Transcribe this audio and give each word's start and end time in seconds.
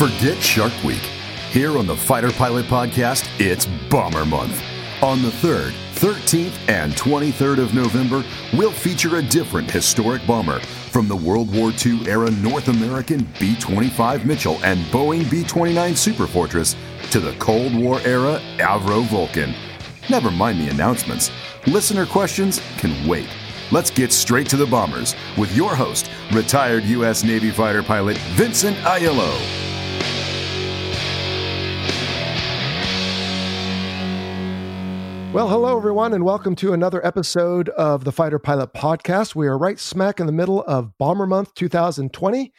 Forget 0.00 0.42
Shark 0.42 0.72
Week. 0.82 1.02
Here 1.50 1.76
on 1.76 1.86
the 1.86 1.94
Fighter 1.94 2.32
Pilot 2.32 2.64
Podcast, 2.64 3.28
it's 3.38 3.66
Bomber 3.90 4.24
Month. 4.24 4.62
On 5.02 5.20
the 5.20 5.28
3rd, 5.28 5.72
13th, 5.94 6.54
and 6.70 6.94
23rd 6.94 7.58
of 7.58 7.74
November, 7.74 8.24
we'll 8.54 8.72
feature 8.72 9.16
a 9.16 9.22
different 9.22 9.70
historic 9.70 10.26
bomber 10.26 10.58
from 10.90 11.06
the 11.06 11.14
World 11.14 11.54
War 11.54 11.70
II 11.84 12.08
era 12.08 12.30
North 12.30 12.68
American 12.68 13.28
B 13.38 13.54
25 13.60 14.24
Mitchell 14.24 14.58
and 14.64 14.78
Boeing 14.86 15.30
B 15.30 15.44
29 15.44 15.92
Superfortress 15.92 16.76
to 17.10 17.20
the 17.20 17.34
Cold 17.34 17.74
War 17.76 18.00
era 18.00 18.40
Avro 18.56 19.04
Vulcan. 19.04 19.54
Never 20.08 20.30
mind 20.30 20.62
the 20.62 20.70
announcements. 20.70 21.30
Listener 21.66 22.06
questions 22.06 22.62
can 22.78 23.06
wait. 23.06 23.28
Let's 23.70 23.90
get 23.90 24.14
straight 24.14 24.48
to 24.48 24.56
the 24.56 24.64
bombers 24.64 25.14
with 25.36 25.54
your 25.54 25.74
host, 25.74 26.10
retired 26.32 26.84
U.S. 26.84 27.22
Navy 27.22 27.50
fighter 27.50 27.82
pilot 27.82 28.16
Vincent 28.34 28.78
Aiello. 28.78 29.79
Well, 35.32 35.48
hello, 35.48 35.76
everyone, 35.76 36.12
and 36.12 36.24
welcome 36.24 36.56
to 36.56 36.72
another 36.72 37.06
episode 37.06 37.68
of 37.68 38.02
the 38.02 38.10
Fighter 38.10 38.40
Pilot 38.40 38.74
Podcast. 38.74 39.36
We 39.36 39.46
are 39.46 39.56
right 39.56 39.78
smack 39.78 40.18
in 40.18 40.26
the 40.26 40.32
middle 40.32 40.64
of 40.64 40.98
Bomber 40.98 41.24
Month 41.24 41.54
2020. 41.54 42.52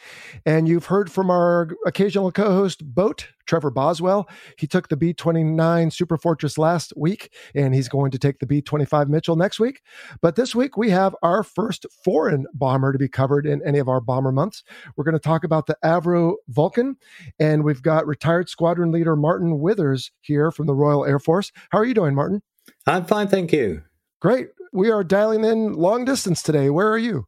And 0.45 0.69
you've 0.69 0.85
heard 0.85 1.11
from 1.11 1.29
our 1.29 1.67
occasional 1.85 2.31
co 2.31 2.45
host, 2.45 2.85
Boat, 2.85 3.27
Trevor 3.45 3.71
Boswell. 3.71 4.29
He 4.57 4.67
took 4.67 4.87
the 4.87 4.95
B 4.95 5.11
29 5.13 5.91
Super 5.91 6.17
Fortress 6.17 6.57
last 6.57 6.93
week, 6.95 7.33
and 7.53 7.75
he's 7.75 7.89
going 7.89 8.09
to 8.11 8.17
take 8.17 8.39
the 8.39 8.45
B 8.45 8.61
25 8.61 9.09
Mitchell 9.09 9.35
next 9.35 9.59
week. 9.59 9.81
But 10.21 10.37
this 10.37 10.55
week, 10.55 10.77
we 10.77 10.91
have 10.91 11.13
our 11.21 11.43
first 11.43 11.85
foreign 12.05 12.45
bomber 12.53 12.93
to 12.93 12.97
be 12.97 13.09
covered 13.09 13.45
in 13.45 13.61
any 13.67 13.79
of 13.79 13.89
our 13.89 13.99
bomber 13.99 14.31
months. 14.31 14.63
We're 14.95 15.03
going 15.03 15.11
to 15.11 15.19
talk 15.19 15.43
about 15.43 15.65
the 15.67 15.75
Avro 15.83 16.35
Vulcan, 16.47 16.95
and 17.37 17.65
we've 17.65 17.81
got 17.81 18.07
retired 18.07 18.47
squadron 18.47 18.93
leader 18.93 19.17
Martin 19.17 19.59
Withers 19.59 20.09
here 20.21 20.51
from 20.51 20.67
the 20.67 20.73
Royal 20.73 21.05
Air 21.05 21.19
Force. 21.19 21.51
How 21.71 21.79
are 21.79 21.85
you 21.85 21.93
doing, 21.93 22.15
Martin? 22.15 22.41
I'm 22.87 23.05
fine, 23.05 23.27
thank 23.27 23.51
you. 23.53 23.83
Great. 24.21 24.49
We 24.73 24.89
are 24.89 25.03
dialing 25.03 25.43
in 25.43 25.73
long 25.73 26.05
distance 26.05 26.41
today. 26.41 26.69
Where 26.69 26.89
are 26.89 26.97
you? 26.97 27.25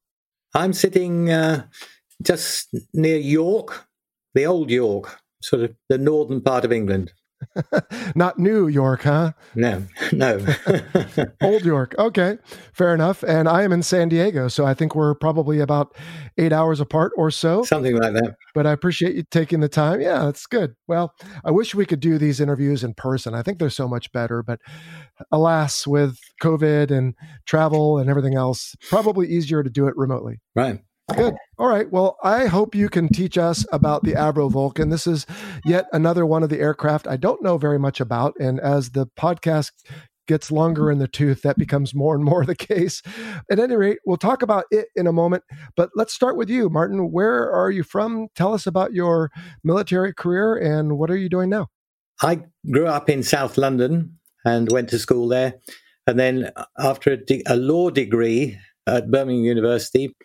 I'm 0.54 0.74
sitting 0.74 1.30
uh, 1.30 1.66
just 2.22 2.76
near 2.94 3.18
York, 3.18 3.88
the 4.34 4.46
old 4.46 4.70
York, 4.70 5.20
sort 5.42 5.64
of 5.64 5.76
the 5.90 5.98
northern 5.98 6.42
part 6.42 6.66
of 6.66 6.72
England. 6.72 7.12
Not 8.16 8.40
New 8.40 8.68
York, 8.68 9.04
huh? 9.04 9.34
No, 9.56 9.84
no. 10.12 10.46
Old 11.42 11.64
York. 11.64 11.96
Okay, 11.98 12.38
fair 12.74 12.94
enough. 12.94 13.24
And 13.24 13.48
I 13.48 13.64
am 13.64 13.72
in 13.72 13.84
San 13.84 14.10
Diego, 14.10 14.48
so 14.48 14.66
I 14.66 14.74
think 14.74 14.96
we're 14.96 15.16
probably 15.16 15.60
about 15.60 15.96
eight 16.38 16.54
hours 16.54 16.80
apart 16.80 17.12
or 17.18 17.32
so. 17.32 17.64
Something 17.64 17.96
like 17.98 18.14
that. 18.14 18.36
But 18.54 18.68
I 18.68 18.72
appreciate 18.72 19.16
you 19.16 19.24
taking 19.30 19.60
the 19.60 19.70
time. 19.70 20.02
Yeah, 20.02 20.26
that's 20.26 20.46
good. 20.46 20.76
Well, 20.88 21.14
I 21.44 21.52
wish 21.52 21.76
we 21.76 21.86
could 21.86 22.00
do 22.00 22.18
these 22.18 22.40
interviews 22.40 22.84
in 22.84 22.94
person. 22.94 23.34
I 23.34 23.42
think 23.42 23.60
they're 23.60 23.70
so 23.70 23.88
much 23.88 24.12
better. 24.12 24.44
But 24.44 24.60
alas, 25.32 25.88
with 25.88 26.18
COVID 26.42 26.92
and 26.92 27.16
travel 27.46 27.98
and 27.98 28.10
everything 28.10 28.36
else, 28.36 28.76
probably 28.90 29.28
easier 29.28 29.64
to 29.64 29.70
do 29.70 29.88
it 29.88 29.96
remotely. 29.96 30.42
Right. 30.56 30.80
Good. 31.10 31.36
All 31.58 31.68
right. 31.68 31.92
Well, 31.92 32.18
I 32.24 32.46
hope 32.46 32.74
you 32.74 32.88
can 32.88 33.10
teach 33.10 33.38
us 33.38 33.66
about 33.72 34.04
the 34.04 34.14
Avro 34.14 34.50
Vulcan. 34.50 34.90
This 34.90 35.06
is 35.06 35.26
yet 35.66 35.86
another 35.92 36.26
one 36.26 36.44
of 36.44 36.50
the 36.50 36.60
aircraft 36.60 37.08
I 37.08 37.18
don't 37.18 37.44
know 37.44 37.58
very 37.58 37.78
much 37.78 38.00
about. 38.00 38.34
And 38.40 38.60
as 38.60 38.92
the 38.92 39.08
podcast 39.20 39.72
gets 40.28 40.50
longer 40.50 40.90
in 40.90 41.00
the 41.00 41.08
tooth, 41.08 41.42
that 41.42 41.58
becomes 41.58 41.94
more 41.94 42.16
and 42.16 42.24
more 42.24 42.46
the 42.46 42.56
case. 42.56 43.02
At 43.52 43.60
any 43.60 43.76
rate, 43.76 44.00
we'll 44.06 44.18
talk 44.18 44.42
about 44.42 44.64
it 44.72 44.88
in 44.96 45.06
a 45.06 45.12
moment. 45.12 45.44
But 45.76 45.90
let's 45.94 46.14
start 46.14 46.38
with 46.38 46.50
you, 46.50 46.70
Martin. 46.70 47.12
Where 47.12 47.52
are 47.52 47.70
you 47.70 47.84
from? 47.84 48.30
Tell 48.34 48.54
us 48.54 48.66
about 48.66 48.94
your 48.94 49.30
military 49.64 50.14
career 50.14 50.56
and 50.56 50.98
what 50.98 51.12
are 51.12 51.18
you 51.18 51.28
doing 51.28 51.50
now? 51.50 51.68
I 52.22 52.44
grew 52.72 52.88
up 52.88 53.10
in 53.10 53.24
South 53.24 53.58
London 53.58 54.20
and 54.46 54.72
went 54.72 54.90
to 54.90 55.00
school 55.00 55.28
there. 55.28 55.56
And 56.08 56.18
then 56.18 56.52
after 56.80 57.12
a, 57.12 57.18
de- 57.18 57.44
a 57.46 57.58
law 57.58 57.90
degree 57.90 58.58
at 58.88 59.12
Birmingham 59.12 59.44
University, 59.44 60.16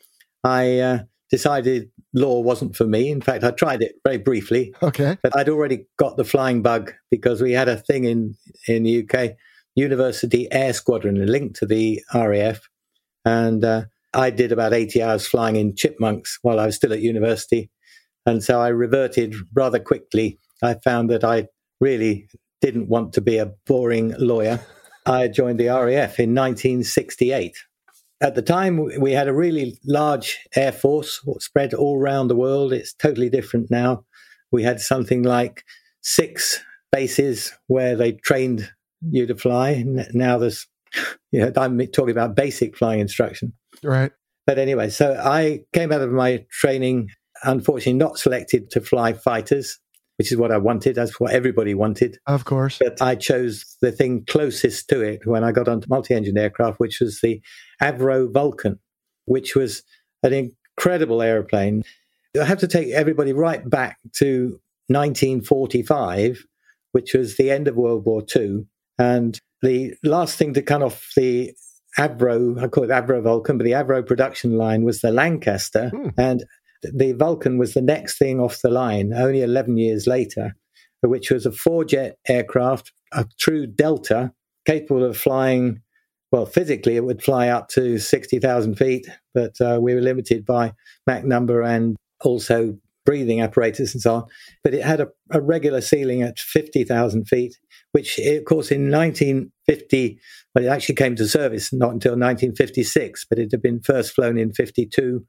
I 0.44 0.78
uh, 0.78 0.98
decided 1.30 1.90
law 2.14 2.40
wasn't 2.40 2.76
for 2.76 2.86
me. 2.86 3.10
In 3.10 3.20
fact, 3.20 3.44
I 3.44 3.50
tried 3.50 3.82
it 3.82 3.96
very 4.04 4.18
briefly. 4.18 4.74
Okay. 4.82 5.18
But 5.22 5.36
I'd 5.36 5.48
already 5.48 5.86
got 5.98 6.16
the 6.16 6.24
flying 6.24 6.62
bug 6.62 6.92
because 7.10 7.40
we 7.40 7.52
had 7.52 7.68
a 7.68 7.76
thing 7.76 8.04
in, 8.04 8.34
in 8.66 8.82
the 8.84 9.04
UK, 9.04 9.36
University 9.74 10.50
Air 10.50 10.72
Squadron, 10.72 11.24
linked 11.26 11.56
to 11.56 11.66
the 11.66 12.02
RAF. 12.14 12.68
And 13.24 13.64
uh, 13.64 13.84
I 14.14 14.30
did 14.30 14.52
about 14.52 14.72
80 14.72 15.02
hours 15.02 15.26
flying 15.26 15.56
in 15.56 15.76
chipmunks 15.76 16.38
while 16.42 16.58
I 16.58 16.66
was 16.66 16.76
still 16.76 16.92
at 16.92 17.00
university. 17.00 17.70
And 18.26 18.42
so 18.42 18.60
I 18.60 18.68
reverted 18.68 19.34
rather 19.54 19.78
quickly. 19.78 20.38
I 20.62 20.74
found 20.74 21.10
that 21.10 21.24
I 21.24 21.48
really 21.80 22.28
didn't 22.60 22.88
want 22.88 23.12
to 23.14 23.20
be 23.20 23.38
a 23.38 23.52
boring 23.66 24.14
lawyer. 24.18 24.60
I 25.06 25.28
joined 25.28 25.58
the 25.58 25.68
RAF 25.68 26.18
in 26.18 26.34
1968 26.34 27.56
at 28.20 28.34
the 28.34 28.42
time, 28.42 28.90
we 29.00 29.12
had 29.12 29.28
a 29.28 29.34
really 29.34 29.78
large 29.84 30.38
air 30.56 30.72
force 30.72 31.20
spread 31.38 31.72
all 31.72 31.98
around 31.98 32.28
the 32.28 32.36
world. 32.36 32.72
It's 32.72 32.92
totally 32.92 33.30
different 33.30 33.70
now. 33.70 34.04
We 34.50 34.62
had 34.64 34.80
something 34.80 35.22
like 35.22 35.62
six 36.02 36.60
bases 36.90 37.52
where 37.68 37.94
they 37.94 38.12
trained 38.12 38.70
you 39.08 39.26
to 39.26 39.36
fly. 39.36 39.84
Now 40.12 40.38
there's, 40.38 40.66
you 41.32 41.40
know, 41.40 41.52
I'm 41.56 41.78
talking 41.88 42.10
about 42.10 42.34
basic 42.34 42.76
flying 42.76 43.00
instruction. 43.00 43.52
Right. 43.82 44.10
But 44.46 44.58
anyway, 44.58 44.90
so 44.90 45.20
I 45.22 45.60
came 45.72 45.92
out 45.92 46.00
of 46.00 46.10
my 46.10 46.44
training, 46.50 47.10
unfortunately, 47.44 47.92
not 47.92 48.18
selected 48.18 48.70
to 48.70 48.80
fly 48.80 49.12
fighters 49.12 49.78
which 50.18 50.32
is 50.32 50.38
what 50.38 50.50
I 50.50 50.58
wanted. 50.58 50.96
That's 50.96 51.20
what 51.20 51.32
everybody 51.32 51.74
wanted. 51.74 52.18
Of 52.26 52.44
course. 52.44 52.78
But 52.78 53.00
I 53.00 53.14
chose 53.14 53.76
the 53.80 53.92
thing 53.92 54.24
closest 54.26 54.88
to 54.88 55.00
it 55.00 55.24
when 55.24 55.44
I 55.44 55.52
got 55.52 55.68
onto 55.68 55.86
multi 55.88 56.14
engine 56.14 56.36
aircraft, 56.36 56.80
which 56.80 57.00
was 57.00 57.20
the 57.20 57.40
Avro 57.80 58.30
Vulcan, 58.32 58.80
which 59.26 59.54
was 59.54 59.82
an 60.24 60.32
incredible 60.32 61.22
aeroplane. 61.22 61.84
I 62.38 62.44
have 62.44 62.58
to 62.58 62.68
take 62.68 62.88
everybody 62.88 63.32
right 63.32 63.68
back 63.68 63.98
to 64.16 64.60
1945, 64.88 66.44
which 66.92 67.14
was 67.14 67.36
the 67.36 67.50
end 67.50 67.68
of 67.68 67.76
World 67.76 68.04
War 68.04 68.22
II. 68.34 68.66
And 68.98 69.40
the 69.62 69.94
last 70.02 70.36
thing 70.36 70.52
to 70.54 70.62
cut 70.62 70.82
off 70.82 71.12
the 71.16 71.52
Avro, 71.96 72.60
I 72.62 72.66
call 72.68 72.84
it 72.84 72.90
Avro 72.90 73.22
Vulcan, 73.22 73.56
but 73.56 73.64
the 73.64 73.72
Avro 73.72 74.04
production 74.04 74.58
line 74.58 74.82
was 74.82 75.00
the 75.00 75.12
Lancaster. 75.12 75.90
Hmm. 75.90 76.08
And 76.16 76.44
the 76.82 77.12
Vulcan 77.12 77.58
was 77.58 77.74
the 77.74 77.82
next 77.82 78.18
thing 78.18 78.40
off 78.40 78.60
the 78.62 78.70
line, 78.70 79.12
only 79.12 79.42
11 79.42 79.76
years 79.76 80.06
later, 80.06 80.54
which 81.02 81.30
was 81.30 81.46
a 81.46 81.52
four 81.52 81.84
jet 81.84 82.18
aircraft, 82.28 82.92
a 83.12 83.26
true 83.38 83.66
Delta, 83.66 84.32
capable 84.66 85.04
of 85.04 85.16
flying. 85.16 85.80
Well, 86.30 86.46
physically, 86.46 86.96
it 86.96 87.04
would 87.04 87.22
fly 87.22 87.48
up 87.48 87.68
to 87.70 87.98
60,000 87.98 88.74
feet, 88.76 89.08
but 89.34 89.58
uh, 89.60 89.78
we 89.80 89.94
were 89.94 90.00
limited 90.00 90.44
by 90.44 90.74
Mach 91.06 91.24
number 91.24 91.62
and 91.62 91.96
also 92.22 92.78
breathing 93.06 93.40
apparatus 93.40 93.94
and 93.94 94.02
so 94.02 94.14
on. 94.16 94.24
But 94.62 94.74
it 94.74 94.84
had 94.84 95.00
a, 95.00 95.08
a 95.30 95.40
regular 95.40 95.80
ceiling 95.80 96.20
at 96.20 96.38
50,000 96.38 97.24
feet, 97.24 97.58
which, 97.92 98.18
of 98.18 98.44
course, 98.44 98.70
in 98.70 98.90
1950, 98.90 100.20
well, 100.54 100.66
it 100.66 100.68
actually 100.68 100.96
came 100.96 101.16
to 101.16 101.26
service 101.26 101.72
not 101.72 101.92
until 101.92 102.12
1956, 102.12 103.24
but 103.30 103.38
it 103.38 103.50
had 103.50 103.62
been 103.62 103.80
first 103.80 104.12
flown 104.12 104.36
in 104.36 104.52
52. 104.52 105.24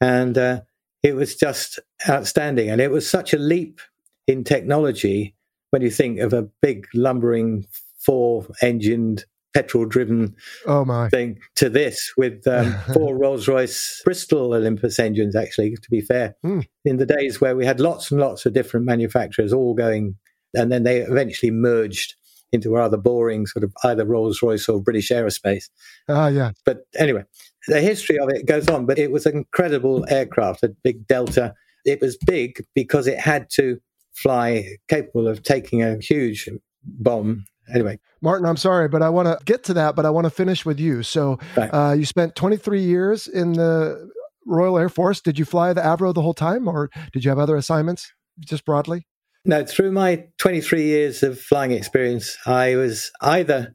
And 0.00 0.38
uh, 0.38 0.60
it 1.02 1.14
was 1.14 1.36
just 1.36 1.78
outstanding. 2.08 2.70
And 2.70 2.80
it 2.80 2.90
was 2.90 3.08
such 3.08 3.32
a 3.32 3.38
leap 3.38 3.80
in 4.26 4.44
technology 4.44 5.34
when 5.70 5.82
you 5.82 5.90
think 5.90 6.20
of 6.20 6.32
a 6.32 6.48
big 6.62 6.86
lumbering 6.94 7.66
four 7.98 8.46
engined 8.62 9.24
petrol 9.54 9.86
driven 9.86 10.36
oh 10.66 10.84
my 10.84 11.08
thing 11.08 11.38
to 11.56 11.68
this 11.68 12.12
with 12.16 12.46
um, 12.46 12.72
four 12.92 13.16
Rolls 13.16 13.48
Royce 13.48 14.02
Bristol 14.04 14.54
Olympus 14.54 14.98
engines, 14.98 15.34
actually, 15.34 15.74
to 15.74 15.90
be 15.90 16.00
fair, 16.00 16.36
mm. 16.44 16.64
in 16.84 16.98
the 16.98 17.06
days 17.06 17.40
where 17.40 17.56
we 17.56 17.64
had 17.64 17.80
lots 17.80 18.10
and 18.10 18.20
lots 18.20 18.46
of 18.46 18.52
different 18.52 18.86
manufacturers 18.86 19.52
all 19.52 19.74
going, 19.74 20.16
and 20.54 20.70
then 20.70 20.84
they 20.84 21.00
eventually 21.00 21.50
merged 21.50 22.14
into 22.52 22.70
rather 22.70 22.96
boring 22.96 23.46
sort 23.46 23.64
of 23.64 23.72
either 23.84 24.06
Rolls 24.06 24.42
Royce 24.42 24.68
or 24.68 24.80
British 24.80 25.10
Aerospace. 25.10 25.64
Ah, 26.08 26.24
uh, 26.24 26.28
yeah. 26.28 26.52
But 26.64 26.86
anyway, 26.96 27.24
the 27.68 27.80
history 27.80 28.18
of 28.18 28.28
it 28.30 28.46
goes 28.46 28.68
on, 28.68 28.86
but 28.86 28.98
it 28.98 29.10
was 29.10 29.26
an 29.26 29.36
incredible 29.36 30.04
aircraft, 30.08 30.62
a 30.62 30.68
big 30.82 31.06
Delta. 31.06 31.54
It 31.84 32.00
was 32.00 32.16
big 32.16 32.64
because 32.74 33.06
it 33.06 33.18
had 33.18 33.48
to 33.50 33.78
fly 34.14 34.76
capable 34.88 35.28
of 35.28 35.42
taking 35.42 35.82
a 35.82 35.98
huge 36.00 36.48
bomb. 36.82 37.44
Anyway, 37.72 37.98
Martin, 38.22 38.46
I'm 38.46 38.56
sorry, 38.56 38.88
but 38.88 39.02
I 39.02 39.10
want 39.10 39.28
to 39.28 39.38
get 39.44 39.62
to 39.64 39.74
that, 39.74 39.94
but 39.94 40.06
I 40.06 40.10
want 40.10 40.24
to 40.24 40.30
finish 40.30 40.64
with 40.64 40.80
you. 40.80 41.02
So, 41.02 41.38
right. 41.56 41.68
uh, 41.68 41.92
you 41.92 42.06
spent 42.06 42.34
23 42.34 42.80
years 42.80 43.28
in 43.28 43.52
the 43.52 44.10
Royal 44.46 44.78
Air 44.78 44.88
Force. 44.88 45.20
Did 45.20 45.38
you 45.38 45.44
fly 45.44 45.72
the 45.74 45.82
Avro 45.82 46.14
the 46.14 46.22
whole 46.22 46.34
time, 46.34 46.66
or 46.66 46.90
did 47.12 47.24
you 47.24 47.30
have 47.30 47.38
other 47.38 47.56
assignments, 47.56 48.10
just 48.40 48.64
broadly? 48.64 49.06
No, 49.44 49.64
through 49.64 49.92
my 49.92 50.26
23 50.38 50.82
years 50.82 51.22
of 51.22 51.38
flying 51.38 51.72
experience, 51.72 52.36
I 52.46 52.76
was 52.76 53.10
either 53.20 53.74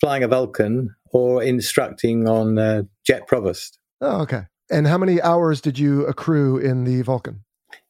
flying 0.00 0.22
a 0.22 0.28
Vulcan 0.28 0.94
or 1.14 1.42
instructing 1.42 2.28
on 2.28 2.58
uh, 2.58 2.82
Jet 3.06 3.26
Provost. 3.28 3.78
Oh, 4.00 4.22
okay. 4.22 4.42
And 4.70 4.86
how 4.86 4.98
many 4.98 5.22
hours 5.22 5.60
did 5.60 5.78
you 5.78 6.04
accrue 6.06 6.58
in 6.58 6.84
the 6.84 7.02
Vulcan? 7.02 7.44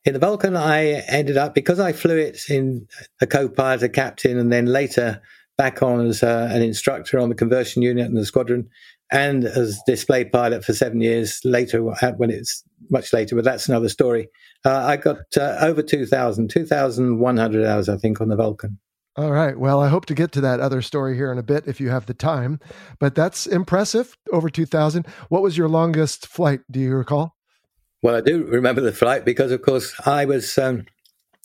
In 0.04 0.12
the 0.12 0.18
Vulcan, 0.18 0.54
I 0.54 1.02
ended 1.08 1.38
up, 1.38 1.54
because 1.54 1.80
I 1.80 1.92
flew 1.92 2.18
it 2.18 2.38
in 2.50 2.86
a 3.22 3.26
co 3.26 3.48
pilot, 3.48 3.82
a 3.82 3.88
captain, 3.88 4.38
and 4.38 4.52
then 4.52 4.66
later 4.66 5.22
back 5.56 5.82
on 5.82 6.06
as 6.06 6.22
uh, 6.22 6.48
an 6.52 6.60
instructor 6.60 7.18
on 7.18 7.30
the 7.30 7.34
conversion 7.34 7.80
unit 7.80 8.04
and 8.06 8.16
the 8.16 8.26
squadron, 8.26 8.68
and 9.10 9.44
as 9.44 9.80
display 9.86 10.24
pilot 10.26 10.62
for 10.62 10.74
seven 10.74 11.00
years 11.00 11.40
later, 11.44 11.82
when 11.82 12.30
it's 12.30 12.62
much 12.90 13.12
later, 13.14 13.36
but 13.36 13.44
that's 13.44 13.68
another 13.68 13.88
story. 13.88 14.28
Uh, 14.66 14.84
I 14.84 14.96
got 14.98 15.18
uh, 15.38 15.56
over 15.60 15.82
2,000, 15.82 16.50
2,100 16.50 17.64
hours, 17.64 17.88
I 17.88 17.96
think, 17.96 18.20
on 18.20 18.28
the 18.28 18.36
Vulcan. 18.36 18.78
All 19.16 19.30
right. 19.30 19.56
Well, 19.56 19.80
I 19.80 19.88
hope 19.88 20.06
to 20.06 20.14
get 20.14 20.32
to 20.32 20.40
that 20.40 20.58
other 20.58 20.82
story 20.82 21.14
here 21.16 21.30
in 21.30 21.38
a 21.38 21.42
bit 21.42 21.68
if 21.68 21.80
you 21.80 21.88
have 21.90 22.06
the 22.06 22.14
time. 22.14 22.58
But 22.98 23.14
that's 23.14 23.46
impressive. 23.46 24.16
Over 24.32 24.50
2,000. 24.50 25.06
What 25.28 25.42
was 25.42 25.56
your 25.56 25.68
longest 25.68 26.26
flight? 26.26 26.62
Do 26.68 26.80
you 26.80 26.94
recall? 26.96 27.36
Well, 28.02 28.16
I 28.16 28.20
do 28.20 28.44
remember 28.44 28.80
the 28.80 28.92
flight 28.92 29.24
because, 29.24 29.52
of 29.52 29.62
course, 29.62 29.94
I 30.04 30.24
was 30.24 30.58
um, 30.58 30.86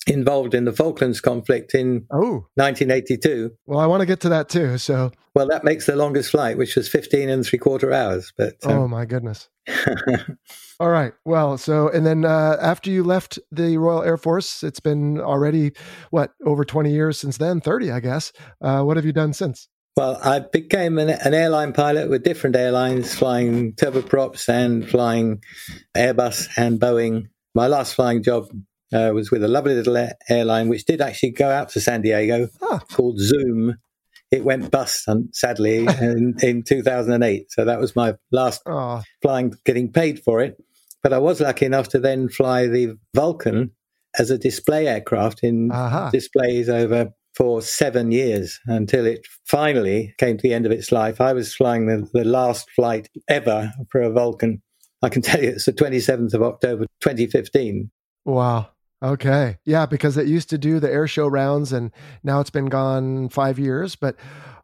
involved 0.09 0.53
in 0.53 0.65
the 0.65 0.73
Falklands 0.73 1.21
conflict 1.21 1.73
in 1.73 2.05
oh. 2.11 2.47
1982. 2.55 3.51
Well, 3.65 3.79
I 3.79 3.85
want 3.85 4.01
to 4.01 4.05
get 4.05 4.19
to 4.21 4.29
that 4.29 4.49
too. 4.49 4.77
So, 4.77 5.11
well, 5.35 5.47
that 5.47 5.63
makes 5.63 5.85
the 5.85 5.95
longest 5.95 6.31
flight, 6.31 6.57
which 6.57 6.75
was 6.75 6.89
15 6.89 7.29
and 7.29 7.45
three 7.45 7.59
quarter 7.59 7.93
hours. 7.93 8.33
But 8.37 8.55
um... 8.65 8.71
oh 8.71 8.87
my 8.87 9.05
goodness. 9.05 9.49
All 10.79 10.89
right. 10.89 11.13
Well, 11.25 11.57
so 11.57 11.89
and 11.89 12.05
then 12.05 12.25
uh, 12.25 12.57
after 12.61 12.89
you 12.89 13.03
left 13.03 13.37
the 13.51 13.77
Royal 13.77 14.01
Air 14.01 14.17
Force, 14.17 14.63
it's 14.63 14.79
been 14.79 15.19
already 15.19 15.73
what 16.09 16.31
over 16.45 16.63
twenty 16.63 16.91
years 16.91 17.19
since 17.19 17.37
then, 17.37 17.61
thirty, 17.61 17.91
I 17.91 17.99
guess. 17.99 18.31
Uh, 18.61 18.83
what 18.83 18.97
have 18.97 19.05
you 19.05 19.11
done 19.11 19.33
since? 19.33 19.67
Well, 19.97 20.17
I 20.23 20.39
became 20.39 20.97
an, 20.97 21.09
an, 21.09 21.33
airline 21.33 21.73
pilot 21.73 22.09
with 22.09 22.23
different 22.23 22.55
airlines, 22.55 23.13
flying 23.13 23.73
turboprops 23.73 24.47
and 24.47 24.87
flying 24.87 25.43
Airbus 25.97 26.47
and 26.55 26.79
Boeing. 26.79 27.23
My 27.53 27.67
last 27.67 27.95
flying 27.95 28.23
job 28.23 28.47
uh, 28.93 29.11
was 29.13 29.31
with 29.31 29.43
a 29.43 29.47
lovely 29.47 29.75
little 29.75 30.09
airline, 30.29 30.69
which 30.69 30.85
did 30.85 31.01
actually 31.01 31.31
go 31.31 31.49
out 31.49 31.69
to 31.69 31.81
San 31.81 32.01
Diego, 32.01 32.47
ah. 32.61 32.79
called 32.91 33.19
Zoom. 33.19 33.75
It 34.31 34.43
went 34.43 34.71
bust, 34.71 35.07
sadly, 35.31 35.87
in, 36.01 36.35
in 36.41 36.63
2008. 36.63 37.51
So 37.51 37.65
that 37.65 37.79
was 37.79 37.95
my 37.95 38.15
last 38.31 38.61
oh. 38.65 39.01
flying, 39.21 39.53
getting 39.65 39.91
paid 39.91 40.21
for 40.23 40.41
it. 40.41 40.57
But 41.01 41.13
I 41.13 41.19
was 41.19 41.39
lucky 41.39 41.65
enough 41.65 41.89
to 41.89 41.99
then 41.99 42.29
fly 42.29 42.67
the 42.67 42.97
Vulcan 43.15 43.71
as 44.17 44.31
a 44.31 44.37
display 44.37 44.87
aircraft 44.87 45.43
in 45.43 45.71
uh-huh. 45.71 46.09
displays 46.11 46.67
over 46.67 47.11
for 47.35 47.61
seven 47.61 48.11
years 48.11 48.59
until 48.65 49.05
it 49.05 49.25
finally 49.45 50.13
came 50.17 50.35
to 50.35 50.41
the 50.41 50.53
end 50.53 50.65
of 50.65 50.71
its 50.71 50.91
life. 50.91 51.21
I 51.21 51.33
was 51.33 51.55
flying 51.55 51.85
the, 51.85 52.07
the 52.11 52.25
last 52.25 52.69
flight 52.71 53.07
ever 53.29 53.71
for 53.91 54.01
a 54.01 54.11
Vulcan. 54.11 54.61
I 55.01 55.09
can 55.09 55.21
tell 55.23 55.41
you 55.41 55.49
it's 55.49 55.65
the 55.65 55.73
27th 55.73 56.33
of 56.33 56.43
October 56.43 56.85
2015. 57.01 57.89
Wow. 58.25 58.67
Okay. 59.01 59.57
Yeah, 59.65 59.85
because 59.85 60.17
it 60.17 60.27
used 60.27 60.49
to 60.49 60.57
do 60.57 60.79
the 60.79 60.91
air 60.91 61.07
show 61.07 61.27
rounds 61.27 61.71
and 61.71 61.91
now 62.23 62.41
it's 62.41 62.49
been 62.49 62.65
gone 62.65 63.29
five 63.29 63.57
years. 63.57 63.95
But 63.95 64.17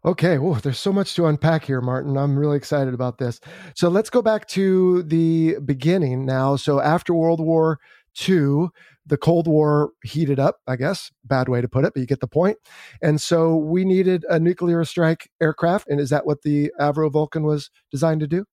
okay, 0.03 0.37
whoa, 0.37 0.55
there's 0.55 0.79
so 0.79 0.91
much 0.91 1.15
to 1.15 1.25
unpack 1.25 1.63
here, 1.63 1.79
Martin. 1.79 2.17
I'm 2.17 2.37
really 2.37 2.57
excited 2.57 2.93
about 2.93 3.17
this. 3.17 3.39
So 3.75 3.87
let's 3.87 4.09
go 4.09 4.21
back 4.21 4.45
to 4.49 5.03
the 5.03 5.57
beginning 5.63 6.25
now. 6.25 6.57
So 6.57 6.81
after 6.81 7.13
World 7.13 7.39
War 7.39 7.79
II, 8.27 8.67
the 9.05 9.17
Cold 9.17 9.47
War 9.47 9.91
heated 10.03 10.39
up, 10.39 10.57
I 10.67 10.75
guess. 10.75 11.11
Bad 11.23 11.47
way 11.47 11.61
to 11.61 11.69
put 11.69 11.85
it, 11.85 11.93
but 11.93 12.01
you 12.01 12.05
get 12.05 12.19
the 12.19 12.27
point. 12.27 12.57
And 13.01 13.21
so 13.21 13.55
we 13.55 13.85
needed 13.85 14.25
a 14.29 14.37
nuclear 14.39 14.83
strike 14.83 15.29
aircraft. 15.41 15.87
And 15.89 15.99
is 16.01 16.09
that 16.09 16.25
what 16.25 16.41
the 16.41 16.73
Avro 16.79 17.09
Vulcan 17.09 17.43
was 17.43 17.69
designed 17.89 18.19
to 18.19 18.27
do? 18.27 18.45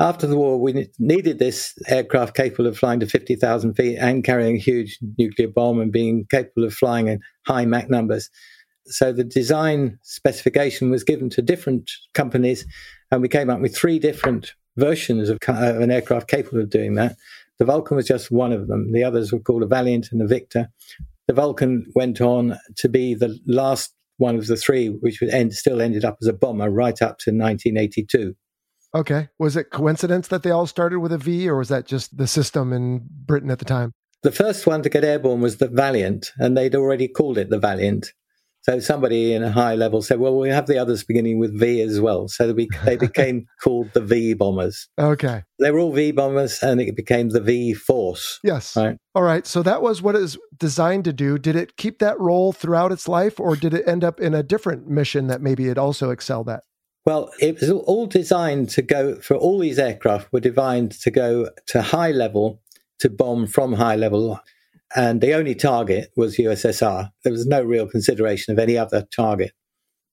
After 0.00 0.28
the 0.28 0.36
war, 0.36 0.60
we 0.60 0.88
needed 1.00 1.40
this 1.40 1.74
aircraft 1.88 2.36
capable 2.36 2.68
of 2.68 2.78
flying 2.78 3.00
to 3.00 3.06
50,000 3.06 3.74
feet 3.74 3.96
and 3.96 4.22
carrying 4.22 4.54
a 4.54 4.60
huge 4.60 4.96
nuclear 5.18 5.48
bomb 5.48 5.80
and 5.80 5.90
being 5.90 6.24
capable 6.30 6.64
of 6.64 6.72
flying 6.72 7.08
at 7.08 7.18
high 7.46 7.64
Mach 7.64 7.90
numbers. 7.90 8.30
So 8.86 9.12
the 9.12 9.24
design 9.24 9.98
specification 10.02 10.90
was 10.90 11.02
given 11.02 11.28
to 11.30 11.42
different 11.42 11.90
companies, 12.14 12.64
and 13.10 13.22
we 13.22 13.28
came 13.28 13.50
up 13.50 13.60
with 13.60 13.76
three 13.76 13.98
different 13.98 14.54
versions 14.76 15.28
of 15.28 15.38
an 15.48 15.90
aircraft 15.90 16.28
capable 16.28 16.60
of 16.60 16.70
doing 16.70 16.94
that. 16.94 17.16
The 17.58 17.64
Vulcan 17.64 17.96
was 17.96 18.06
just 18.06 18.30
one 18.30 18.52
of 18.52 18.68
them. 18.68 18.92
The 18.92 19.02
others 19.02 19.32
were 19.32 19.40
called 19.40 19.64
a 19.64 19.66
Valiant 19.66 20.12
and 20.12 20.22
a 20.22 20.28
Victor. 20.28 20.70
The 21.26 21.34
Vulcan 21.34 21.90
went 21.96 22.20
on 22.20 22.56
to 22.76 22.88
be 22.88 23.14
the 23.14 23.36
last 23.46 23.92
one 24.18 24.36
of 24.36 24.46
the 24.46 24.56
three, 24.56 24.88
which 24.88 25.20
would 25.20 25.30
end, 25.30 25.54
still 25.54 25.80
ended 25.80 26.04
up 26.04 26.18
as 26.22 26.28
a 26.28 26.32
bomber 26.32 26.70
right 26.70 27.02
up 27.02 27.18
to 27.18 27.30
1982. 27.30 28.36
Okay. 28.98 29.28
Was 29.38 29.56
it 29.56 29.70
coincidence 29.70 30.26
that 30.28 30.42
they 30.42 30.50
all 30.50 30.66
started 30.66 30.98
with 30.98 31.12
a 31.12 31.18
V, 31.18 31.48
or 31.48 31.56
was 31.56 31.68
that 31.68 31.86
just 31.86 32.16
the 32.16 32.26
system 32.26 32.72
in 32.72 33.06
Britain 33.08 33.50
at 33.50 33.60
the 33.60 33.64
time? 33.64 33.92
The 34.24 34.32
first 34.32 34.66
one 34.66 34.82
to 34.82 34.88
get 34.88 35.04
airborne 35.04 35.40
was 35.40 35.58
the 35.58 35.68
Valiant, 35.68 36.32
and 36.38 36.56
they'd 36.56 36.74
already 36.74 37.06
called 37.06 37.38
it 37.38 37.48
the 37.48 37.60
Valiant. 37.60 38.12
So 38.62 38.80
somebody 38.80 39.32
in 39.32 39.44
a 39.44 39.52
high 39.52 39.76
level 39.76 40.02
said, 40.02 40.18
"Well, 40.18 40.36
we 40.36 40.48
have 40.48 40.66
the 40.66 40.78
others 40.78 41.04
beginning 41.04 41.38
with 41.38 41.56
V 41.56 41.80
as 41.80 42.00
well." 42.00 42.26
So 42.26 42.52
we, 42.52 42.68
they 42.84 42.96
became 43.08 43.46
called 43.62 43.92
the 43.92 44.00
V 44.00 44.34
bombers. 44.34 44.88
Okay, 44.98 45.44
they 45.60 45.70
were 45.70 45.78
all 45.78 45.92
V 45.92 46.10
bombers, 46.10 46.60
and 46.60 46.80
it 46.80 46.96
became 46.96 47.28
the 47.28 47.40
V 47.40 47.74
Force. 47.74 48.40
Yes. 48.42 48.76
Right. 48.76 48.96
All 49.14 49.22
right. 49.22 49.46
So 49.46 49.62
that 49.62 49.80
was 49.80 50.02
what 50.02 50.16
it 50.16 50.22
was 50.22 50.36
designed 50.58 51.04
to 51.04 51.12
do. 51.12 51.38
Did 51.38 51.54
it 51.54 51.76
keep 51.76 52.00
that 52.00 52.18
role 52.18 52.52
throughout 52.52 52.90
its 52.90 53.06
life, 53.06 53.38
or 53.38 53.54
did 53.54 53.74
it 53.74 53.86
end 53.86 54.02
up 54.02 54.18
in 54.18 54.34
a 54.34 54.42
different 54.42 54.88
mission 54.88 55.28
that 55.28 55.40
maybe 55.40 55.68
it 55.68 55.78
also 55.78 56.10
excelled 56.10 56.48
at? 56.48 56.64
Well, 57.04 57.30
it 57.40 57.60
was 57.60 57.70
all 57.70 58.06
designed 58.06 58.68
to 58.70 58.82
go 58.82 59.16
for 59.16 59.34
all 59.34 59.58
these 59.58 59.78
aircraft 59.78 60.32
were 60.32 60.40
designed 60.40 60.92
to 60.92 61.10
go 61.10 61.48
to 61.68 61.82
high 61.82 62.10
level 62.10 62.60
to 62.98 63.08
bomb 63.08 63.46
from 63.46 63.72
high 63.74 63.96
level. 63.96 64.40
And 64.94 65.20
the 65.20 65.34
only 65.34 65.54
target 65.54 66.10
was 66.16 66.36
USSR. 66.36 67.10
There 67.24 67.32
was 67.32 67.46
no 67.46 67.62
real 67.62 67.86
consideration 67.88 68.52
of 68.52 68.58
any 68.58 68.76
other 68.76 69.06
target. 69.14 69.52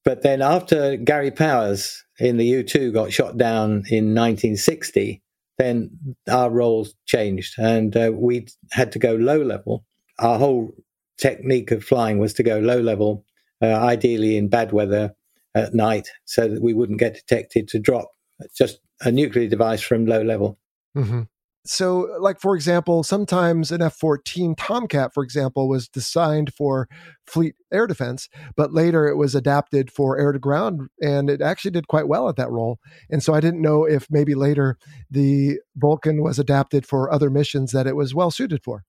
But 0.04 0.22
then 0.22 0.42
after 0.42 0.96
Gary 0.98 1.32
Powers 1.32 2.04
in 2.20 2.38
the 2.38 2.46
U 2.46 2.63
2 2.63 2.92
got 2.92 3.12
shot 3.12 3.38
down 3.38 3.84
in 3.89 4.13
1960, 4.13 5.22
then 5.58 6.15
our 6.30 6.50
roles 6.50 6.94
changed 7.06 7.56
and 7.58 7.96
uh, 7.96 8.12
we 8.13 8.48
had 8.72 8.92
to 8.92 9.00
go 9.00 9.15
low 9.15 9.42
level. 9.42 9.86
Our 10.20 10.38
whole 10.38 10.74
technique 11.18 11.72
of 11.72 11.84
flying 11.84 12.20
was 12.20 12.34
to 12.36 12.44
go 12.44 12.60
low 12.60 12.80
level, 12.80 13.25
uh, 13.62 13.68
ideally 13.68 14.38
in 14.38 14.50
bad 14.50 14.72
weather 14.72 15.15
at 15.56 15.74
night 15.74 16.10
so 16.26 16.48
that 16.48 16.62
we 16.62 16.74
wouldn't 16.74 17.00
get 17.00 17.16
detected 17.16 17.68
to 17.70 17.80
drop 17.80 18.10
just 18.56 18.80
a 19.02 19.12
nuclear 19.12 19.48
device 19.48 19.82
from 19.82 20.06
low 20.06 20.22
level. 20.22 20.60
Mm-hmm. 20.96 21.22
So, 21.68 22.16
like, 22.20 22.40
for 22.40 22.56
example, 22.56 23.02
sometimes 23.02 23.72
an 23.72 23.82
F 23.82 23.96
14 23.96 24.54
Tomcat, 24.54 25.16
for 25.16 25.24
example, 25.24 25.68
was 25.68 25.88
designed 25.88 26.54
for 26.54 26.88
fleet 27.26 27.56
air 27.74 27.88
defense, 27.88 28.30
but 28.56 28.72
later 28.72 29.08
it 29.08 29.16
was 29.16 29.34
adapted 29.34 29.92
for 29.92 30.20
air 30.20 30.32
to 30.32 30.38
ground, 30.38 30.90
and 31.02 31.28
it 31.28 31.42
actually 31.42 31.72
did 31.72 31.88
quite 31.88 32.08
well 32.08 32.30
at 32.30 32.36
that 32.36 32.52
role. 32.52 32.78
And 33.10 33.24
so 33.24 33.34
I 33.34 33.40
didn't 33.40 33.64
know 33.64 33.84
if 33.84 34.06
maybe 34.12 34.36
later 34.36 34.78
the 35.10 35.58
Vulcan 35.76 36.22
was 36.22 36.38
adapted 36.38 36.86
for 36.86 37.12
other 37.12 37.32
missions 37.32 37.72
that 37.72 37.88
it 37.88 37.96
was 37.96 38.14
well 38.14 38.30
suited 38.30 38.64
for. 38.64 38.84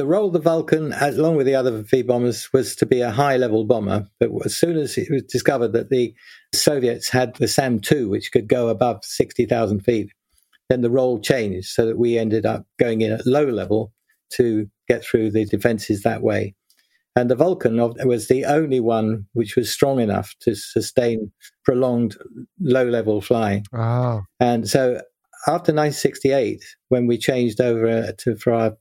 The 0.00 0.06
role 0.06 0.28
of 0.28 0.32
the 0.32 0.38
Vulcan, 0.38 0.94
along 0.94 1.36
with 1.36 1.44
the 1.44 1.54
other 1.54 1.82
V 1.82 2.00
bombers, 2.00 2.50
was 2.54 2.74
to 2.76 2.86
be 2.86 3.02
a 3.02 3.10
high 3.10 3.36
level 3.36 3.66
bomber. 3.66 4.08
But 4.18 4.30
as 4.46 4.56
soon 4.56 4.78
as 4.78 4.96
it 4.96 5.10
was 5.10 5.24
discovered 5.24 5.74
that 5.74 5.90
the 5.90 6.14
Soviets 6.54 7.10
had 7.10 7.36
the 7.36 7.46
SAM 7.46 7.80
2, 7.80 8.08
which 8.08 8.32
could 8.32 8.48
go 8.48 8.68
above 8.70 9.04
60,000 9.04 9.80
feet, 9.80 10.10
then 10.70 10.80
the 10.80 10.88
role 10.88 11.20
changed 11.20 11.68
so 11.68 11.84
that 11.84 11.98
we 11.98 12.16
ended 12.16 12.46
up 12.46 12.64
going 12.78 13.02
in 13.02 13.12
at 13.12 13.26
low 13.26 13.44
level 13.44 13.92
to 14.36 14.70
get 14.88 15.04
through 15.04 15.32
the 15.32 15.44
defenses 15.44 16.02
that 16.02 16.22
way. 16.22 16.54
And 17.14 17.30
the 17.30 17.36
Vulcan 17.36 17.76
was 18.06 18.28
the 18.28 18.46
only 18.46 18.80
one 18.80 19.26
which 19.34 19.54
was 19.54 19.70
strong 19.70 20.00
enough 20.00 20.34
to 20.40 20.54
sustain 20.54 21.30
prolonged 21.62 22.16
low 22.58 22.88
level 22.88 23.20
flying. 23.20 23.66
Wow. 23.70 24.22
And 24.40 24.66
so 24.66 25.02
after 25.46 25.74
1968, 25.74 26.64
when 26.88 27.06
we 27.06 27.18
changed 27.18 27.60
over 27.60 27.86
uh, 27.86 28.12
to, 28.20 28.36
for 28.36 28.54
our 28.54 28.76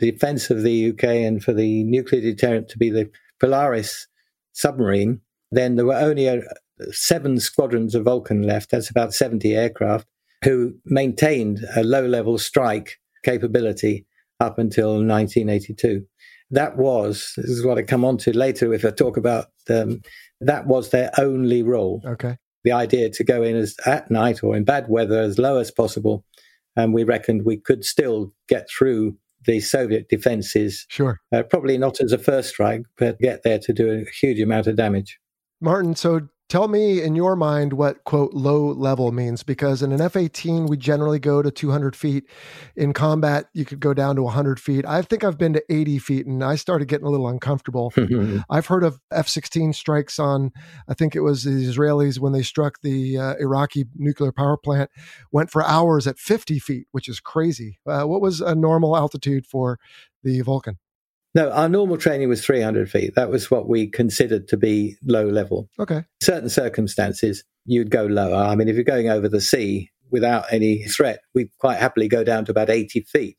defense 0.00 0.50
of 0.50 0.62
the 0.62 0.90
UK 0.90 1.04
and 1.04 1.42
for 1.42 1.52
the 1.52 1.84
nuclear 1.84 2.20
deterrent 2.20 2.68
to 2.70 2.78
be 2.78 2.90
the 2.90 3.10
Polaris 3.38 4.06
submarine, 4.52 5.20
then 5.50 5.76
there 5.76 5.86
were 5.86 5.94
only 5.94 6.26
a, 6.26 6.42
seven 6.90 7.38
squadrons 7.38 7.94
of 7.94 8.04
Vulcan 8.04 8.42
left. 8.42 8.70
That's 8.70 8.90
about 8.90 9.14
70 9.14 9.54
aircraft. 9.54 10.06
who 10.44 10.74
maintained 10.86 11.60
a 11.76 11.84
low 11.84 12.06
level 12.06 12.38
strike 12.38 12.98
capability 13.24 14.06
up 14.40 14.58
until 14.58 14.92
1982. 14.92 16.06
That 16.50 16.76
was, 16.76 17.32
this 17.36 17.50
is 17.50 17.64
what 17.64 17.78
I 17.78 17.82
come 17.82 18.04
on 18.04 18.16
to 18.18 18.36
later 18.36 18.72
if 18.72 18.84
I 18.84 18.90
talk 18.90 19.16
about 19.16 19.48
them, 19.66 20.00
that 20.40 20.66
was 20.66 20.90
their 20.90 21.10
only 21.18 21.62
role. 21.62 22.02
Okay. 22.04 22.38
The 22.64 22.72
idea 22.72 23.10
to 23.10 23.24
go 23.24 23.42
in 23.42 23.56
as 23.56 23.76
at 23.86 24.10
night 24.10 24.42
or 24.42 24.56
in 24.56 24.64
bad 24.64 24.88
weather 24.88 25.20
as 25.20 25.38
low 25.38 25.58
as 25.58 25.70
possible. 25.70 26.24
And 26.76 26.94
we 26.94 27.04
reckoned 27.04 27.44
we 27.44 27.58
could 27.58 27.84
still 27.84 28.32
get 28.48 28.68
through 28.70 29.16
the 29.46 29.60
Soviet 29.60 30.08
defenses. 30.08 30.86
Sure. 30.88 31.20
Uh, 31.32 31.42
probably 31.42 31.78
not 31.78 32.00
as 32.00 32.12
a 32.12 32.18
first 32.18 32.50
strike, 32.50 32.82
but 32.98 33.18
get 33.18 33.42
there 33.42 33.58
to 33.58 33.72
do 33.72 33.90
a 33.90 34.10
huge 34.10 34.40
amount 34.40 34.66
of 34.66 34.76
damage. 34.76 35.18
Martin, 35.60 35.94
so 35.94 36.28
Tell 36.50 36.66
me 36.66 37.00
in 37.00 37.14
your 37.14 37.36
mind 37.36 37.74
what 37.74 38.02
quote 38.02 38.34
low 38.34 38.72
level 38.72 39.12
means 39.12 39.44
because 39.44 39.84
in 39.84 39.92
an 39.92 40.00
F 40.00 40.16
18, 40.16 40.66
we 40.66 40.76
generally 40.76 41.20
go 41.20 41.42
to 41.42 41.50
200 41.52 41.94
feet. 41.94 42.24
In 42.74 42.92
combat, 42.92 43.46
you 43.54 43.64
could 43.64 43.78
go 43.78 43.94
down 43.94 44.16
to 44.16 44.24
100 44.24 44.58
feet. 44.58 44.84
I 44.84 45.02
think 45.02 45.22
I've 45.22 45.38
been 45.38 45.52
to 45.52 45.62
80 45.72 46.00
feet 46.00 46.26
and 46.26 46.42
I 46.42 46.56
started 46.56 46.88
getting 46.88 47.06
a 47.06 47.08
little 47.08 47.28
uncomfortable. 47.28 47.92
I've 48.50 48.66
heard 48.66 48.82
of 48.82 48.98
F 49.12 49.28
16 49.28 49.74
strikes 49.74 50.18
on, 50.18 50.50
I 50.88 50.94
think 50.94 51.14
it 51.14 51.20
was 51.20 51.44
the 51.44 51.50
Israelis 51.52 52.18
when 52.18 52.32
they 52.32 52.42
struck 52.42 52.80
the 52.82 53.16
uh, 53.16 53.34
Iraqi 53.38 53.84
nuclear 53.94 54.32
power 54.32 54.56
plant, 54.56 54.90
went 55.30 55.52
for 55.52 55.64
hours 55.64 56.08
at 56.08 56.18
50 56.18 56.58
feet, 56.58 56.88
which 56.90 57.08
is 57.08 57.20
crazy. 57.20 57.78
Uh, 57.86 58.02
what 58.02 58.20
was 58.20 58.40
a 58.40 58.56
normal 58.56 58.96
altitude 58.96 59.46
for 59.46 59.78
the 60.24 60.40
Vulcan? 60.40 60.78
No, 61.34 61.50
our 61.50 61.68
normal 61.68 61.96
training 61.96 62.28
was 62.28 62.44
300 62.44 62.90
feet. 62.90 63.14
That 63.14 63.30
was 63.30 63.50
what 63.50 63.68
we 63.68 63.86
considered 63.86 64.48
to 64.48 64.56
be 64.56 64.96
low 65.04 65.26
level. 65.26 65.68
Okay. 65.78 66.04
Certain 66.20 66.48
circumstances, 66.48 67.44
you'd 67.66 67.90
go 67.90 68.04
lower. 68.06 68.34
I 68.44 68.54
mean, 68.56 68.68
if 68.68 68.74
you're 68.74 68.84
going 68.84 69.08
over 69.08 69.28
the 69.28 69.40
sea 69.40 69.90
without 70.10 70.44
any 70.50 70.82
threat, 70.84 71.20
we'd 71.34 71.50
quite 71.58 71.78
happily 71.78 72.08
go 72.08 72.24
down 72.24 72.44
to 72.46 72.50
about 72.50 72.68
80 72.68 73.02
feet. 73.02 73.36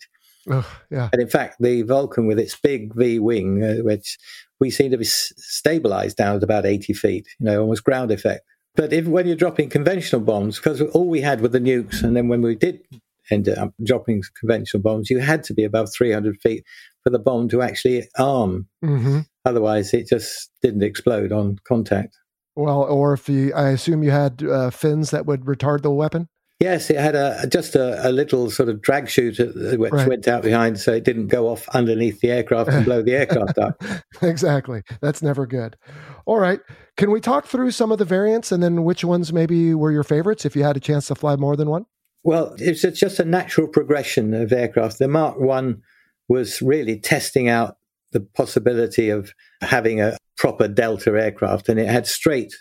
Oh, 0.50 0.68
yeah. 0.90 1.10
And 1.12 1.22
in 1.22 1.28
fact, 1.28 1.58
the 1.60 1.82
Vulcan 1.84 2.28
with 2.28 2.40
its 2.40 2.56
big 2.56 2.96
V 2.96 3.20
wing, 3.20 3.64
uh, 3.64 3.84
which 3.84 4.18
we 4.60 4.70
seem 4.72 4.92
to 4.92 4.98
be 4.98 5.06
s- 5.06 5.34
stabilized 5.38 6.18
down 6.18 6.38
at 6.38 6.44
about 6.44 6.66
80 6.66 6.94
feet, 6.94 7.28
you 7.40 7.46
know, 7.46 7.62
almost 7.62 7.84
ground 7.84 8.10
effect. 8.12 8.46
But 8.76 8.94
if 8.94 9.06
when 9.06 9.28
you're 9.28 9.36
dropping 9.36 9.70
conventional 9.70 10.22
bombs, 10.22 10.58
because 10.58 10.82
all 10.82 11.10
we 11.10 11.22
had 11.22 11.42
were 11.42 11.50
the 11.50 11.60
nukes, 11.60 12.04
and 12.04 12.16
then 12.16 12.30
when 12.30 12.42
we 12.42 12.56
did 12.56 12.80
end 13.30 13.50
up 13.50 13.74
dropping 13.84 14.24
conventional 14.40 14.82
bombs, 14.82 15.10
you 15.10 15.20
had 15.20 15.44
to 15.44 15.54
be 15.54 15.64
above 15.64 15.90
300 15.94 16.40
feet 16.42 16.66
for 17.04 17.10
the 17.10 17.20
bomb 17.20 17.50
to 17.50 17.62
actually 17.62 18.08
arm. 18.18 18.68
Mm-hmm. 18.84 19.20
Otherwise, 19.46 19.94
it 19.94 20.08
just 20.08 20.52
didn't 20.62 20.84
explode 20.84 21.32
on 21.32 21.58
contact. 21.68 22.16
Well, 22.56 22.84
or 22.84 23.14
if 23.14 23.30
you, 23.30 23.54
I 23.54 23.70
assume 23.70 24.04
you 24.04 24.12
had 24.12 24.44
uh, 24.44 24.70
fins 24.70 25.12
that 25.12 25.26
would 25.26 25.42
retard 25.42 25.82
the 25.82 25.92
weapon. 25.92 26.28
Yes, 26.60 26.92
it 26.92 26.98
had 26.98 27.16
a 27.16 27.48
just 27.48 27.76
a, 27.76 28.08
a 28.08 28.12
little 28.12 28.52
sort 28.52 28.70
of 28.70 28.84
drag 28.84 29.10
chute 29.10 29.40
which 29.80 29.92
Right. 29.92 30.08
went 30.08 30.28
out 30.28 30.44
behind, 30.44 30.80
so 30.80 30.94
it 30.94 31.04
didn't 31.04 31.28
go 31.28 31.48
off 31.48 31.68
underneath 31.70 32.20
the 32.20 32.30
aircraft 32.30 32.70
and 32.70 32.86
blow 32.86 33.02
the 33.02 33.14
aircraft 33.16 33.58
up. 33.58 33.82
exactly. 34.22 34.84
That's 35.02 35.24
never 35.24 35.48
good. 35.48 35.76
All 36.28 36.38
right. 36.38 36.60
Can 36.98 37.10
we 37.10 37.20
talk 37.20 37.48
through 37.48 37.72
some 37.72 37.92
of 37.92 37.98
the 37.98 38.06
variants 38.06 38.52
and 38.52 38.62
then 38.62 38.84
which 38.84 39.04
ones 39.04 39.34
maybe 39.34 39.74
were 39.74 39.92
your 39.92 40.04
favorites 40.04 40.46
if 40.46 40.56
you 40.56 40.62
had 40.62 40.78
a 40.78 40.80
chance 40.80 41.08
to 41.08 41.16
fly 41.16 41.36
more 41.36 41.56
than 41.56 41.68
one? 41.68 41.88
Well, 42.24 42.54
it's 42.60 42.84
it's 42.84 43.00
just 43.00 43.20
a 43.20 43.26
natural 43.26 43.68
progression 43.68 44.36
of 44.36 44.54
aircraft. 44.54 45.00
The 45.00 45.08
Mark 45.08 45.40
One 45.40 45.82
was 46.32 46.62
really 46.62 46.98
testing 46.98 47.50
out 47.50 47.76
the 48.14 48.22
possibility 48.22 49.10
of 49.10 49.34
having 49.60 50.00
a 50.00 50.16
proper 50.38 50.68
Delta 50.70 51.12
aircraft, 51.12 51.68
and 51.68 51.78
it 51.78 51.90
had 51.90 52.08
straight 52.08 52.54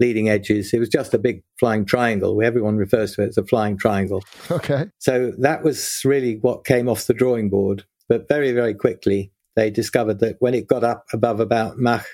leading 0.00 0.28
edges. 0.28 0.72
It 0.72 0.80
was 0.80 0.88
just 0.88 1.14
a 1.14 1.18
big 1.18 1.44
flying 1.60 1.84
triangle. 1.84 2.42
Everyone 2.42 2.76
refers 2.76 3.14
to 3.14 3.22
it 3.22 3.28
as 3.28 3.38
a 3.38 3.44
flying 3.44 3.78
triangle. 3.78 4.24
Okay. 4.50 4.86
So 4.98 5.32
that 5.38 5.62
was 5.62 6.00
really 6.04 6.38
what 6.40 6.64
came 6.64 6.88
off 6.88 7.06
the 7.06 7.14
drawing 7.14 7.48
board. 7.48 7.84
But 8.08 8.26
very, 8.28 8.50
very 8.50 8.74
quickly, 8.74 9.30
they 9.54 9.70
discovered 9.70 10.18
that 10.18 10.36
when 10.40 10.54
it 10.54 10.66
got 10.66 10.82
up 10.82 11.04
above 11.12 11.38
about 11.38 11.78
Mach, 11.78 12.04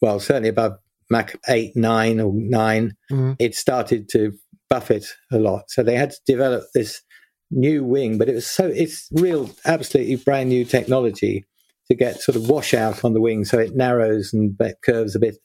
well, 0.00 0.18
certainly 0.20 0.48
above 0.48 0.78
Mach 1.10 1.34
8, 1.48 1.76
9, 1.76 2.20
or 2.20 2.32
9, 2.34 2.94
Mhm. 3.12 3.36
it 3.38 3.54
started 3.54 4.08
to 4.12 4.32
buffet 4.70 5.04
a 5.30 5.38
lot. 5.38 5.64
So 5.68 5.82
they 5.82 5.96
had 5.96 6.12
to 6.12 6.20
develop 6.26 6.64
this 6.74 7.02
new 7.50 7.84
wing, 7.84 8.18
but 8.18 8.28
it 8.28 8.34
was 8.34 8.46
so, 8.46 8.66
it's 8.66 9.08
real, 9.12 9.50
absolutely 9.64 10.16
brand 10.16 10.48
new 10.48 10.64
technology 10.64 11.44
to 11.88 11.94
get 11.94 12.20
sort 12.20 12.36
of 12.36 12.48
washout 12.48 13.04
on 13.04 13.14
the 13.14 13.20
wing 13.20 13.44
so 13.44 13.58
it 13.58 13.76
narrows 13.76 14.32
and 14.32 14.58
curves 14.82 15.14
a 15.14 15.20
bit 15.20 15.36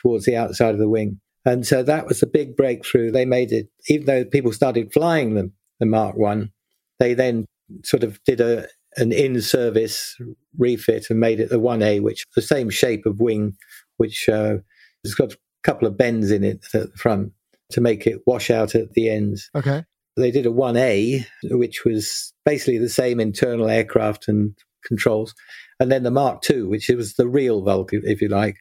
towards 0.00 0.26
the 0.26 0.36
outside 0.36 0.74
of 0.74 0.78
the 0.78 0.88
wing. 0.88 1.20
And 1.44 1.66
so 1.66 1.82
that 1.82 2.06
was 2.06 2.22
a 2.22 2.26
big 2.26 2.56
breakthrough. 2.56 3.10
They 3.10 3.24
made 3.24 3.52
it, 3.52 3.68
even 3.88 4.06
though 4.06 4.24
people 4.24 4.52
started 4.52 4.92
flying 4.92 5.34
them, 5.34 5.52
the 5.80 5.86
Mark 5.86 6.16
One, 6.16 6.52
they 6.98 7.14
then 7.14 7.46
sort 7.84 8.02
of 8.02 8.22
did 8.24 8.40
a 8.40 8.66
an 8.96 9.12
in-service 9.12 10.16
refit 10.56 11.06
and 11.08 11.20
made 11.20 11.38
it 11.40 11.50
the 11.50 11.60
1A, 11.60 12.02
which 12.02 12.26
the 12.34 12.42
same 12.42 12.68
shape 12.68 13.06
of 13.06 13.20
wing, 13.20 13.56
which 13.96 14.28
uh, 14.28 14.56
has 15.04 15.14
got 15.14 15.34
a 15.34 15.38
couple 15.62 15.86
of 15.86 15.96
bends 15.96 16.30
in 16.30 16.42
it 16.42 16.64
at 16.74 16.90
the 16.90 16.98
front 16.98 17.32
to 17.70 17.80
make 17.80 18.06
it 18.06 18.22
wash 18.26 18.50
out 18.50 18.74
at 18.74 18.92
the 18.94 19.08
ends. 19.08 19.50
Okay. 19.54 19.84
They 20.18 20.30
did 20.30 20.46
a 20.46 20.50
1A, 20.50 21.24
which 21.44 21.84
was 21.84 22.32
basically 22.44 22.78
the 22.78 22.88
same 22.88 23.20
internal 23.20 23.68
aircraft 23.68 24.28
and 24.28 24.54
controls. 24.86 25.34
And 25.80 25.90
then 25.92 26.02
the 26.02 26.10
Mark 26.10 26.42
II, 26.50 26.62
which 26.64 26.88
was 26.88 27.14
the 27.14 27.28
real 27.28 27.62
Vulcan, 27.62 28.02
if 28.04 28.20
you 28.20 28.28
like. 28.28 28.56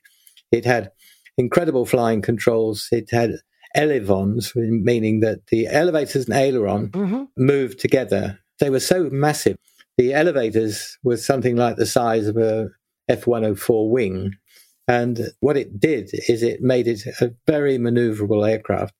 It 0.51 0.65
had 0.65 0.91
incredible 1.37 1.85
flying 1.85 2.21
controls. 2.21 2.87
It 2.91 3.09
had 3.11 3.31
elevons, 3.75 4.53
meaning 4.55 5.19
that 5.21 5.47
the 5.47 5.67
elevators 5.67 6.25
and 6.25 6.35
aileron 6.35 6.89
Mm-hmm. 6.89 7.23
moved 7.37 7.79
together. 7.79 8.39
They 8.59 8.69
were 8.69 8.79
so 8.79 9.09
massive. 9.11 9.57
The 9.97 10.13
elevators 10.13 10.97
were 11.03 11.17
something 11.17 11.55
like 11.55 11.75
the 11.75 11.85
size 11.85 12.27
of 12.27 12.37
a 12.37 12.69
F 13.09 13.27
104 13.27 13.89
wing. 13.89 14.33
And 14.87 15.19
what 15.41 15.57
it 15.57 15.79
did 15.79 16.11
is 16.27 16.43
it 16.43 16.61
made 16.61 16.87
it 16.87 17.01
a 17.19 17.33
very 17.45 17.77
maneuverable 17.77 18.47
aircraft. 18.49 18.93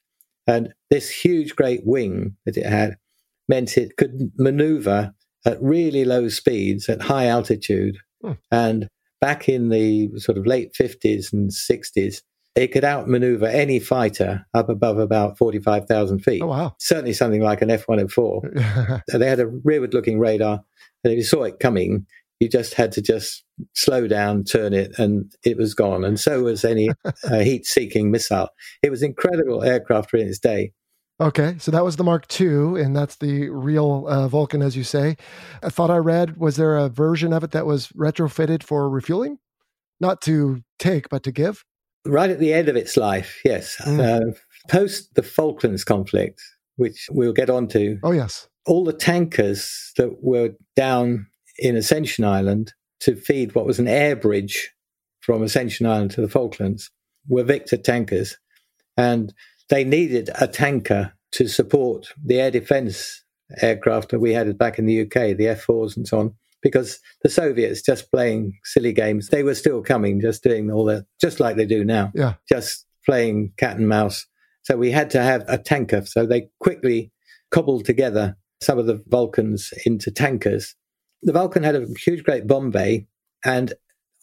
And 0.47 0.73
this 0.89 1.09
huge, 1.09 1.55
great 1.55 1.81
wing 1.85 2.35
that 2.45 2.57
it 2.57 2.65
had 2.65 2.97
meant 3.49 3.77
it 3.77 3.97
could 3.97 4.31
maneuver 4.37 5.13
at 5.45 5.61
really 5.61 6.05
low 6.05 6.29
speeds 6.29 6.89
at 6.89 7.01
high 7.01 7.27
altitude. 7.27 7.97
Hmm. 8.21 8.31
And 8.51 8.87
back 9.21 9.47
in 9.49 9.69
the 9.69 10.09
sort 10.17 10.37
of 10.37 10.45
late 10.45 10.73
50s 10.73 11.31
and 11.33 11.49
60s, 11.49 12.21
it 12.55 12.71
could 12.71 12.83
outmaneuver 12.83 13.45
any 13.45 13.79
fighter 13.79 14.45
up 14.55 14.67
above 14.67 14.97
about 14.97 15.37
45,000 15.37 16.19
feet 16.19 16.41
Oh, 16.41 16.47
wow. 16.47 16.75
certainly 16.79 17.13
something 17.13 17.41
like 17.41 17.61
an 17.61 17.69
F 17.69 17.87
104. 17.87 19.01
They 19.13 19.27
had 19.29 19.39
a 19.39 19.47
rearward 19.47 19.93
looking 19.93 20.17
radar, 20.19 20.63
and 21.03 21.13
if 21.13 21.17
you 21.17 21.23
saw 21.23 21.43
it 21.43 21.59
coming, 21.59 22.07
you 22.39 22.47
just 22.49 22.73
had 22.75 22.91
to 22.93 23.01
just 23.01 23.43
slow 23.73 24.07
down, 24.07 24.43
turn 24.43 24.73
it, 24.73 24.97
and 24.99 25.31
it 25.43 25.57
was 25.57 25.73
gone. 25.73 26.03
And 26.03 26.19
so 26.19 26.43
was 26.43 26.63
any 26.63 26.89
uh, 27.05 27.39
heat 27.39 27.65
seeking 27.65 28.11
missile. 28.11 28.49
It 28.83 28.89
was 28.91 29.01
incredible 29.03 29.63
aircraft 29.63 30.13
in 30.13 30.27
its 30.27 30.39
day. 30.39 30.71
okay. 31.19 31.55
So 31.59 31.71
that 31.71 31.83
was 31.83 31.95
the 31.95 32.03
Mark 32.03 32.25
II, 32.39 32.79
and 32.81 32.95
that's 32.95 33.15
the 33.15 33.49
real 33.49 34.05
uh, 34.07 34.27
Vulcan, 34.27 34.61
as 34.61 34.77
you 34.77 34.83
say. 34.83 35.17
I 35.63 35.69
thought 35.69 35.89
I 35.89 35.97
read, 35.97 36.37
was 36.37 36.57
there 36.57 36.77
a 36.77 36.89
version 36.89 37.33
of 37.33 37.43
it 37.43 37.51
that 37.51 37.65
was 37.65 37.87
retrofitted 37.89 38.61
for 38.63 38.89
refueling? 38.89 39.39
Not 39.99 40.21
to 40.21 40.61
take, 40.77 41.09
but 41.09 41.23
to 41.23 41.31
give? 41.31 41.63
Right 42.05 42.29
at 42.29 42.39
the 42.39 42.53
end 42.53 42.69
of 42.69 42.75
its 42.75 42.95
life, 42.95 43.41
yes. 43.43 43.75
Mm. 43.83 43.99
Uh, 43.99 44.33
post 44.69 45.15
the 45.15 45.23
Falklands 45.23 45.83
conflict, 45.83 46.39
which 46.75 47.07
we'll 47.09 47.33
get 47.33 47.49
onto, 47.49 47.97
Oh, 48.03 48.11
yes. 48.11 48.47
all 48.67 48.83
the 48.83 48.93
tankers 48.93 49.91
that 49.97 50.23
were 50.23 50.51
down 50.75 51.25
in 51.57 51.75
Ascension 51.75 52.23
Island 52.25 52.73
to 53.01 53.15
feed 53.15 53.55
what 53.55 53.65
was 53.65 53.79
an 53.79 53.87
air 53.87 54.15
bridge 54.15 54.73
from 55.21 55.43
Ascension 55.43 55.85
Island 55.85 56.11
to 56.11 56.21
the 56.21 56.29
Falklands 56.29 56.89
were 57.27 57.43
Victor 57.43 57.77
tankers. 57.77 58.37
And 58.95 59.33
they 59.69 59.83
needed 59.83 60.29
a 60.39 60.47
tanker 60.47 61.13
to 61.33 61.47
support 61.47 62.07
the 62.23 62.39
air 62.39 62.51
defense 62.51 63.23
aircraft 63.61 64.09
that 64.09 64.19
we 64.19 64.33
had 64.33 64.57
back 64.57 64.79
in 64.79 64.85
the 64.85 65.01
UK, 65.01 65.37
the 65.37 65.47
F 65.47 65.65
4s 65.65 65.95
and 65.95 66.07
so 66.07 66.19
on, 66.19 66.33
because 66.61 66.99
the 67.23 67.29
Soviets 67.29 67.81
just 67.81 68.11
playing 68.11 68.57
silly 68.63 68.93
games, 68.93 69.29
they 69.29 69.43
were 69.43 69.55
still 69.55 69.81
coming, 69.81 70.19
just 70.19 70.43
doing 70.43 70.71
all 70.71 70.85
that, 70.85 71.05
just 71.21 71.39
like 71.39 71.55
they 71.55 71.65
do 71.65 71.83
now 71.83 72.11
Yeah. 72.15 72.33
just 72.49 72.85
playing 73.05 73.53
cat 73.57 73.77
and 73.77 73.87
mouse. 73.87 74.25
So 74.63 74.75
we 74.75 74.91
had 74.91 75.09
to 75.11 75.21
have 75.21 75.45
a 75.47 75.57
tanker. 75.57 76.03
So 76.05 76.25
they 76.25 76.49
quickly 76.59 77.11
cobbled 77.51 77.85
together 77.85 78.35
some 78.61 78.79
of 78.79 78.85
the 78.85 79.01
Vulcans 79.07 79.71
into 79.85 80.11
tankers. 80.11 80.75
The 81.23 81.33
Vulcan 81.33 81.63
had 81.63 81.75
a 81.75 81.85
huge, 81.99 82.23
great 82.23 82.47
bomb 82.47 82.71
bay, 82.71 83.07
and 83.43 83.73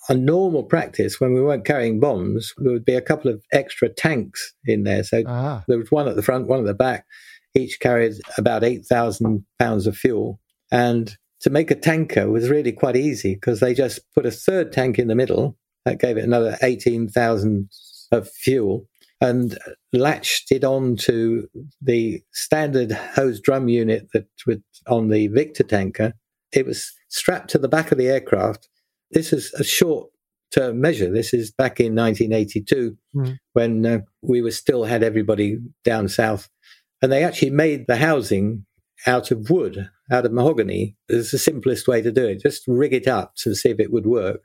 on 0.08 0.24
normal 0.24 0.62
practice, 0.62 1.18
when 1.20 1.32
we 1.34 1.40
weren't 1.42 1.64
carrying 1.64 1.98
bombs, 1.98 2.52
there 2.58 2.72
would 2.72 2.84
be 2.84 2.94
a 2.94 3.00
couple 3.00 3.30
of 3.30 3.42
extra 3.52 3.88
tanks 3.88 4.52
in 4.66 4.84
there. 4.84 5.02
So 5.02 5.22
Ah, 5.26 5.64
there 5.66 5.78
was 5.78 5.90
one 5.90 6.08
at 6.08 6.16
the 6.16 6.22
front, 6.22 6.46
one 6.46 6.60
at 6.60 6.66
the 6.66 6.74
back. 6.74 7.06
Each 7.54 7.78
carried 7.80 8.14
about 8.36 8.64
8,000 8.64 9.44
pounds 9.58 9.86
of 9.86 9.96
fuel. 9.96 10.40
And 10.70 11.16
to 11.40 11.50
make 11.50 11.70
a 11.70 11.74
tanker 11.74 12.28
was 12.30 12.50
really 12.50 12.72
quite 12.72 12.96
easy 12.96 13.34
because 13.34 13.60
they 13.60 13.72
just 13.74 14.00
put 14.14 14.26
a 14.26 14.30
third 14.30 14.72
tank 14.72 14.98
in 14.98 15.08
the 15.08 15.14
middle. 15.14 15.56
That 15.86 16.00
gave 16.00 16.16
it 16.18 16.24
another 16.24 16.56
18,000 16.62 17.70
of 18.12 18.28
fuel. 18.30 18.86
and 19.20 19.56
latched 19.92 20.50
it 20.52 20.64
on 20.64 20.96
to 20.96 21.48
the 21.80 22.20
standard 22.32 22.90
hose 22.92 23.40
drum 23.40 23.68
unit 23.68 24.08
that 24.12 24.26
was 24.46 24.58
on 24.86 25.08
the 25.08 25.28
Victor 25.28 25.62
tanker. 25.62 26.12
It 26.54 26.66
was 26.66 26.92
strapped 27.08 27.50
to 27.50 27.58
the 27.58 27.68
back 27.68 27.92
of 27.92 27.98
the 27.98 28.08
aircraft. 28.08 28.68
This 29.10 29.32
is 29.32 29.52
a 29.54 29.64
short 29.64 30.10
term 30.54 30.80
measure. 30.80 31.10
This 31.10 31.34
is 31.34 31.50
back 31.50 31.80
in 31.80 31.94
1982 31.94 32.96
mm. 33.14 33.38
when 33.52 33.86
uh, 33.86 33.98
we 34.22 34.40
were 34.40 34.50
still 34.50 34.84
had 34.84 35.02
everybody 35.02 35.58
down 35.84 36.08
south. 36.08 36.48
And 37.02 37.10
they 37.10 37.24
actually 37.24 37.50
made 37.50 37.86
the 37.86 37.96
housing 37.96 38.64
out 39.06 39.30
of 39.30 39.50
wood, 39.50 39.90
out 40.10 40.24
of 40.24 40.32
mahogany. 40.32 40.96
It's 41.08 41.32
the 41.32 41.38
simplest 41.38 41.88
way 41.88 42.00
to 42.02 42.12
do 42.12 42.26
it. 42.26 42.40
Just 42.40 42.62
rig 42.66 42.92
it 42.92 43.08
up 43.08 43.34
to 43.38 43.54
see 43.54 43.70
if 43.70 43.80
it 43.80 43.92
would 43.92 44.06
work. 44.06 44.40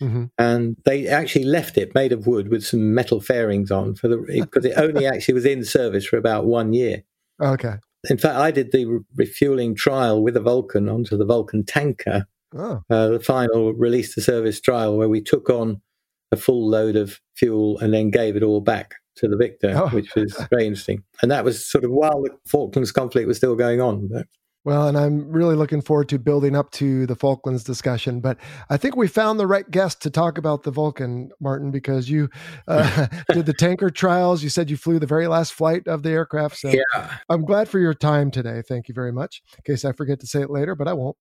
Mm-hmm. 0.00 0.26
And 0.38 0.76
they 0.84 1.08
actually 1.08 1.44
left 1.44 1.76
it 1.76 1.94
made 1.94 2.12
of 2.12 2.26
wood 2.26 2.50
with 2.50 2.64
some 2.64 2.94
metal 2.94 3.20
fairings 3.20 3.70
on 3.70 3.96
for 3.96 4.06
the 4.06 4.16
because 4.42 4.64
it 4.64 4.74
only 4.76 5.06
actually 5.06 5.34
was 5.34 5.46
in 5.46 5.64
service 5.64 6.06
for 6.06 6.16
about 6.16 6.46
one 6.46 6.72
year. 6.72 7.02
Okay. 7.40 7.76
In 8.08 8.18
fact, 8.18 8.36
I 8.36 8.50
did 8.50 8.72
the 8.72 9.04
refueling 9.16 9.74
trial 9.74 10.22
with 10.22 10.36
a 10.36 10.40
Vulcan 10.40 10.88
onto 10.88 11.16
the 11.16 11.24
Vulcan 11.24 11.64
tanker. 11.64 12.26
Oh. 12.56 12.80
Uh, 12.88 13.08
the 13.08 13.20
final 13.20 13.74
release 13.74 14.14
to 14.14 14.20
service 14.20 14.60
trial 14.60 14.96
where 14.96 15.08
we 15.08 15.20
took 15.20 15.50
on 15.50 15.82
a 16.32 16.36
full 16.36 16.68
load 16.68 16.96
of 16.96 17.20
fuel 17.36 17.78
and 17.78 17.92
then 17.92 18.10
gave 18.10 18.36
it 18.36 18.42
all 18.42 18.60
back 18.60 18.94
to 19.16 19.28
the 19.28 19.36
victor, 19.36 19.72
oh. 19.74 19.88
which 19.88 20.14
was 20.14 20.34
very 20.50 20.66
interesting. 20.66 21.02
And 21.22 21.30
that 21.30 21.44
was 21.44 21.66
sort 21.66 21.84
of 21.84 21.90
while 21.90 22.22
the 22.22 22.30
Falklands 22.46 22.92
conflict 22.92 23.26
was 23.26 23.36
still 23.36 23.56
going 23.56 23.80
on. 23.80 24.08
But 24.10 24.26
well, 24.64 24.88
and 24.88 24.98
I'm 24.98 25.30
really 25.30 25.54
looking 25.54 25.80
forward 25.80 26.08
to 26.10 26.18
building 26.18 26.56
up 26.56 26.70
to 26.72 27.06
the 27.06 27.16
Falklands 27.16 27.64
discussion. 27.64 28.20
But 28.20 28.38
I 28.68 28.76
think 28.76 28.96
we 28.96 29.08
found 29.08 29.38
the 29.38 29.46
right 29.46 29.68
guest 29.70 30.02
to 30.02 30.10
talk 30.10 30.36
about 30.36 30.64
the 30.64 30.70
Vulcan, 30.70 31.30
Martin, 31.40 31.70
because 31.70 32.10
you 32.10 32.28
uh, 32.66 33.06
did 33.32 33.46
the 33.46 33.54
tanker 33.54 33.88
trials. 33.88 34.42
You 34.42 34.48
said 34.48 34.68
you 34.68 34.76
flew 34.76 34.98
the 34.98 35.06
very 35.06 35.26
last 35.26 35.52
flight 35.52 35.86
of 35.86 36.02
the 36.02 36.10
aircraft. 36.10 36.58
So 36.58 36.68
yeah. 36.68 37.18
I'm 37.28 37.44
glad 37.44 37.68
for 37.68 37.78
your 37.78 37.94
time 37.94 38.30
today. 38.30 38.62
Thank 38.66 38.88
you 38.88 38.94
very 38.94 39.12
much. 39.12 39.42
In 39.56 39.72
case 39.72 39.84
I 39.84 39.92
forget 39.92 40.20
to 40.20 40.26
say 40.26 40.42
it 40.42 40.50
later, 40.50 40.74
but 40.74 40.88
I 40.88 40.92
won't. 40.92 41.16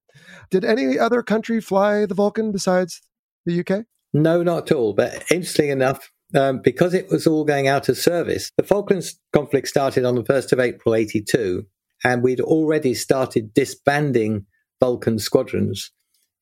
Did 0.50 0.66
any 0.66 0.98
other 0.98 1.22
country 1.22 1.62
fly 1.62 2.06
the 2.06 2.16
Vulcan 2.16 2.52
besides 2.52 3.02
the 3.46 3.60
UK? 3.60 3.86
No, 4.14 4.42
not 4.44 4.72
at 4.72 4.76
all. 4.76 4.94
But 4.94 5.24
interesting 5.32 5.70
enough, 5.70 6.12
um, 6.36 6.60
because 6.62 6.94
it 6.94 7.10
was 7.10 7.28
all 7.28 7.46
going 7.46 7.68
out 7.68 7.88
of 7.88 7.98
service, 7.98 8.52
the 8.58 8.64
Falklands 8.64 9.20
conflict 9.32 9.68
started 9.68 10.06
on 10.06 10.16
the 10.16 10.24
1st 10.24 10.52
of 10.52 10.60
April 10.60 10.96
82 10.96 11.66
and 12.04 12.24
we'd 12.24 12.42
already 12.42 12.94
started 12.94 13.54
disbanding 13.54 14.46
Vulcan 14.80 15.20
squadrons 15.20 15.92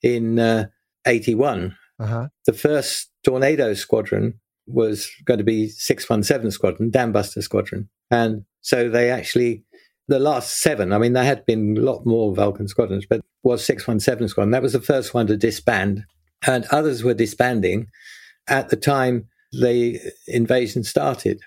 in 0.02 0.40
uh, 0.40 0.66
81. 1.06 1.76
Uh-huh. 2.00 2.28
The 2.46 2.54
first 2.54 3.12
Tornado 3.24 3.74
squadron 3.74 4.40
was 4.68 5.10
going 5.26 5.38
to 5.38 5.44
be 5.44 5.70
617 5.70 6.52
squadron, 6.52 6.92
Dambuster 6.92 7.42
squadron. 7.42 7.90
And 8.12 8.46
so 8.62 8.90
they 8.90 9.12
actually, 9.12 9.64
the 10.08 10.20
last 10.20 10.60
seven, 10.62 10.92
I 10.92 10.98
mean, 10.98 11.14
there 11.14 11.24
had 11.24 11.46
been 11.46 11.78
a 11.78 11.82
lot 11.82 12.06
more 12.06 12.34
Vulcan 12.36 12.68
squadrons, 12.68 13.06
but 13.10 13.22
was 13.44 13.64
617 13.64 14.28
squadron. 14.28 14.52
That 14.52 14.64
was 14.64 14.74
the 14.74 14.82
first 14.82 15.14
one 15.14 15.28
to 15.28 15.38
disband. 15.38 16.04
And 16.46 16.66
others 16.72 17.04
were 17.04 17.14
disbanding 17.14 17.88
at 18.48 18.70
the 18.70 18.76
time 18.76 19.28
the 19.52 20.00
invasion 20.28 20.84
started. 20.84 21.42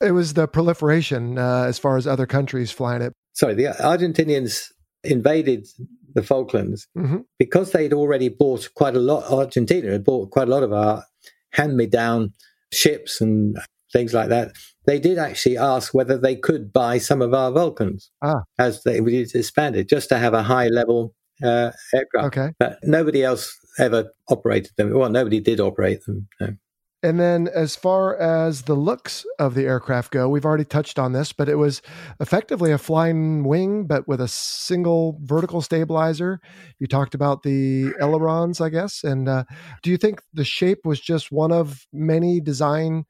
It 0.00 0.12
was 0.12 0.34
the 0.34 0.46
proliferation 0.46 1.36
uh, 1.36 1.64
as 1.64 1.78
far 1.78 1.96
as 1.96 2.06
other 2.06 2.26
countries 2.26 2.70
flying 2.70 3.02
it 3.02 3.12
sorry, 3.32 3.54
the 3.54 3.64
Argentinians 3.64 4.72
invaded 5.04 5.66
the 6.14 6.22
Falklands 6.22 6.86
mm-hmm. 6.96 7.18
because 7.38 7.72
they'd 7.72 7.92
already 7.92 8.28
bought 8.28 8.68
quite 8.74 8.96
a 8.96 9.00
lot. 9.00 9.30
Argentina 9.30 9.92
had 9.92 10.04
bought 10.04 10.30
quite 10.30 10.48
a 10.48 10.50
lot 10.50 10.62
of 10.62 10.72
our 10.72 11.04
hand-me-down 11.52 12.32
ships 12.72 13.20
and 13.20 13.56
things 13.92 14.14
like 14.14 14.28
that. 14.28 14.52
They 14.86 14.98
did 14.98 15.18
actually 15.18 15.56
ask 15.56 15.94
whether 15.94 16.18
they 16.18 16.36
could 16.36 16.72
buy 16.72 16.98
some 16.98 17.22
of 17.22 17.34
our 17.34 17.50
Vulcans 17.52 18.10
ah. 18.22 18.42
as 18.58 18.82
they 18.82 18.98
expanded, 18.98 19.88
just 19.88 20.08
to 20.08 20.18
have 20.18 20.34
a 20.34 20.42
high-level 20.42 21.14
uh, 21.42 21.70
aircraft. 21.94 22.26
Okay, 22.26 22.52
but 22.58 22.78
nobody 22.82 23.22
else 23.22 23.56
ever 23.78 24.10
operated 24.28 24.72
them. 24.76 24.92
Well, 24.92 25.10
nobody 25.10 25.40
did 25.40 25.60
operate 25.60 26.04
them. 26.04 26.28
No. 26.40 26.54
And 27.02 27.18
then, 27.18 27.48
as 27.54 27.76
far 27.76 28.14
as 28.18 28.62
the 28.62 28.74
looks 28.74 29.24
of 29.38 29.54
the 29.54 29.64
aircraft 29.64 30.12
go, 30.12 30.28
we've 30.28 30.44
already 30.44 30.66
touched 30.66 30.98
on 30.98 31.12
this, 31.12 31.32
but 31.32 31.48
it 31.48 31.54
was 31.54 31.80
effectively 32.20 32.72
a 32.72 32.78
flying 32.78 33.42
wing, 33.44 33.86
but 33.86 34.06
with 34.06 34.20
a 34.20 34.28
single 34.28 35.18
vertical 35.22 35.62
stabilizer. 35.62 36.40
You 36.78 36.86
talked 36.86 37.14
about 37.14 37.42
the 37.42 37.94
ailerons, 38.00 38.60
I 38.60 38.68
guess. 38.68 39.02
And 39.02 39.30
uh, 39.30 39.44
do 39.82 39.90
you 39.90 39.96
think 39.96 40.20
the 40.34 40.44
shape 40.44 40.84
was 40.84 41.00
just 41.00 41.32
one 41.32 41.52
of 41.52 41.86
many 41.90 42.38
design 42.38 43.06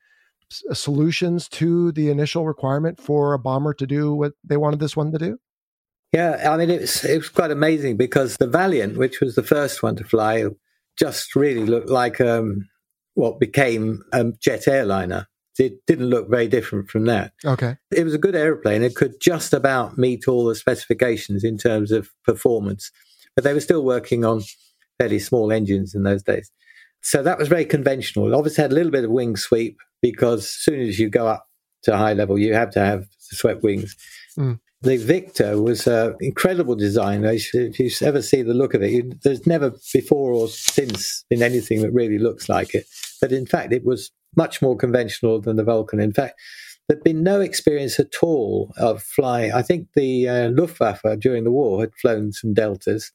s- 0.52 0.62
solutions 0.78 1.48
to 1.48 1.90
the 1.90 2.10
initial 2.10 2.46
requirement 2.46 3.00
for 3.00 3.32
a 3.32 3.40
bomber 3.40 3.74
to 3.74 3.86
do 3.88 4.14
what 4.14 4.34
they 4.44 4.56
wanted 4.56 4.78
this 4.78 4.96
one 4.96 5.10
to 5.10 5.18
do? 5.18 5.38
Yeah, 6.12 6.52
I 6.52 6.56
mean, 6.56 6.70
it 6.70 6.80
was, 6.80 7.04
it 7.04 7.16
was 7.16 7.28
quite 7.28 7.50
amazing 7.50 7.96
because 7.96 8.36
the 8.36 8.46
Valiant, 8.46 8.96
which 8.96 9.20
was 9.20 9.34
the 9.34 9.42
first 9.42 9.82
one 9.82 9.96
to 9.96 10.04
fly, 10.04 10.44
just 10.96 11.34
really 11.34 11.64
looked 11.64 11.88
like 11.88 12.20
um, 12.20 12.68
what 13.14 13.40
became 13.40 14.02
a 14.12 14.32
jet 14.40 14.68
airliner. 14.68 15.28
It 15.58 15.84
didn't 15.86 16.08
look 16.08 16.30
very 16.30 16.48
different 16.48 16.88
from 16.88 17.04
that. 17.06 17.32
Okay. 17.44 17.76
It 17.94 18.04
was 18.04 18.14
a 18.14 18.18
good 18.18 18.34
airplane. 18.34 18.82
It 18.82 18.96
could 18.96 19.20
just 19.20 19.52
about 19.52 19.98
meet 19.98 20.26
all 20.26 20.46
the 20.46 20.54
specifications 20.54 21.44
in 21.44 21.58
terms 21.58 21.92
of 21.92 22.08
performance, 22.24 22.90
but 23.34 23.44
they 23.44 23.52
were 23.52 23.60
still 23.60 23.84
working 23.84 24.24
on 24.24 24.42
fairly 24.98 25.18
small 25.18 25.52
engines 25.52 25.94
in 25.94 26.02
those 26.02 26.22
days. 26.22 26.50
So 27.02 27.22
that 27.22 27.38
was 27.38 27.48
very 27.48 27.64
conventional. 27.64 28.28
It 28.28 28.34
obviously 28.34 28.62
had 28.62 28.72
a 28.72 28.74
little 28.74 28.92
bit 28.92 29.04
of 29.04 29.10
wing 29.10 29.36
sweep 29.36 29.78
because 30.02 30.44
as 30.44 30.50
soon 30.50 30.80
as 30.80 30.98
you 30.98 31.10
go 31.10 31.26
up 31.26 31.46
to 31.82 31.96
high 31.96 32.12
level, 32.12 32.38
you 32.38 32.54
have 32.54 32.70
to 32.70 32.80
have 32.80 33.06
swept 33.18 33.62
wings. 33.62 33.96
Mm. 34.38 34.60
The 34.82 34.96
Victor 34.96 35.60
was 35.60 35.86
an 35.86 36.16
incredible 36.20 36.74
design. 36.74 37.22
If 37.24 37.78
you 37.78 37.90
ever 38.02 38.22
see 38.22 38.40
the 38.40 38.54
look 38.54 38.72
of 38.72 38.82
it, 38.82 39.22
there's 39.22 39.46
never 39.46 39.74
before 39.92 40.32
or 40.32 40.48
since 40.48 41.24
been 41.28 41.42
anything 41.42 41.82
that 41.82 41.92
really 41.92 42.18
looks 42.18 42.48
like 42.48 42.74
it. 42.74 42.86
But 43.20 43.30
in 43.30 43.44
fact, 43.44 43.74
it 43.74 43.84
was 43.84 44.10
much 44.36 44.62
more 44.62 44.76
conventional 44.76 45.40
than 45.40 45.56
the 45.56 45.64
Vulcan. 45.64 46.00
In 46.00 46.14
fact, 46.14 46.40
there'd 46.88 47.04
been 47.04 47.22
no 47.22 47.40
experience 47.40 48.00
at 48.00 48.14
all 48.22 48.72
of 48.78 49.02
flying. 49.02 49.52
I 49.52 49.60
think 49.60 49.88
the 49.94 50.28
uh, 50.28 50.48
Luftwaffe 50.48 51.02
during 51.18 51.44
the 51.44 51.50
war 51.50 51.80
had 51.80 51.94
flown 52.00 52.32
some 52.32 52.54
Deltas, 52.54 53.12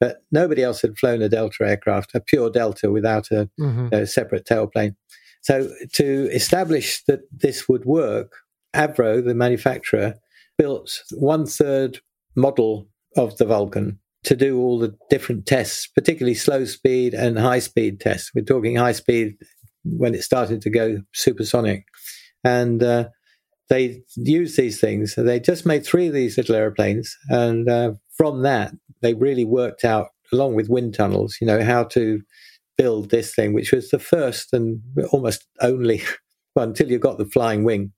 but 0.00 0.24
nobody 0.32 0.62
else 0.62 0.80
had 0.80 0.96
flown 0.96 1.20
a 1.20 1.28
Delta 1.28 1.64
aircraft, 1.64 2.14
a 2.14 2.20
pure 2.20 2.48
Delta 2.48 2.90
without 2.90 3.30
a, 3.30 3.50
mm-hmm. 3.60 3.88
a 3.92 4.06
separate 4.06 4.46
tailplane. 4.46 4.96
So 5.42 5.68
to 5.92 6.28
establish 6.32 7.02
that 7.04 7.20
this 7.30 7.68
would 7.68 7.84
work, 7.84 8.32
Avro, 8.74 9.22
the 9.22 9.34
manufacturer, 9.34 10.14
built 10.58 11.02
one 11.12 11.46
third 11.46 12.00
model 12.36 12.88
of 13.16 13.36
the 13.36 13.44
Vulcan 13.44 13.98
to 14.24 14.36
do 14.36 14.58
all 14.58 14.78
the 14.78 14.96
different 15.10 15.46
tests, 15.46 15.86
particularly 15.88 16.34
slow 16.34 16.64
speed 16.64 17.14
and 17.14 17.38
high 17.38 17.58
speed 17.58 18.00
tests. 18.00 18.30
We're 18.34 18.44
talking 18.44 18.76
high 18.76 18.92
speed 18.92 19.36
when 19.84 20.14
it 20.14 20.22
started 20.22 20.62
to 20.62 20.70
go 20.70 20.98
supersonic. 21.12 21.84
And 22.44 22.82
uh, 22.82 23.08
they 23.68 24.02
used 24.16 24.56
these 24.56 24.80
things. 24.80 25.14
They 25.16 25.40
just 25.40 25.66
made 25.66 25.84
three 25.84 26.08
of 26.08 26.14
these 26.14 26.36
little 26.36 26.54
airplanes. 26.54 27.16
And 27.28 27.68
uh, 27.68 27.92
from 28.16 28.42
that, 28.42 28.72
they 29.00 29.14
really 29.14 29.44
worked 29.44 29.84
out, 29.84 30.08
along 30.32 30.54
with 30.54 30.68
wind 30.68 30.94
tunnels, 30.94 31.38
you 31.40 31.46
know, 31.46 31.62
how 31.62 31.84
to 31.84 32.20
build 32.78 33.10
this 33.10 33.34
thing, 33.34 33.52
which 33.52 33.72
was 33.72 33.90
the 33.90 33.98
first 33.98 34.52
and 34.52 34.80
almost 35.10 35.44
only, 35.60 36.02
well, 36.54 36.66
until 36.66 36.90
you 36.90 36.98
got 36.98 37.18
the 37.18 37.26
flying 37.26 37.64
wing, 37.64 37.92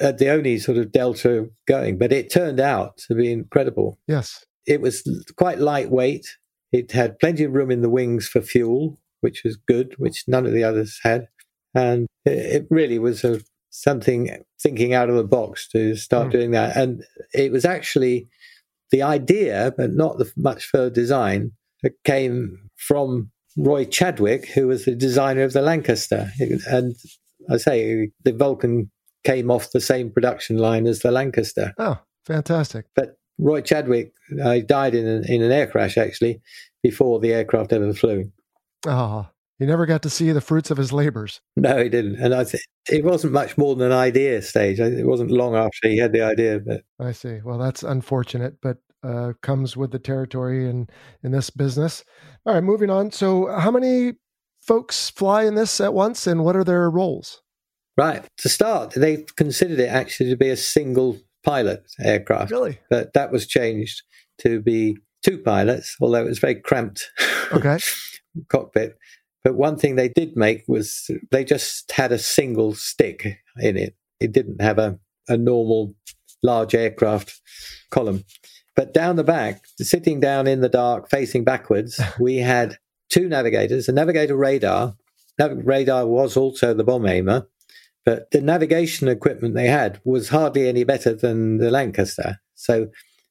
uh, 0.00 0.12
the 0.12 0.28
only 0.28 0.58
sort 0.58 0.78
of 0.78 0.92
delta 0.92 1.48
going. 1.66 1.98
But 1.98 2.12
it 2.12 2.30
turned 2.30 2.60
out 2.60 2.98
to 3.08 3.14
be 3.14 3.32
incredible. 3.32 3.98
Yes. 4.06 4.44
It 4.66 4.80
was 4.80 5.02
quite 5.36 5.58
lightweight. 5.58 6.26
It 6.72 6.92
had 6.92 7.18
plenty 7.18 7.44
of 7.44 7.52
room 7.52 7.70
in 7.70 7.82
the 7.82 7.90
wings 7.90 8.26
for 8.26 8.40
fuel, 8.40 8.98
which 9.20 9.42
was 9.44 9.56
good, 9.56 9.94
which 9.98 10.24
none 10.26 10.46
of 10.46 10.52
the 10.52 10.64
others 10.64 10.98
had. 11.02 11.28
And 11.74 12.06
it 12.24 12.66
really 12.70 12.98
was 12.98 13.24
a, 13.24 13.40
something 13.70 14.42
thinking 14.60 14.94
out 14.94 15.10
of 15.10 15.16
the 15.16 15.24
box 15.24 15.68
to 15.68 15.96
start 15.96 16.28
mm. 16.28 16.32
doing 16.32 16.50
that. 16.52 16.76
And 16.76 17.04
it 17.32 17.52
was 17.52 17.64
actually 17.64 18.28
the 18.90 19.02
idea, 19.02 19.74
but 19.76 19.92
not 19.92 20.18
the 20.18 20.30
much 20.36 20.66
further 20.66 20.90
design, 20.90 21.52
that 21.82 21.92
came 22.04 22.70
from 22.76 23.30
Roy 23.56 23.84
Chadwick, 23.84 24.48
who 24.48 24.66
was 24.68 24.84
the 24.84 24.94
designer 24.94 25.42
of 25.42 25.52
the 25.52 25.62
Lancaster. 25.62 26.30
And 26.66 26.94
I 27.50 27.58
say 27.58 28.10
the 28.24 28.32
Vulcan 28.32 28.90
came 29.24 29.50
off 29.50 29.72
the 29.72 29.80
same 29.80 30.10
production 30.10 30.58
line 30.58 30.86
as 30.86 31.00
the 31.00 31.10
Lancaster. 31.10 31.72
Oh, 31.78 31.98
fantastic! 32.24 32.86
But 32.94 33.16
Roy 33.38 33.60
Chadwick 33.60 34.12
uh, 34.42 34.58
died 34.66 34.94
in 34.94 35.06
an, 35.06 35.24
in 35.24 35.42
an 35.42 35.52
air 35.52 35.66
crash 35.66 35.98
actually 35.98 36.40
before 36.82 37.20
the 37.20 37.32
aircraft 37.32 37.72
ever 37.72 37.92
flew. 37.92 38.30
Oh, 38.86 39.26
he 39.58 39.66
never 39.66 39.86
got 39.86 40.02
to 40.02 40.10
see 40.10 40.30
the 40.32 40.40
fruits 40.40 40.70
of 40.70 40.78
his 40.78 40.92
labors. 40.92 41.40
No, 41.56 41.82
he 41.82 41.88
didn't. 41.88 42.16
And 42.16 42.34
I 42.34 42.44
think 42.44 42.62
it 42.90 43.04
wasn't 43.04 43.32
much 43.32 43.56
more 43.56 43.74
than 43.74 43.92
an 43.92 43.96
idea 43.96 44.42
stage. 44.42 44.80
It 44.80 45.06
wasn't 45.06 45.30
long 45.30 45.54
after 45.54 45.88
he 45.88 45.96
had 45.96 46.12
the 46.12 46.22
idea. 46.22 46.60
But 46.60 46.82
I 46.98 47.12
see. 47.12 47.40
Well, 47.44 47.58
that's 47.58 47.82
unfortunate, 47.82 48.56
but 48.60 48.78
uh, 49.02 49.32
comes 49.42 49.76
with 49.76 49.92
the 49.92 49.98
territory 49.98 50.68
in 50.68 50.88
in 51.22 51.32
this 51.32 51.50
business. 51.50 52.04
All 52.46 52.54
right, 52.54 52.62
moving 52.62 52.90
on. 52.90 53.10
So, 53.10 53.46
how 53.46 53.70
many 53.70 54.14
folks 54.60 55.10
fly 55.10 55.44
in 55.44 55.54
this 55.54 55.80
at 55.80 55.94
once, 55.94 56.26
and 56.26 56.44
what 56.44 56.56
are 56.56 56.64
their 56.64 56.90
roles? 56.90 57.42
Right. 57.96 58.24
To 58.38 58.48
start, 58.48 58.92
they 58.94 59.24
considered 59.36 59.78
it 59.78 59.88
actually 59.88 60.30
to 60.30 60.36
be 60.36 60.50
a 60.50 60.56
single 60.56 61.18
pilot 61.44 61.84
aircraft. 62.00 62.50
Really? 62.50 62.80
But 62.90 63.12
that 63.12 63.30
was 63.30 63.46
changed 63.46 64.02
to 64.38 64.60
be 64.60 64.96
two 65.22 65.38
pilots, 65.38 65.96
although 66.00 66.22
it 66.24 66.28
was 66.28 66.38
very 66.38 66.56
cramped 66.56 67.10
Okay. 67.52 67.78
cockpit. 68.48 68.98
But 69.44 69.54
one 69.54 69.76
thing 69.76 69.94
they 69.96 70.08
did 70.08 70.36
make 70.36 70.64
was 70.66 71.08
they 71.30 71.44
just 71.44 71.92
had 71.92 72.12
a 72.12 72.18
single 72.18 72.74
stick 72.74 73.38
in 73.60 73.76
it. 73.76 73.94
It 74.18 74.32
didn't 74.32 74.60
have 74.60 74.78
a, 74.78 74.98
a 75.28 75.36
normal 75.36 75.94
large 76.42 76.74
aircraft 76.74 77.40
column. 77.90 78.24
But 78.74 78.92
down 78.92 79.16
the 79.16 79.24
back, 79.24 79.62
sitting 79.78 80.18
down 80.18 80.46
in 80.46 80.60
the 80.60 80.68
dark, 80.68 81.08
facing 81.10 81.44
backwards, 81.44 82.00
we 82.18 82.36
had 82.38 82.78
two 83.10 83.28
navigators, 83.28 83.88
a 83.88 83.92
navigator 83.92 84.36
radar. 84.36 84.94
Nav- 85.38 85.66
radar 85.66 86.06
was 86.06 86.36
also 86.36 86.72
the 86.74 86.84
bomb 86.84 87.06
aimer, 87.06 87.46
but 88.04 88.30
the 88.30 88.40
navigation 88.40 89.08
equipment 89.08 89.54
they 89.54 89.66
had 89.66 90.00
was 90.04 90.28
hardly 90.28 90.68
any 90.68 90.84
better 90.84 91.14
than 91.14 91.58
the 91.58 91.70
Lancaster. 91.70 92.38
So 92.54 92.88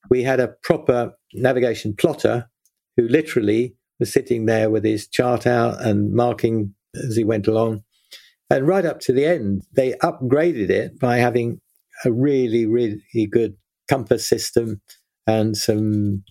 we 0.10 0.24
had 0.24 0.40
a 0.40 0.54
proper 0.64 1.14
navigation 1.34 1.96
plotter 1.96 2.50
who 2.98 3.08
literally 3.08 3.76
was 4.00 4.12
sitting 4.12 4.46
there 4.46 4.70
with 4.70 4.84
his 4.84 5.08
chart 5.08 5.46
out 5.48 5.82
and 5.82 6.14
marking 6.14 6.74
as 6.96 7.16
he 7.16 7.24
went 7.24 7.48
along. 7.48 7.84
And 8.50 8.68
right 8.68 8.86
up 8.86 9.00
to 9.02 9.14
the 9.14 9.26
end, 9.26 9.64
they 9.72 9.94
upgraded 10.04 10.70
it 10.70 11.00
by 11.00 11.18
having 11.18 11.60
a 12.06 12.12
really, 12.12 12.66
really 12.66 13.28
good 13.32 13.56
compass 13.90 14.28
system 14.28 14.82
and 15.26 15.56
some 15.56 16.24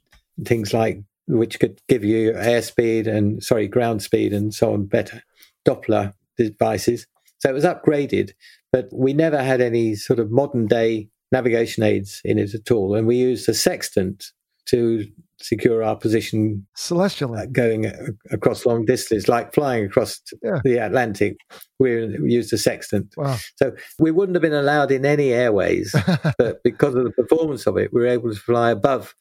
things 0.45 0.73
like 0.73 1.03
which 1.29 1.61
could 1.61 1.81
give 1.89 2.05
you 2.05 2.33
airspeed 2.33 3.07
and 3.07 3.43
sorry, 3.43 3.69
ground 3.69 4.03
speed 4.03 4.33
and 4.33 4.53
so 4.53 4.73
on 4.75 4.87
better. 4.87 5.23
Doppler 5.67 6.15
devices. 6.37 7.07
So 7.43 7.51
it 7.51 7.55
was 7.55 7.65
upgraded, 7.65 8.31
but 8.73 8.89
we 8.93 9.13
never 9.13 9.43
had 9.43 9.61
any 9.61 9.97
sort 9.97 10.21
of 10.21 10.31
modern 10.31 10.69
day 10.69 11.09
navigation 11.33 11.83
aids 11.83 12.21
in 12.25 12.39
it 12.39 12.55
at 12.55 12.71
all. 12.71 12.95
And 12.95 13.05
we 13.07 13.17
used 13.17 13.49
a 13.49 13.55
sextant 13.55 14.27
to 14.67 15.05
secure 15.41 15.83
our 15.83 15.97
position 15.97 16.65
Celestial. 16.77 17.35
uh, 17.35 17.47
going 17.47 17.91
across 18.31 18.65
long 18.65 18.85
distances, 18.85 19.27
like 19.29 19.53
flying 19.53 19.87
across 19.87 20.21
Yeah. 20.41 20.61
the 20.63 20.77
Atlantic. 20.77 21.37
We, 21.81 22.17
we 22.19 22.31
used 22.33 22.53
a 22.53 22.59
sextant. 22.59 23.13
Wow. 23.17 23.37
So 23.57 23.73
we 23.99 24.13
wouldn't 24.13 24.37
have 24.37 24.43
been 24.43 24.53
allowed 24.53 24.93
in 24.93 25.05
any 25.05 25.31
airways, 25.33 25.97
but 26.39 26.63
because 26.63 26.95
of 26.95 27.03
the 27.03 27.11
performance 27.11 27.67
of 27.67 27.77
it, 27.77 27.93
we 27.93 28.03
were 28.03 28.07
able 28.07 28.31
to 28.33 28.39
fly 28.39 28.71
above 28.71 29.15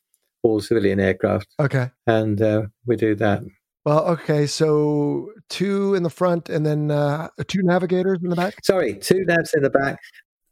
all 0.43 0.59
civilian 0.61 0.99
aircraft. 0.99 1.47
okay. 1.59 1.89
And 2.05 2.39
uh, 2.39 2.63
we 2.85 2.97
do 2.97 3.15
that. 3.15 3.41
Well, 3.85 4.05
okay. 4.09 4.45
So 4.45 5.31
two 5.49 5.95
in 5.95 6.03
the 6.03 6.09
front 6.09 6.49
and 6.49 6.65
then 6.65 6.91
uh, 6.91 7.29
two 7.47 7.63
navigators 7.63 8.19
in 8.23 8.29
the 8.29 8.35
back. 8.35 8.63
Sorry, 8.63 8.95
two 8.95 9.25
navs 9.27 9.55
in 9.55 9.63
the 9.63 9.69
back. 9.69 9.99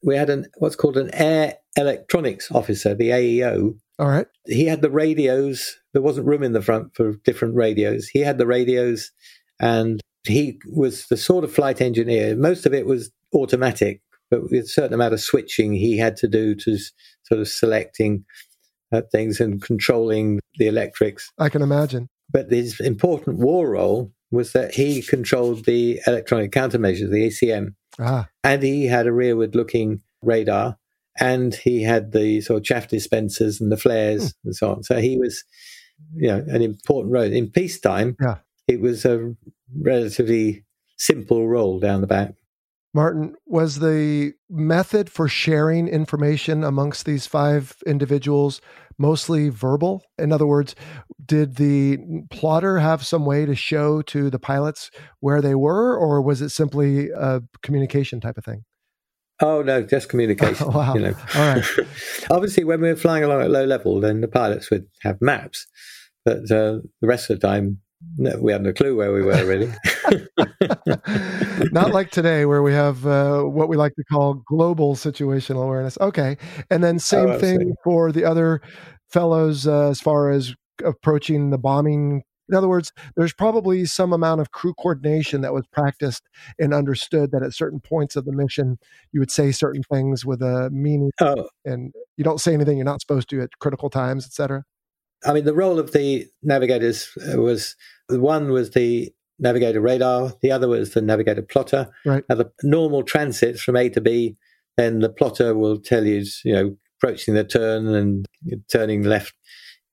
We 0.03 0.15
had 0.15 0.29
an 0.29 0.47
what's 0.57 0.75
called 0.75 0.97
an 0.97 1.09
air 1.13 1.55
electronics 1.77 2.51
officer, 2.51 2.95
the 2.95 3.09
AEO. 3.09 3.77
All 3.99 4.07
right. 4.07 4.27
He 4.45 4.65
had 4.65 4.81
the 4.81 4.89
radios. 4.89 5.77
There 5.93 6.01
wasn't 6.01 6.27
room 6.27 6.43
in 6.43 6.53
the 6.53 6.61
front 6.61 6.95
for 6.95 7.15
different 7.25 7.55
radios. 7.55 8.07
He 8.07 8.19
had 8.19 8.37
the 8.37 8.47
radios, 8.47 9.11
and 9.59 9.99
he 10.25 10.59
was 10.71 11.07
the 11.07 11.17
sort 11.17 11.43
of 11.43 11.53
flight 11.53 11.81
engineer. 11.81 12.35
Most 12.35 12.65
of 12.65 12.73
it 12.73 12.85
was 12.85 13.11
automatic, 13.33 14.01
but 14.31 14.43
with 14.43 14.53
a 14.53 14.67
certain 14.67 14.93
amount 14.93 15.13
of 15.13 15.21
switching 15.21 15.73
he 15.73 15.97
had 15.97 16.15
to 16.17 16.27
do 16.27 16.55
to 16.55 16.77
sort 17.23 17.41
of 17.41 17.47
selecting 17.47 18.25
uh, 18.91 19.01
things 19.11 19.39
and 19.39 19.61
controlling 19.61 20.39
the 20.57 20.67
electrics. 20.67 21.31
I 21.37 21.49
can 21.49 21.61
imagine. 21.61 22.07
But 22.31 22.51
his 22.51 22.79
important 22.79 23.39
war 23.39 23.69
role 23.71 24.11
was 24.31 24.53
that 24.53 24.75
he 24.75 25.01
controlled 25.01 25.65
the 25.65 25.99
electronic 26.05 26.51
countermeasures, 26.51 27.09
the 27.09 27.27
ECM 27.27 27.73
Ah, 27.99 28.29
and 28.43 28.63
he 28.63 28.85
had 28.85 29.07
a 29.07 29.11
rearward 29.11 29.55
looking 29.55 30.01
radar 30.21 30.77
and 31.19 31.53
he 31.55 31.83
had 31.83 32.11
the 32.13 32.39
sort 32.41 32.59
of 32.59 32.63
chaff 32.63 32.87
dispensers 32.87 33.59
and 33.59 33.71
the 33.71 33.77
flares 33.77 34.33
and 34.45 34.55
so 34.55 34.71
on. 34.71 34.83
So 34.83 34.97
he 35.01 35.17
was 35.17 35.43
you 36.15 36.27
know 36.27 36.43
an 36.47 36.61
important 36.61 37.11
role. 37.13 37.23
In 37.23 37.49
peacetime 37.49 38.15
Yeah. 38.21 38.37
it 38.67 38.79
was 38.79 39.03
a 39.05 39.35
relatively 39.81 40.63
simple 40.97 41.47
role 41.47 41.79
down 41.79 42.01
the 42.01 42.07
back 42.07 42.35
Martin, 42.93 43.35
was 43.45 43.79
the 43.79 44.33
method 44.49 45.09
for 45.09 45.27
sharing 45.27 45.87
information 45.87 46.63
amongst 46.63 47.05
these 47.05 47.27
five 47.27 47.75
individuals 47.85 48.61
mostly 48.97 49.49
verbal? 49.49 50.01
In 50.17 50.31
other 50.31 50.47
words, 50.47 50.75
did 51.23 51.55
the 51.57 51.99
plotter 52.31 52.79
have 52.79 53.05
some 53.05 53.25
way 53.25 53.45
to 53.45 53.55
show 53.55 54.01
to 54.03 54.29
the 54.29 54.39
pilots 54.39 54.89
where 55.19 55.41
they 55.41 55.55
were, 55.55 55.95
or 55.95 56.21
was 56.21 56.41
it 56.41 56.49
simply 56.49 57.09
a 57.09 57.41
communication 57.61 58.19
type 58.19 58.37
of 58.37 58.45
thing? 58.45 58.63
oh 59.41 59.61
no 59.61 59.81
just 59.81 60.09
communication 60.13 60.67
Wow. 60.69 60.93
you 60.95 60.99
know 60.99 61.13
All 61.35 61.55
right. 61.55 61.65
obviously 62.29 62.65
when 62.65 62.81
we 62.81 62.89
were 62.89 62.97
flying 62.97 63.23
along 63.23 63.41
at 63.41 63.49
low 63.49 63.63
level 63.63 64.01
then 64.01 64.19
the 64.19 64.27
pilots 64.27 64.69
would 64.69 64.85
have 65.03 65.17
maps 65.21 65.65
but 66.25 66.39
uh, 66.51 66.79
the 66.99 67.07
rest 67.07 67.29
of 67.29 67.39
the 67.39 67.47
time 67.47 67.79
no, 68.17 68.37
we 68.39 68.51
had 68.51 68.61
no 68.63 68.73
clue 68.73 68.95
where 68.95 69.11
we 69.13 69.21
were 69.21 69.45
really 69.45 69.71
Not 71.71 71.91
like 71.91 72.11
today, 72.11 72.45
where 72.45 72.63
we 72.63 72.73
have 72.73 73.05
uh, 73.05 73.41
what 73.43 73.69
we 73.69 73.77
like 73.77 73.93
to 73.95 74.03
call 74.05 74.35
global 74.47 74.95
situational 74.95 75.63
awareness. 75.63 75.97
Okay. 75.99 76.37
And 76.69 76.83
then, 76.83 76.99
same 76.99 77.29
Oh, 77.29 77.39
thing 77.39 77.75
for 77.83 78.11
the 78.11 78.23
other 78.25 78.61
fellows 79.09 79.67
uh, 79.67 79.89
as 79.89 79.99
far 79.99 80.29
as 80.29 80.55
approaching 80.83 81.49
the 81.49 81.57
bombing. 81.57 82.23
In 82.47 82.55
other 82.55 82.67
words, 82.67 82.91
there's 83.15 83.33
probably 83.33 83.85
some 83.85 84.11
amount 84.11 84.41
of 84.41 84.51
crew 84.51 84.73
coordination 84.73 85.41
that 85.41 85.53
was 85.53 85.67
practiced 85.67 86.23
and 86.57 86.73
understood 86.73 87.31
that 87.31 87.43
at 87.43 87.53
certain 87.53 87.79
points 87.79 88.15
of 88.15 88.25
the 88.25 88.31
mission, 88.31 88.79
you 89.11 89.19
would 89.19 89.29
say 89.29 89.51
certain 89.51 89.83
things 89.83 90.25
with 90.25 90.41
a 90.41 90.69
meaning 90.71 91.11
oh 91.21 91.47
and 91.65 91.93
you 92.17 92.23
don't 92.23 92.39
say 92.41 92.53
anything 92.53 92.77
you're 92.77 92.85
not 92.85 93.01
supposed 93.01 93.29
to 93.29 93.41
at 93.41 93.49
critical 93.59 93.89
times, 93.89 94.25
et 94.25 94.33
cetera. 94.33 94.63
I 95.25 95.33
mean, 95.33 95.45
the 95.45 95.53
role 95.53 95.79
of 95.79 95.91
the 95.91 96.27
navigators 96.41 97.09
uh, 97.33 97.41
was 97.41 97.75
one 98.09 98.51
was 98.51 98.71
the 98.71 99.11
navigator 99.39 99.81
radar, 99.81 100.33
the 100.41 100.51
other 100.51 100.67
was 100.67 100.93
the 100.93 101.01
navigator 101.01 101.41
plotter. 101.41 101.89
Right. 102.05 102.23
Now, 102.29 102.35
the 102.35 102.51
normal 102.63 103.03
transits 103.03 103.61
from 103.61 103.75
A 103.75 103.89
to 103.89 104.01
B, 104.01 104.37
then 104.77 104.99
the 104.99 105.09
plotter 105.09 105.55
will 105.55 105.79
tell 105.79 106.05
you, 106.05 106.25
you 106.43 106.53
know, 106.53 106.77
approaching 106.97 107.33
the 107.33 107.43
turn 107.43 107.87
and 107.87 108.25
turning 108.71 109.03
left. 109.03 109.33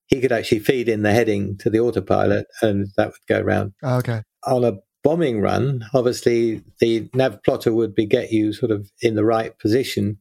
He 0.07 0.21
could 0.21 0.33
actually 0.33 0.61
feed 0.61 0.89
in 0.89 1.03
the 1.03 1.13
heading 1.13 1.57
to 1.59 1.71
the 1.71 1.81
autopilot, 1.81 2.47
and 2.63 2.89
that 2.97 3.09
would 3.09 3.27
go 3.29 3.41
around. 3.41 3.73
Ah, 3.83 3.99
Okay. 3.99 4.23
On 4.47 4.65
a 4.65 4.75
bombing 5.03 5.41
run, 5.41 5.85
obviously 5.95 6.63
the 6.81 7.09
nav 7.15 7.43
plotter 7.45 7.73
would 7.73 7.95
be 7.95 8.07
get 8.07 8.31
you 8.33 8.53
sort 8.53 8.71
of 8.71 8.91
in 9.03 9.17
the 9.17 9.25
right 9.25 9.59
position, 9.59 10.19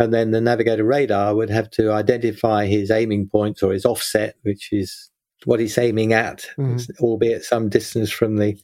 and 0.00 0.12
then 0.12 0.32
the 0.32 0.40
navigator 0.40 0.82
radar 0.84 1.34
would 1.36 1.50
have 1.50 1.70
to 1.70 1.92
identify 1.92 2.66
his 2.66 2.90
aiming 2.90 3.28
points 3.28 3.62
or 3.62 3.72
his 3.72 3.84
offset, 3.84 4.34
which 4.42 4.72
is 4.72 5.10
what 5.44 5.60
he's 5.60 5.78
aiming 5.78 6.12
at, 6.12 6.46
Mhm. 6.58 6.90
albeit 7.00 7.44
some 7.44 7.68
distance 7.68 8.10
from 8.10 8.36
the 8.36 8.58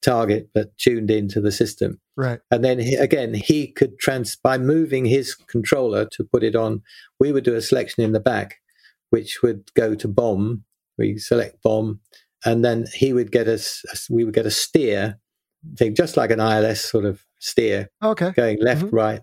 target, 0.00 0.48
but 0.54 0.76
tuned 0.78 1.10
into 1.10 1.40
the 1.40 1.52
system. 1.52 2.00
Right. 2.16 2.40
And 2.50 2.64
then 2.64 2.78
he, 2.78 2.94
again, 2.94 3.34
he 3.34 3.66
could 3.72 3.98
trans 3.98 4.36
by 4.36 4.56
moving 4.58 5.04
his 5.04 5.34
controller 5.34 6.06
to 6.12 6.24
put 6.24 6.42
it 6.42 6.54
on. 6.56 6.82
We 7.20 7.32
would 7.32 7.44
do 7.44 7.54
a 7.54 7.60
selection 7.60 8.02
in 8.04 8.12
the 8.12 8.20
back, 8.20 8.56
which 9.10 9.42
would 9.42 9.72
go 9.74 9.94
to 9.96 10.08
bomb. 10.08 10.64
We 10.96 11.18
select 11.18 11.62
bomb, 11.62 12.00
and 12.44 12.64
then 12.64 12.86
he 12.94 13.12
would 13.12 13.30
get 13.32 13.48
us. 13.48 13.84
We 14.10 14.24
would 14.24 14.34
get 14.34 14.46
a 14.46 14.50
steer 14.50 15.18
thing, 15.76 15.94
just 15.94 16.16
like 16.16 16.30
an 16.30 16.40
ILS 16.40 16.80
sort 16.80 17.04
of 17.04 17.24
steer, 17.40 17.90
Okay. 18.02 18.30
going 18.36 18.58
left, 18.60 18.86
Mhm. 18.86 18.92
right, 18.92 19.20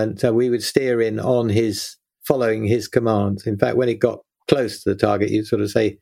and 0.00 0.18
so 0.18 0.32
we 0.32 0.48
would 0.50 0.62
steer 0.62 1.00
in 1.00 1.18
on 1.20 1.48
his 1.48 1.96
following 2.26 2.64
his 2.64 2.88
commands. 2.88 3.46
In 3.46 3.58
fact, 3.58 3.76
when 3.76 3.88
it 3.88 3.98
got 3.98 4.20
close 4.48 4.82
to 4.82 4.90
the 4.90 4.96
target, 4.96 5.30
you'd 5.30 5.46
sort 5.46 5.62
of 5.62 5.70
say, 5.70 5.98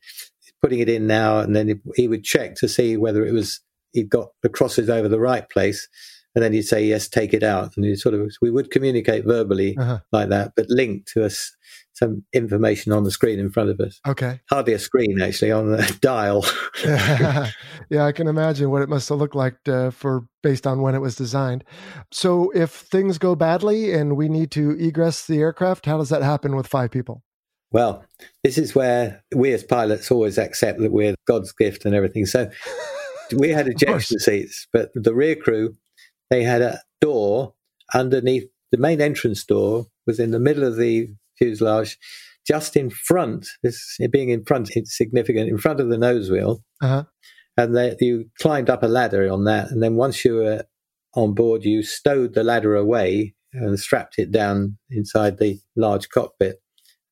"Putting 0.61 0.79
it 0.79 0.89
in 0.89 1.07
now," 1.07 1.39
and 1.39 1.55
then 1.55 1.81
he 1.95 2.07
would 2.07 2.23
check 2.23 2.55
to 2.55 2.67
see 2.67 2.97
whether 2.97 3.25
it 3.25 3.33
was 3.33 3.59
he'd 3.93 4.09
got 4.09 4.29
the 4.43 4.49
crosses 4.49 4.89
over 4.89 5.07
the 5.09 5.19
right 5.19 5.49
place, 5.49 5.87
and 6.35 6.43
then 6.43 6.53
he'd 6.53 6.63
say, 6.63 6.85
"Yes, 6.85 7.07
take 7.09 7.33
it 7.33 7.43
out." 7.43 7.71
And 7.75 7.85
he 7.85 7.95
sort 7.95 8.15
of 8.15 8.31
we 8.41 8.51
would 8.51 8.71
communicate 8.71 9.25
verbally 9.25 9.75
Uh-huh. 9.77 9.99
like 10.11 10.29
that, 10.29 10.53
but 10.55 10.69
linked 10.69 11.11
to 11.13 11.25
us 11.25 11.51
some 12.01 12.23
information 12.33 12.91
on 12.91 13.03
the 13.03 13.11
screen 13.11 13.39
in 13.39 13.51
front 13.51 13.69
of 13.69 13.79
us. 13.79 13.99
Okay. 14.07 14.39
Hardly 14.49 14.73
a 14.73 14.79
screen 14.79 15.21
actually 15.21 15.51
on 15.51 15.71
the 15.71 15.97
dial. 16.01 16.45
yeah, 17.89 18.05
I 18.05 18.11
can 18.11 18.27
imagine 18.27 18.71
what 18.71 18.81
it 18.81 18.89
must 18.89 19.09
have 19.09 19.19
looked 19.19 19.35
like 19.35 19.55
uh, 19.67 19.91
for 19.91 20.25
based 20.41 20.65
on 20.65 20.81
when 20.81 20.95
it 20.95 20.99
was 20.99 21.15
designed. 21.15 21.63
So, 22.11 22.51
if 22.51 22.71
things 22.71 23.17
go 23.17 23.35
badly 23.35 23.93
and 23.93 24.17
we 24.17 24.29
need 24.29 24.51
to 24.51 24.71
egress 24.71 25.27
the 25.27 25.39
aircraft, 25.39 25.85
how 25.85 25.97
does 25.97 26.09
that 26.09 26.23
happen 26.23 26.55
with 26.55 26.67
five 26.67 26.91
people? 26.91 27.23
Well, 27.71 28.03
this 28.43 28.57
is 28.57 28.75
where 28.75 29.23
we 29.33 29.53
as 29.53 29.63
pilots 29.63 30.11
always 30.11 30.37
accept 30.37 30.79
that 30.79 30.91
we're 30.91 31.15
God's 31.25 31.53
gift 31.53 31.85
and 31.85 31.95
everything. 31.95 32.25
So 32.25 32.49
we 33.35 33.49
had 33.49 33.67
ejection 33.67 34.19
seats, 34.19 34.67
but 34.73 34.89
the 34.93 35.13
rear 35.13 35.35
crew, 35.35 35.77
they 36.29 36.43
had 36.43 36.61
a 36.61 36.81
door 36.99 37.53
underneath 37.93 38.49
the 38.71 38.77
main 38.77 39.01
entrance 39.01 39.43
door 39.43 39.87
was 40.07 40.19
in 40.19 40.31
the 40.31 40.39
middle 40.39 40.63
of 40.63 40.77
the 40.77 41.13
fuselage, 41.41 41.97
just 42.45 42.75
in 42.75 42.89
front. 42.89 43.47
This 43.63 43.97
being 44.11 44.29
in 44.29 44.43
front, 44.45 44.69
it's 44.75 44.95
significant. 44.95 45.49
In 45.49 45.57
front 45.57 45.79
of 45.79 45.89
the 45.89 45.97
nose 45.97 46.29
wheel, 46.29 46.63
Uh-huh. 46.81 47.03
and 47.57 47.75
they, 47.75 47.95
you 47.99 48.25
climbed 48.39 48.69
up 48.69 48.83
a 48.83 48.87
ladder 48.87 49.31
on 49.31 49.45
that, 49.45 49.71
and 49.71 49.81
then 49.81 49.95
once 49.95 50.23
you 50.25 50.35
were 50.35 50.63
on 51.15 51.33
board, 51.33 51.63
you 51.65 51.83
stowed 51.83 52.33
the 52.33 52.43
ladder 52.43 52.75
away 52.75 53.33
and 53.53 53.79
strapped 53.79 54.17
it 54.17 54.31
down 54.31 54.77
inside 54.89 55.37
the 55.37 55.59
large 55.75 56.07
cockpit. 56.09 56.61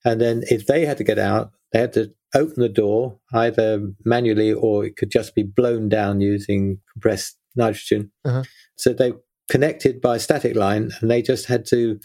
And 0.04 0.20
then 0.20 0.42
if 0.48 0.66
they 0.66 0.86
had 0.86 0.96
to 0.98 1.04
get 1.04 1.18
out, 1.18 1.50
they 1.72 1.80
had 1.80 1.92
to 1.94 2.12
open 2.34 2.62
the 2.62 2.68
door 2.82 3.18
either 3.34 3.90
manually 4.04 4.52
or 4.52 4.86
it 4.86 4.96
could 4.96 5.10
just 5.10 5.34
be 5.34 5.42
blown 5.42 5.88
down 5.88 6.20
using 6.22 6.78
compressed 6.92 7.36
nitrogen. 7.56 8.10
Uh-huh. 8.24 8.44
So 8.76 8.92
they 8.94 9.12
connected 9.50 10.00
by 10.00 10.16
a 10.16 10.20
static 10.20 10.56
line 10.56 10.92
and 11.00 11.10
they 11.10 11.20
just 11.20 11.46
had 11.46 11.66
to 11.66 11.98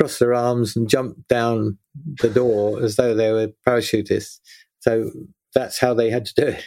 cross 0.00 0.18
their 0.18 0.32
arms 0.32 0.76
and 0.76 0.88
jump 0.88 1.16
down 1.28 1.76
the 2.22 2.30
door 2.30 2.82
as 2.82 2.96
though 2.96 3.14
they 3.14 3.30
were 3.32 3.48
parachutists. 3.66 4.40
So 4.78 5.10
that's 5.54 5.78
how 5.78 5.92
they 5.92 6.08
had 6.08 6.24
to 6.24 6.34
do 6.34 6.46
it. 6.46 6.64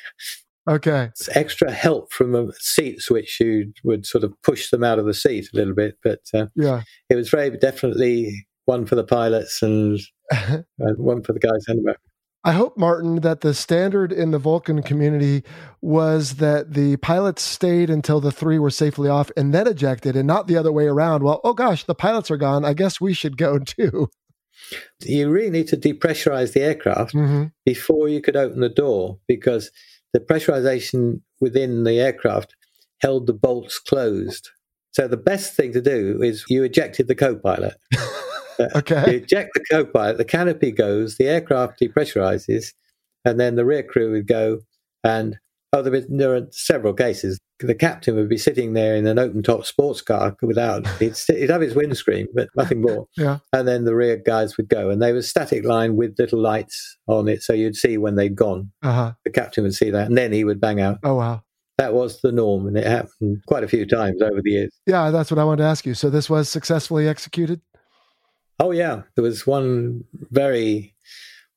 Okay. 0.70 1.06
It's 1.06 1.36
extra 1.36 1.72
help 1.72 2.14
from 2.14 2.34
the 2.34 2.54
seats, 2.60 3.10
which 3.10 3.40
you 3.40 3.74
would 3.84 4.06
sort 4.06 4.24
of 4.24 4.40
push 4.44 4.70
them 4.70 4.84
out 4.84 5.00
of 5.00 5.06
the 5.06 5.14
seat 5.16 5.50
a 5.52 5.58
little 5.58 5.74
bit. 5.74 5.98
But 6.04 6.22
uh, 6.34 6.46
yeah, 6.56 6.84
it 7.10 7.16
was 7.16 7.30
very 7.30 7.50
definitely 7.58 8.46
one 8.66 8.86
for 8.86 8.96
the 8.96 9.04
pilots 9.04 9.64
and, 9.64 10.00
and 10.32 10.66
one 10.98 11.24
for 11.24 11.34
the 11.34 11.40
guys 11.40 11.66
in 11.68 11.78
the 11.78 11.92
back. 11.92 12.00
I 12.46 12.52
hope, 12.52 12.78
Martin, 12.78 13.22
that 13.22 13.40
the 13.40 13.54
standard 13.54 14.12
in 14.12 14.32
the 14.32 14.38
Vulcan 14.38 14.84
community 14.84 15.44
was 15.82 16.36
that 16.36 16.74
the 16.74 16.98
pilots 16.98 17.42
stayed 17.42 17.90
until 17.90 18.20
the 18.20 18.34
three 18.34 18.60
were 18.60 18.70
safely 18.70 19.08
off 19.08 19.32
and 19.38 19.54
then 19.54 19.66
ejected, 19.66 20.18
and 20.18 20.28
not 20.28 20.48
the 20.48 20.58
other 20.58 20.72
way 20.72 20.88
around. 20.88 21.24
Well, 21.24 21.40
oh 21.46 21.54
gosh, 21.54 21.86
the 21.86 21.96
pilots 21.96 22.30
are 22.30 22.38
gone. 22.38 22.66
I 22.66 22.74
guess 22.74 23.00
we 23.00 23.14
should 23.14 23.38
go 23.38 23.60
too. 23.66 24.10
You 25.02 25.30
really 25.30 25.52
need 25.52 25.68
to 25.70 25.78
depressurize 25.78 26.54
the 26.54 26.62
aircraft 26.62 27.14
mm-hmm. 27.14 27.46
before 27.66 28.10
you 28.10 28.22
could 28.22 28.36
open 28.36 28.60
the 28.60 28.70
door 28.70 29.20
because 29.28 29.72
the 30.12 30.20
pressurization 30.20 31.22
within 31.40 31.84
the 31.84 32.00
aircraft 32.00 32.56
held 33.00 33.28
the 33.28 33.34
bolts 33.34 33.80
closed. 33.80 34.50
So 34.92 35.08
the 35.08 35.18
best 35.18 35.56
thing 35.56 35.74
to 35.74 35.82
do 35.82 36.22
is 36.22 36.46
you 36.50 36.64
ejected 36.64 37.08
the 37.08 37.16
co-pilot. 37.16 37.76
okay. 38.76 39.12
You 39.12 39.18
eject 39.20 39.52
the 39.54 39.64
co-pilot, 39.70 40.18
the 40.18 40.26
canopy 40.26 40.72
goes, 40.72 41.18
the 41.18 41.28
aircraft 41.28 41.80
depressurizes, 41.82 42.74
and 43.26 43.40
then 43.40 43.56
the 43.56 43.66
rear 43.66 43.84
crew 43.84 44.12
would 44.12 44.28
go 44.28 44.60
and 45.04 45.38
oh, 45.74 45.82
there, 45.82 45.92
was, 45.92 46.06
there 46.08 46.36
are 46.36 46.48
several 46.52 46.94
cases. 46.94 47.40
The 47.60 47.76
captain 47.76 48.16
would 48.16 48.30
be 48.30 48.38
sitting 48.38 48.74
there 48.74 48.96
in 48.96 49.08
an 49.08 49.20
open-top 49.20 49.66
sports 49.66 50.02
car 50.02 50.36
without 50.42 50.88
he'd, 51.00 51.18
he'd 51.28 51.50
have 51.50 51.62
his 51.62 51.76
windscreen, 51.76 52.28
but 52.34 52.50
nothing 52.56 52.82
more. 52.82 53.08
yeah. 53.18 53.40
And 53.52 53.68
then 53.68 53.86
the 53.86 53.96
rear 53.96 54.18
guys 54.18 54.58
would 54.58 54.70
go, 54.70 54.90
and 54.90 55.02
they 55.02 55.14
were 55.14 55.22
static 55.22 55.64
line 55.66 55.96
with 55.96 56.16
little 56.20 56.40
lights 56.40 56.98
on 57.08 57.28
it, 57.28 57.42
so 57.42 57.54
you'd 57.54 57.76
see 57.76 57.98
when 57.98 58.16
they'd 58.16 58.36
gone. 58.36 58.72
Uh-huh. 58.82 59.14
The 59.24 59.32
captain 59.32 59.64
would 59.64 59.76
see 59.76 59.90
that, 59.92 60.08
and 60.08 60.18
then 60.18 60.32
he 60.32 60.44
would 60.44 60.60
bang 60.60 60.82
out. 60.82 61.00
Oh 61.04 61.16
wow! 61.16 61.42
That 61.78 61.94
was 61.94 62.22
the 62.22 62.32
norm, 62.32 62.68
and 62.68 62.78
it 62.78 62.86
happened 62.86 63.42
quite 63.48 63.64
a 63.64 63.68
few 63.68 63.86
times 63.86 64.22
over 64.22 64.42
the 64.42 64.52
years. 64.52 64.72
Yeah, 64.86 65.12
that's 65.12 65.32
what 65.32 65.40
I 65.40 65.44
wanted 65.46 65.64
to 65.64 65.70
ask 65.70 65.86
you. 65.86 65.94
So 65.94 66.10
this 66.10 66.30
was 66.30 66.50
successfully 66.50 67.08
executed. 67.08 67.62
Oh 68.64 68.72
yeah, 68.72 69.02
there 69.16 69.24
was 69.24 69.46
one 69.46 70.06
very 70.14 70.96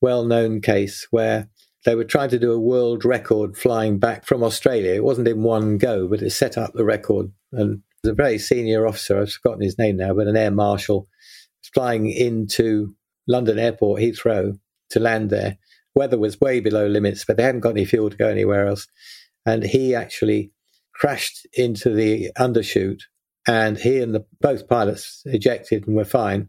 well-known 0.01 0.61
case 0.61 1.07
where 1.13 1.49
they 1.85 1.95
were 1.95 2.03
trying 2.03 2.31
to 2.31 2.39
do 2.41 2.51
a 2.51 2.59
world 2.59 3.05
record 3.05 3.57
flying 3.57 4.01
back 4.01 4.27
from 4.27 4.43
Australia. 4.43 4.93
It 4.93 5.05
wasn't 5.05 5.29
in 5.29 5.45
one 5.45 5.79
go, 5.79 6.09
but 6.09 6.21
it 6.21 6.31
set 6.31 6.59
up 6.59 6.73
the 6.75 6.85
record. 6.85 7.31
And 7.53 7.83
a 8.05 8.13
very 8.13 8.39
senior 8.39 8.89
officer, 8.89 9.21
I've 9.21 9.31
forgotten 9.31 9.63
his 9.63 9.79
name 9.79 9.99
now, 9.99 10.15
but 10.15 10.27
an 10.27 10.37
air 10.37 10.51
marshal, 10.51 11.07
flying 11.73 12.11
into 12.11 12.97
London 13.29 13.61
Airport, 13.61 14.03
Heathrow, 14.03 14.59
to 14.91 14.99
land 14.99 15.31
there. 15.31 15.59
Weather 15.95 16.19
was 16.19 16.41
way 16.41 16.59
below 16.59 16.89
limits, 16.89 17.25
but 17.25 17.37
they 17.37 17.45
hadn't 17.45 17.61
got 17.61 17.71
any 17.71 17.85
fuel 17.85 18.11
to 18.11 18.17
go 18.17 18.27
anywhere 18.27 18.67
else. 18.67 18.89
And 19.47 19.63
he 19.63 19.95
actually 19.95 20.51
crashed 20.93 21.47
into 21.53 21.95
the 21.95 22.33
undershoot, 22.37 23.03
and 23.47 23.79
he 23.79 24.01
and 24.01 24.13
the 24.13 24.27
both 24.41 24.67
pilots 24.67 25.23
ejected 25.25 25.87
and 25.87 25.95
were 25.95 26.05
fine, 26.05 26.49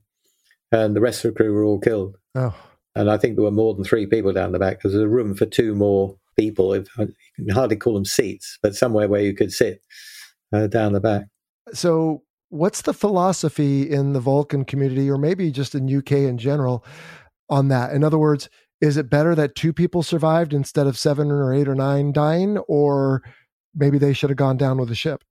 and 0.72 0.96
the 0.96 1.02
rest 1.02 1.24
of 1.24 1.34
the 1.34 1.38
crew 1.38 1.54
were 1.54 1.64
all 1.64 1.80
killed. 1.80 2.18
Oh. 2.36 2.56
And 2.96 3.12
I 3.12 3.18
think 3.18 3.36
there 3.36 3.44
were 3.44 3.52
more 3.52 3.76
than 3.76 3.84
three 3.84 4.08
people 4.08 4.34
down 4.34 4.52
the 4.52 4.60
back. 4.60 4.82
There 4.82 4.92
was 4.92 5.00
a 5.00 5.08
room 5.08 5.36
for 5.36 5.46
two 5.46 5.76
more 5.76 6.18
people. 6.38 6.74
If, 6.74 6.88
you 6.98 7.14
can 7.36 7.50
hardly 7.50 7.76
call 7.76 7.94
them 7.94 8.06
seats, 8.06 8.58
but 8.62 8.76
somewhere 8.76 9.08
where 9.08 9.22
you 9.22 9.34
could 9.34 9.52
sit 9.52 9.82
uh, 10.52 10.68
down 10.68 10.94
the 10.94 11.00
back. 11.00 11.26
So, 11.74 12.24
what's 12.50 12.82
the 12.82 12.94
philosophy 12.94 13.90
in 13.90 14.14
the 14.14 14.20
Vulcan 14.20 14.66
community, 14.66 15.10
or 15.10 15.18
maybe 15.18 15.52
just 15.52 15.76
in 15.76 15.96
UK 15.96 16.14
in 16.14 16.38
general, 16.38 16.84
on 17.50 17.68
that? 17.68 17.92
In 17.92 18.04
other 18.04 18.18
words, 18.18 18.50
is 18.82 18.98
it 18.98 19.10
better 19.10 19.36
that 19.36 19.56
two 19.56 19.74
people 19.74 20.02
survived 20.04 20.54
instead 20.54 20.88
of 20.88 20.98
seven 20.98 21.32
or 21.32 21.54
eight 21.54 21.68
or 21.68 21.76
nine 21.76 22.12
dying, 22.12 22.58
or 22.68 23.22
maybe 23.76 23.98
they 23.98 24.14
should 24.14 24.30
have 24.30 24.38
gone 24.38 24.58
down 24.58 24.78
with 24.78 24.90
the 24.90 24.96
ship? 24.96 25.24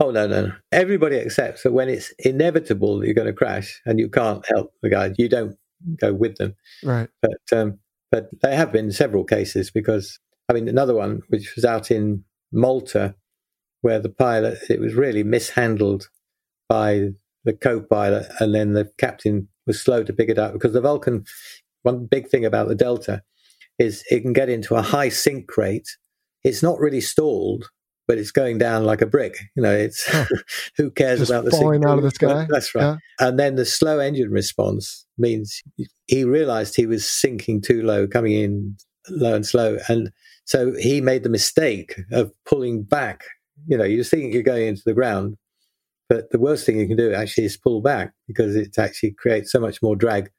Oh 0.00 0.10
no, 0.10 0.26
no, 0.26 0.46
no! 0.46 0.52
Everybody 0.70 1.18
accepts 1.18 1.64
that 1.64 1.72
when 1.72 1.88
it's 1.88 2.12
inevitable 2.20 2.98
that 2.98 3.06
you're 3.06 3.14
going 3.14 3.26
to 3.26 3.32
crash 3.32 3.80
and 3.84 3.98
you 3.98 4.08
can't 4.08 4.46
help 4.46 4.72
the 4.80 4.88
guy, 4.88 5.12
you 5.18 5.28
don't 5.28 5.56
go 6.00 6.12
with 6.12 6.36
them. 6.36 6.54
Right. 6.84 7.08
But 7.20 7.58
um, 7.58 7.78
but 8.10 8.28
there 8.40 8.56
have 8.56 8.72
been 8.72 8.92
several 8.92 9.24
cases 9.24 9.70
because 9.70 10.18
I 10.48 10.52
mean 10.52 10.68
another 10.68 10.94
one 10.94 11.22
which 11.28 11.54
was 11.56 11.64
out 11.64 11.90
in 11.90 12.24
Malta 12.52 13.14
where 13.80 13.98
the 14.00 14.08
pilot 14.08 14.58
it 14.70 14.80
was 14.80 14.94
really 14.94 15.22
mishandled 15.22 16.08
by 16.68 17.10
the 17.44 17.52
co-pilot 17.52 18.26
and 18.40 18.54
then 18.54 18.72
the 18.72 18.90
captain 18.98 19.48
was 19.66 19.80
slow 19.80 20.02
to 20.02 20.12
pick 20.12 20.28
it 20.28 20.38
up 20.38 20.52
because 20.52 20.72
the 20.72 20.80
Vulcan 20.80 21.24
one 21.82 22.06
big 22.06 22.28
thing 22.28 22.44
about 22.44 22.68
the 22.68 22.74
Delta 22.74 23.22
is 23.78 24.04
it 24.10 24.20
can 24.20 24.32
get 24.32 24.48
into 24.48 24.74
a 24.74 24.82
high 24.82 25.08
sink 25.08 25.56
rate. 25.56 25.96
It's 26.44 26.62
not 26.62 26.80
really 26.80 27.00
stalled, 27.00 27.70
but 28.08 28.16
it's 28.16 28.30
going 28.32 28.56
down 28.56 28.84
like 28.84 29.02
a 29.02 29.06
brick. 29.06 29.36
You 29.54 29.62
know, 29.62 29.72
it's 29.72 30.10
who 30.76 30.90
cares 30.90 31.20
Just 31.20 31.30
about 31.30 31.44
the 31.44 31.50
falling 31.50 31.84
out 31.84 31.98
of 31.98 32.04
the 32.04 32.10
sky? 32.10 32.46
That's 32.48 32.74
right. 32.74 32.82
Yeah. 32.82 32.96
And 33.20 33.38
then 33.38 33.54
the 33.56 33.66
slow 33.66 33.98
engine 34.00 34.30
response 34.30 35.06
means 35.18 35.62
he 36.06 36.24
realized 36.24 36.74
he 36.74 36.86
was 36.86 37.06
sinking 37.06 37.60
too 37.60 37.82
low, 37.82 38.08
coming 38.08 38.32
in 38.32 38.76
low 39.10 39.34
and 39.34 39.46
slow. 39.46 39.76
And 39.88 40.10
so 40.46 40.72
he 40.78 41.02
made 41.02 41.22
the 41.22 41.28
mistake 41.28 42.00
of 42.10 42.32
pulling 42.46 42.82
back. 42.82 43.24
You 43.66 43.76
know, 43.76 43.84
you 43.84 43.98
just 43.98 44.10
think 44.10 44.32
you're 44.32 44.42
going 44.42 44.66
into 44.66 44.82
the 44.86 44.94
ground, 44.94 45.36
but 46.08 46.30
the 46.30 46.38
worst 46.38 46.64
thing 46.64 46.78
you 46.80 46.88
can 46.88 46.96
do 46.96 47.12
actually 47.12 47.44
is 47.44 47.58
pull 47.58 47.82
back 47.82 48.14
because 48.26 48.56
it 48.56 48.78
actually 48.78 49.10
creates 49.12 49.52
so 49.52 49.60
much 49.60 49.82
more 49.82 49.96
drag. 49.96 50.30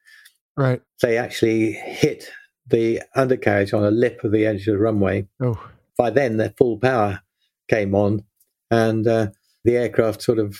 Right. 0.57 0.81
They 1.03 1.17
actually 1.17 1.73
hit 1.73 2.31
the 2.65 3.03
undercarriage 3.15 3.73
on 3.73 3.83
a 3.83 3.91
lip 3.91 4.23
of 4.23 4.31
the 4.31 4.47
edge 4.47 4.67
of 4.67 4.73
the 4.73 4.79
runway. 4.79 5.27
Oh. 5.39 5.61
By 5.97 6.09
then, 6.09 6.37
their 6.37 6.53
full 6.57 6.79
power 6.79 7.21
came 7.69 7.95
on, 7.95 8.23
and 8.71 9.07
uh, 9.07 9.27
the 9.65 9.77
aircraft 9.77 10.21
sort 10.21 10.39
of 10.39 10.57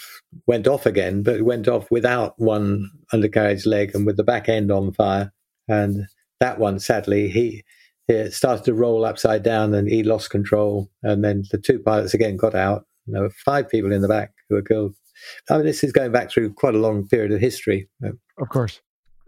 went 0.48 0.68
off 0.68 0.86
again, 0.86 1.24
but 1.24 1.36
it 1.36 1.46
went 1.46 1.68
off 1.68 1.90
without 1.90 2.34
one 2.38 2.90
undercarriage 3.14 3.66
leg 3.66 3.92
and 3.94 4.06
with 4.06 4.18
the 4.18 4.24
back 4.24 4.50
end 4.50 4.72
on 4.72 4.94
fire. 4.94 5.32
And 5.68 6.08
that 6.40 6.60
one, 6.60 6.80
sadly, 6.80 7.30
he, 7.30 7.64
he 8.08 8.30
started 8.32 8.66
to 8.66 8.74
roll 8.74 9.06
upside 9.06 9.44
down 9.44 9.74
and 9.74 9.88
he 9.88 10.04
lost 10.04 10.30
control. 10.30 10.90
And 11.04 11.24
then 11.24 11.44
the 11.52 11.58
two 11.58 11.80
pilots 11.80 12.14
again 12.14 12.38
got 12.38 12.56
out. 12.56 12.86
There 13.08 13.22
were 13.22 13.30
five 13.30 13.70
people 13.70 13.92
in 13.92 14.02
the 14.02 14.08
back 14.08 14.34
who 14.50 14.56
were 14.56 14.62
killed. 14.62 14.96
I 15.50 15.58
mean, 15.58 15.66
this 15.66 15.84
is 15.84 15.92
going 15.92 16.12
back 16.12 16.30
through 16.30 16.54
quite 16.54 16.76
a 16.76 16.80
long 16.80 17.08
period 17.08 17.32
of 17.32 17.40
history. 17.40 17.90
Of 18.04 18.50
course. 18.50 18.82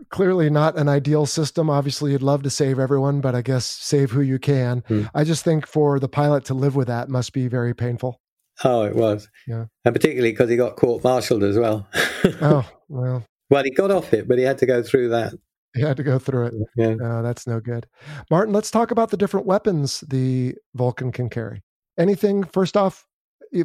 Clearly 0.10 0.50
not 0.50 0.78
an 0.78 0.90
ideal 0.90 1.26
system. 1.26 1.70
Obviously, 1.70 2.12
you'd 2.12 2.22
love 2.22 2.44
to 2.44 2.50
save 2.50 2.80
everyone, 2.80 3.22
but 3.22 3.36
I 3.36 3.42
guess 3.42 3.66
save 3.66 4.12
who 4.12 4.22
you 4.22 4.40
can. 4.40 4.84
Hmm. 4.88 5.04
I 5.14 5.24
just 5.24 5.44
think 5.44 5.68
for 5.68 6.00
the 6.00 6.10
pilot 6.10 6.46
to 6.46 6.54
live 6.54 6.76
with 6.76 6.88
that 6.88 7.10
must 7.10 7.34
be 7.34 7.48
very 7.48 7.74
painful. 7.74 8.20
Oh, 8.64 8.84
it 8.84 8.96
was. 8.96 9.28
Yeah. 9.48 9.66
And 9.86 9.96
particularly 9.96 10.32
because 10.32 10.50
he 10.50 10.56
got 10.56 10.76
court 10.76 11.04
martialed 11.04 11.44
as 11.44 11.58
well. 11.58 11.88
oh, 12.42 12.70
well. 12.90 13.26
Well, 13.50 13.64
he 13.64 13.72
got 13.72 13.92
off 13.92 14.14
it, 14.14 14.28
but 14.28 14.38
he 14.38 14.44
had 14.44 14.58
to 14.60 14.66
go 14.66 14.84
through 14.84 15.10
that. 15.10 15.34
He 15.74 15.82
had 15.82 15.98
to 15.98 16.04
go 16.04 16.20
through 16.20 16.48
it. 16.48 16.54
Yeah. 16.76 16.96
Oh, 17.02 17.24
that's 17.24 17.48
no 17.48 17.60
good. 17.60 17.88
Martin, 18.30 18.54
let's 18.54 18.72
talk 18.72 18.92
about 18.92 19.10
the 19.10 19.18
different 19.18 19.46
weapons 19.46 20.02
the 20.08 20.56
Vulcan 20.76 21.12
can 21.12 21.30
carry. 21.30 21.62
Anything, 21.98 22.44
first 22.44 22.76
off, 22.76 23.06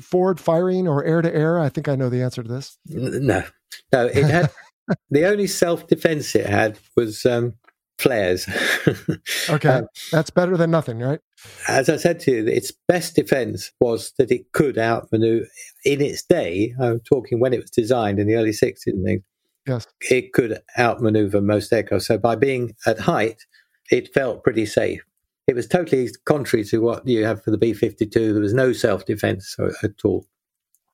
forward 0.00 0.40
firing 0.40 0.86
or 0.88 1.04
air 1.04 1.22
to 1.22 1.34
air? 1.34 1.58
I 1.58 1.68
think 1.68 1.88
I 1.88 1.96
know 1.96 2.08
the 2.08 2.22
answer 2.22 2.42
to 2.42 2.48
this. 2.48 2.78
No. 2.86 3.44
No, 3.92 4.06
it 4.06 4.24
had 4.24 4.50
the 5.10 5.26
only 5.26 5.46
self 5.46 5.86
defense 5.86 6.34
it 6.34 6.46
had 6.46 6.78
was 6.96 7.24
um, 7.26 7.54
flares. 7.98 8.46
okay. 9.48 9.68
Um, 9.68 9.86
that's 10.12 10.30
better 10.30 10.56
than 10.56 10.70
nothing, 10.70 10.98
right? 10.98 11.20
As 11.68 11.88
I 11.88 11.96
said 11.96 12.20
to 12.20 12.30
you, 12.30 12.46
its 12.46 12.72
best 12.88 13.14
defense 13.16 13.72
was 13.80 14.12
that 14.18 14.30
it 14.30 14.52
could 14.52 14.78
outmaneuver 14.78 15.46
in 15.84 16.00
its 16.00 16.22
day. 16.22 16.74
I'm 16.80 17.00
talking 17.00 17.40
when 17.40 17.52
it 17.52 17.60
was 17.60 17.70
designed 17.70 18.18
in 18.18 18.26
the 18.26 18.34
early 18.34 18.50
60s 18.50 18.86
and 18.86 19.04
things. 19.04 19.22
Yes. 19.66 19.86
It 20.02 20.32
could 20.32 20.60
outmaneuver 20.78 21.40
most 21.40 21.72
aircraft. 21.72 22.04
So 22.04 22.18
by 22.18 22.36
being 22.36 22.74
at 22.86 23.00
height, 23.00 23.44
it 23.90 24.12
felt 24.14 24.44
pretty 24.44 24.66
safe. 24.66 25.02
It 25.46 25.54
was 25.54 25.66
totally 25.66 26.08
contrary 26.24 26.64
to 26.66 26.80
what 26.80 27.06
you 27.06 27.24
have 27.24 27.42
for 27.42 27.50
the 27.50 27.58
B 27.58 27.72
52. 27.72 28.32
There 28.32 28.42
was 28.42 28.54
no 28.54 28.72
self 28.72 29.06
defense 29.06 29.56
at 29.82 30.04
all. 30.04 30.26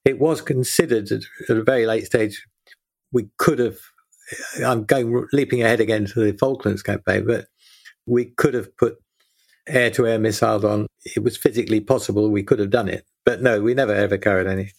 It 0.04 0.18
was 0.18 0.40
considered 0.40 1.10
at 1.12 1.22
a 1.56 1.62
very 1.62 1.86
late 1.86 2.06
stage, 2.06 2.46
we 3.12 3.28
could 3.38 3.58
have 3.58 3.78
I'm 4.64 4.84
going 4.84 5.26
leaping 5.32 5.62
ahead 5.62 5.80
again 5.80 6.06
to 6.06 6.20
the 6.20 6.36
Falklands 6.38 6.82
campaign, 6.82 7.26
but 7.26 7.46
we 8.06 8.26
could 8.26 8.54
have 8.54 8.74
put 8.76 8.96
air 9.66 9.90
to 9.90 10.06
air 10.06 10.18
missiles 10.18 10.64
on. 10.64 10.86
It 11.04 11.22
was 11.22 11.36
physically 11.36 11.80
possible. 11.80 12.30
We 12.30 12.42
could 12.42 12.58
have 12.58 12.70
done 12.70 12.88
it, 12.88 13.04
but 13.24 13.42
no, 13.42 13.60
we 13.60 13.74
never 13.74 13.94
ever 13.94 14.18
carried 14.18 14.46
any. 14.46 14.70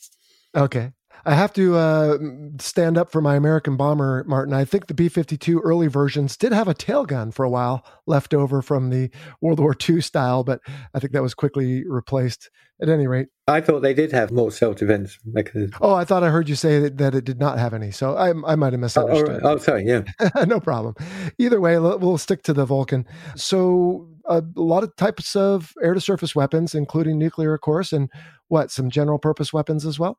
Okay. 0.56 0.92
I 1.26 1.36
have 1.36 1.54
to 1.54 1.76
uh, 1.76 2.18
stand 2.60 2.98
up 2.98 3.12
for 3.12 3.22
my 3.22 3.36
American 3.36 3.78
bomber, 3.78 4.24
Martin. 4.26 4.54
I 4.54 4.66
think 4.66 4.88
the 4.88 4.94
B 4.94 5.08
52 5.08 5.60
early 5.62 5.88
versions 5.88 6.36
did 6.36 6.52
have 6.52 6.68
a 6.68 6.74
tail 6.74 7.06
gun 7.06 7.32
for 7.32 7.46
a 7.46 7.50
while 7.50 7.86
left 8.06 8.34
over 8.34 8.62
from 8.62 8.90
the 8.90 9.10
World 9.40 9.60
War 9.60 9.76
II 9.88 10.02
style, 10.02 10.44
but 10.44 10.60
I 10.94 11.00
think 11.00 11.14
that 11.14 11.22
was 11.22 11.34
quickly 11.34 11.88
replaced 11.88 12.50
at 12.82 12.90
any 12.90 13.08
rate. 13.08 13.28
I 13.48 13.62
thought 13.62 13.82
they 13.82 13.94
did 13.94 14.12
have 14.12 14.32
more 14.32 14.52
self 14.52 14.76
defense 14.76 15.18
mechanisms. 15.26 15.78
Oh, 15.80 15.94
I 15.94 16.04
thought 16.04 16.24
I 16.24 16.30
heard 16.30 16.50
you 16.50 16.56
say 16.56 16.80
that, 16.80 16.98
that 16.98 17.16
it 17.16 17.24
did 17.24 17.40
not 17.40 17.58
have 17.58 17.74
any. 17.74 17.92
So 17.92 18.16
I, 18.16 18.30
I 18.30 18.56
might 18.56 18.74
have 18.74 18.82
misunderstood. 18.82 19.42
Oh, 19.44 19.50
oh, 19.50 19.54
oh 19.54 19.58
sorry. 19.58 19.86
Yeah. 19.86 20.04
no 20.46 20.60
problem. 20.60 20.96
Either 21.38 21.62
way, 21.62 21.80
we'll 21.80 22.18
stick 22.18 22.44
to 22.44 22.54
the 22.54 22.66
Vulcan. 22.66 23.06
So 23.36 24.10
a 24.26 24.44
lot 24.56 24.84
of 24.84 24.96
types 24.98 25.36
of 25.36 25.74
air 25.82 25.94
to 25.94 26.02
surface 26.02 26.36
weapons, 26.36 26.76
including 26.76 27.18
nuclear, 27.18 27.54
of 27.54 27.62
course, 27.62 27.94
and 27.94 28.10
what, 28.48 28.72
some 28.72 28.90
general 28.90 29.20
purpose 29.20 29.54
weapons 29.54 29.86
as 29.86 30.00
well? 30.00 30.18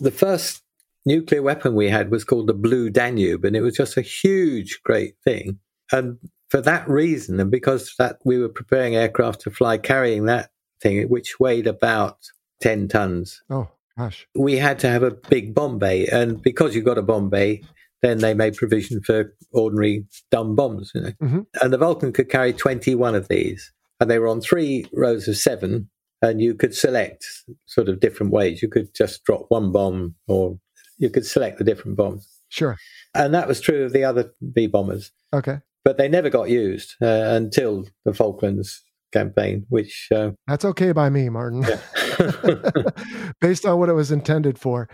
The 0.00 0.10
first 0.10 0.62
nuclear 1.04 1.42
weapon 1.42 1.74
we 1.74 1.88
had 1.88 2.10
was 2.10 2.24
called 2.24 2.46
the 2.46 2.54
Blue 2.54 2.90
Danube, 2.90 3.44
and 3.44 3.56
it 3.56 3.60
was 3.60 3.76
just 3.76 3.96
a 3.96 4.02
huge, 4.02 4.80
great 4.84 5.14
thing. 5.24 5.58
And 5.90 6.18
for 6.48 6.60
that 6.60 6.88
reason, 6.88 7.40
and 7.40 7.50
because 7.50 7.94
that 7.98 8.18
we 8.24 8.38
were 8.38 8.48
preparing 8.48 8.94
aircraft 8.94 9.40
to 9.42 9.50
fly 9.50 9.78
carrying 9.78 10.26
that 10.26 10.50
thing, 10.80 11.08
which 11.08 11.40
weighed 11.40 11.66
about 11.66 12.18
10 12.60 12.88
tons. 12.88 13.42
Oh, 13.50 13.68
gosh. 13.96 14.26
We 14.34 14.56
had 14.56 14.78
to 14.80 14.88
have 14.88 15.02
a 15.02 15.10
big 15.10 15.54
bomb 15.54 15.78
bay. 15.78 16.06
And 16.06 16.42
because 16.42 16.74
you 16.74 16.82
got 16.82 16.98
a 16.98 17.02
bomb 17.02 17.30
bay, 17.30 17.62
then 18.02 18.18
they 18.18 18.34
made 18.34 18.56
provision 18.56 19.00
for 19.02 19.34
ordinary 19.52 20.04
dumb 20.30 20.54
bombs. 20.54 20.92
You 20.94 21.00
know? 21.00 21.12
Mm-hmm. 21.22 21.40
And 21.60 21.72
the 21.72 21.78
Vulcan 21.78 22.12
could 22.12 22.30
carry 22.30 22.52
21 22.52 23.14
of 23.14 23.28
these. 23.28 23.72
And 24.00 24.10
they 24.10 24.18
were 24.18 24.28
on 24.28 24.40
three 24.40 24.86
rows 24.92 25.28
of 25.28 25.36
seven 25.36 25.88
and 26.22 26.40
you 26.40 26.54
could 26.54 26.74
select 26.74 27.26
sort 27.66 27.88
of 27.88 28.00
different 28.00 28.32
ways. 28.32 28.62
You 28.62 28.68
could 28.68 28.94
just 28.94 29.24
drop 29.24 29.46
one 29.48 29.72
bomb, 29.72 30.14
or 30.28 30.58
you 30.98 31.10
could 31.10 31.26
select 31.26 31.58
the 31.58 31.64
different 31.64 31.96
bombs. 31.96 32.26
Sure. 32.48 32.76
And 33.14 33.34
that 33.34 33.48
was 33.48 33.60
true 33.60 33.84
of 33.84 33.92
the 33.92 34.04
other 34.04 34.32
V 34.40 34.68
bombers. 34.68 35.10
Okay. 35.34 35.58
But 35.84 35.98
they 35.98 36.08
never 36.08 36.30
got 36.30 36.48
used 36.48 36.94
uh, 37.02 37.06
until 37.06 37.86
the 38.04 38.14
Falklands 38.14 38.82
campaign, 39.12 39.66
which. 39.68 40.08
Uh, 40.14 40.30
That's 40.46 40.64
okay 40.64 40.92
by 40.92 41.10
me, 41.10 41.28
Martin. 41.28 41.62
Yeah. 41.62 41.80
Based 43.40 43.66
on 43.66 43.78
what 43.78 43.88
it 43.88 43.94
was 43.94 44.12
intended 44.12 44.58
for. 44.58 44.88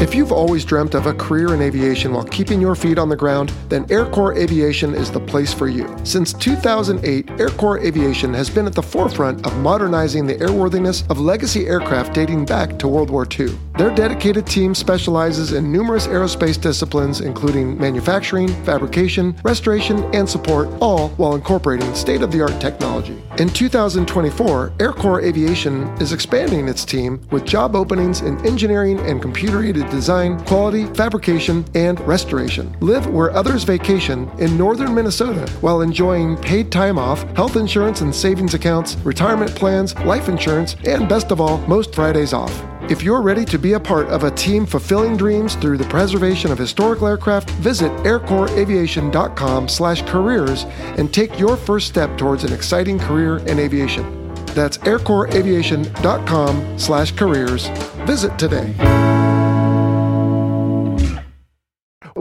If 0.00 0.14
you've 0.14 0.30
always 0.30 0.64
dreamt 0.64 0.94
of 0.94 1.06
a 1.06 1.12
career 1.12 1.54
in 1.54 1.60
aviation 1.60 2.12
while 2.12 2.22
keeping 2.22 2.60
your 2.60 2.76
feet 2.76 2.98
on 2.98 3.08
the 3.08 3.16
ground, 3.16 3.52
then 3.68 3.84
Air 3.90 4.06
Corps 4.06 4.32
Aviation 4.34 4.94
is 4.94 5.10
the 5.10 5.18
place 5.18 5.52
for 5.52 5.66
you. 5.66 5.92
Since 6.04 6.34
2008, 6.34 7.28
Air 7.40 7.48
Corps 7.48 7.80
Aviation 7.80 8.32
has 8.32 8.48
been 8.48 8.66
at 8.66 8.74
the 8.76 8.82
forefront 8.82 9.44
of 9.44 9.56
modernizing 9.58 10.24
the 10.24 10.36
airworthiness 10.36 11.02
of 11.10 11.18
legacy 11.18 11.66
aircraft 11.66 12.14
dating 12.14 12.44
back 12.44 12.78
to 12.78 12.86
World 12.86 13.10
War 13.10 13.26
II. 13.38 13.58
Their 13.78 13.94
dedicated 13.94 14.44
team 14.44 14.74
specializes 14.74 15.52
in 15.52 15.70
numerous 15.70 16.08
aerospace 16.08 16.60
disciplines, 16.60 17.20
including 17.20 17.78
manufacturing, 17.78 18.48
fabrication, 18.64 19.36
restoration, 19.44 20.02
and 20.12 20.28
support, 20.28 20.68
all 20.80 21.10
while 21.10 21.36
incorporating 21.36 21.94
state 21.94 22.22
of 22.22 22.32
the 22.32 22.40
art 22.40 22.60
technology. 22.60 23.22
In 23.38 23.48
2024, 23.48 24.72
Air 24.80 24.92
Corps 24.92 25.20
Aviation 25.20 25.84
is 26.00 26.12
expanding 26.12 26.66
its 26.66 26.84
team 26.84 27.20
with 27.30 27.44
job 27.44 27.76
openings 27.76 28.22
in 28.22 28.44
engineering 28.44 28.98
and 28.98 29.22
computer 29.22 29.62
aided 29.62 29.88
design, 29.90 30.44
quality, 30.46 30.86
fabrication, 30.94 31.64
and 31.76 32.00
restoration. 32.00 32.76
Live 32.80 33.06
where 33.06 33.30
others 33.30 33.62
vacation 33.62 34.28
in 34.40 34.58
northern 34.58 34.92
Minnesota 34.92 35.48
while 35.60 35.82
enjoying 35.82 36.36
paid 36.38 36.72
time 36.72 36.98
off, 36.98 37.22
health 37.36 37.54
insurance 37.54 38.00
and 38.00 38.12
savings 38.12 38.54
accounts, 38.54 38.96
retirement 39.04 39.54
plans, 39.54 39.94
life 40.00 40.28
insurance, 40.28 40.74
and 40.84 41.08
best 41.08 41.30
of 41.30 41.40
all, 41.40 41.58
most 41.68 41.94
Fridays 41.94 42.32
off. 42.32 42.60
If 42.90 43.02
you're 43.02 43.20
ready 43.20 43.44
to 43.44 43.58
be 43.58 43.74
a 43.74 43.80
part 43.80 44.08
of 44.08 44.24
a 44.24 44.30
team 44.30 44.64
fulfilling 44.64 45.14
dreams 45.16 45.56
through 45.56 45.76
the 45.76 45.84
preservation 45.84 46.50
of 46.50 46.56
historical 46.58 47.06
aircraft, 47.06 47.50
visit 47.50 47.92
aircorpsaviation.com/careers 48.02 50.64
and 50.96 51.12
take 51.12 51.38
your 51.38 51.54
first 51.56 51.88
step 51.88 52.16
towards 52.16 52.44
an 52.44 52.52
exciting 52.52 52.98
career 52.98 53.38
in 53.46 53.58
aviation. 53.58 54.32
That's 54.54 54.78
aircorpsaviation.com/careers. 54.78 57.68
Visit 58.06 58.38
today. 58.38 58.74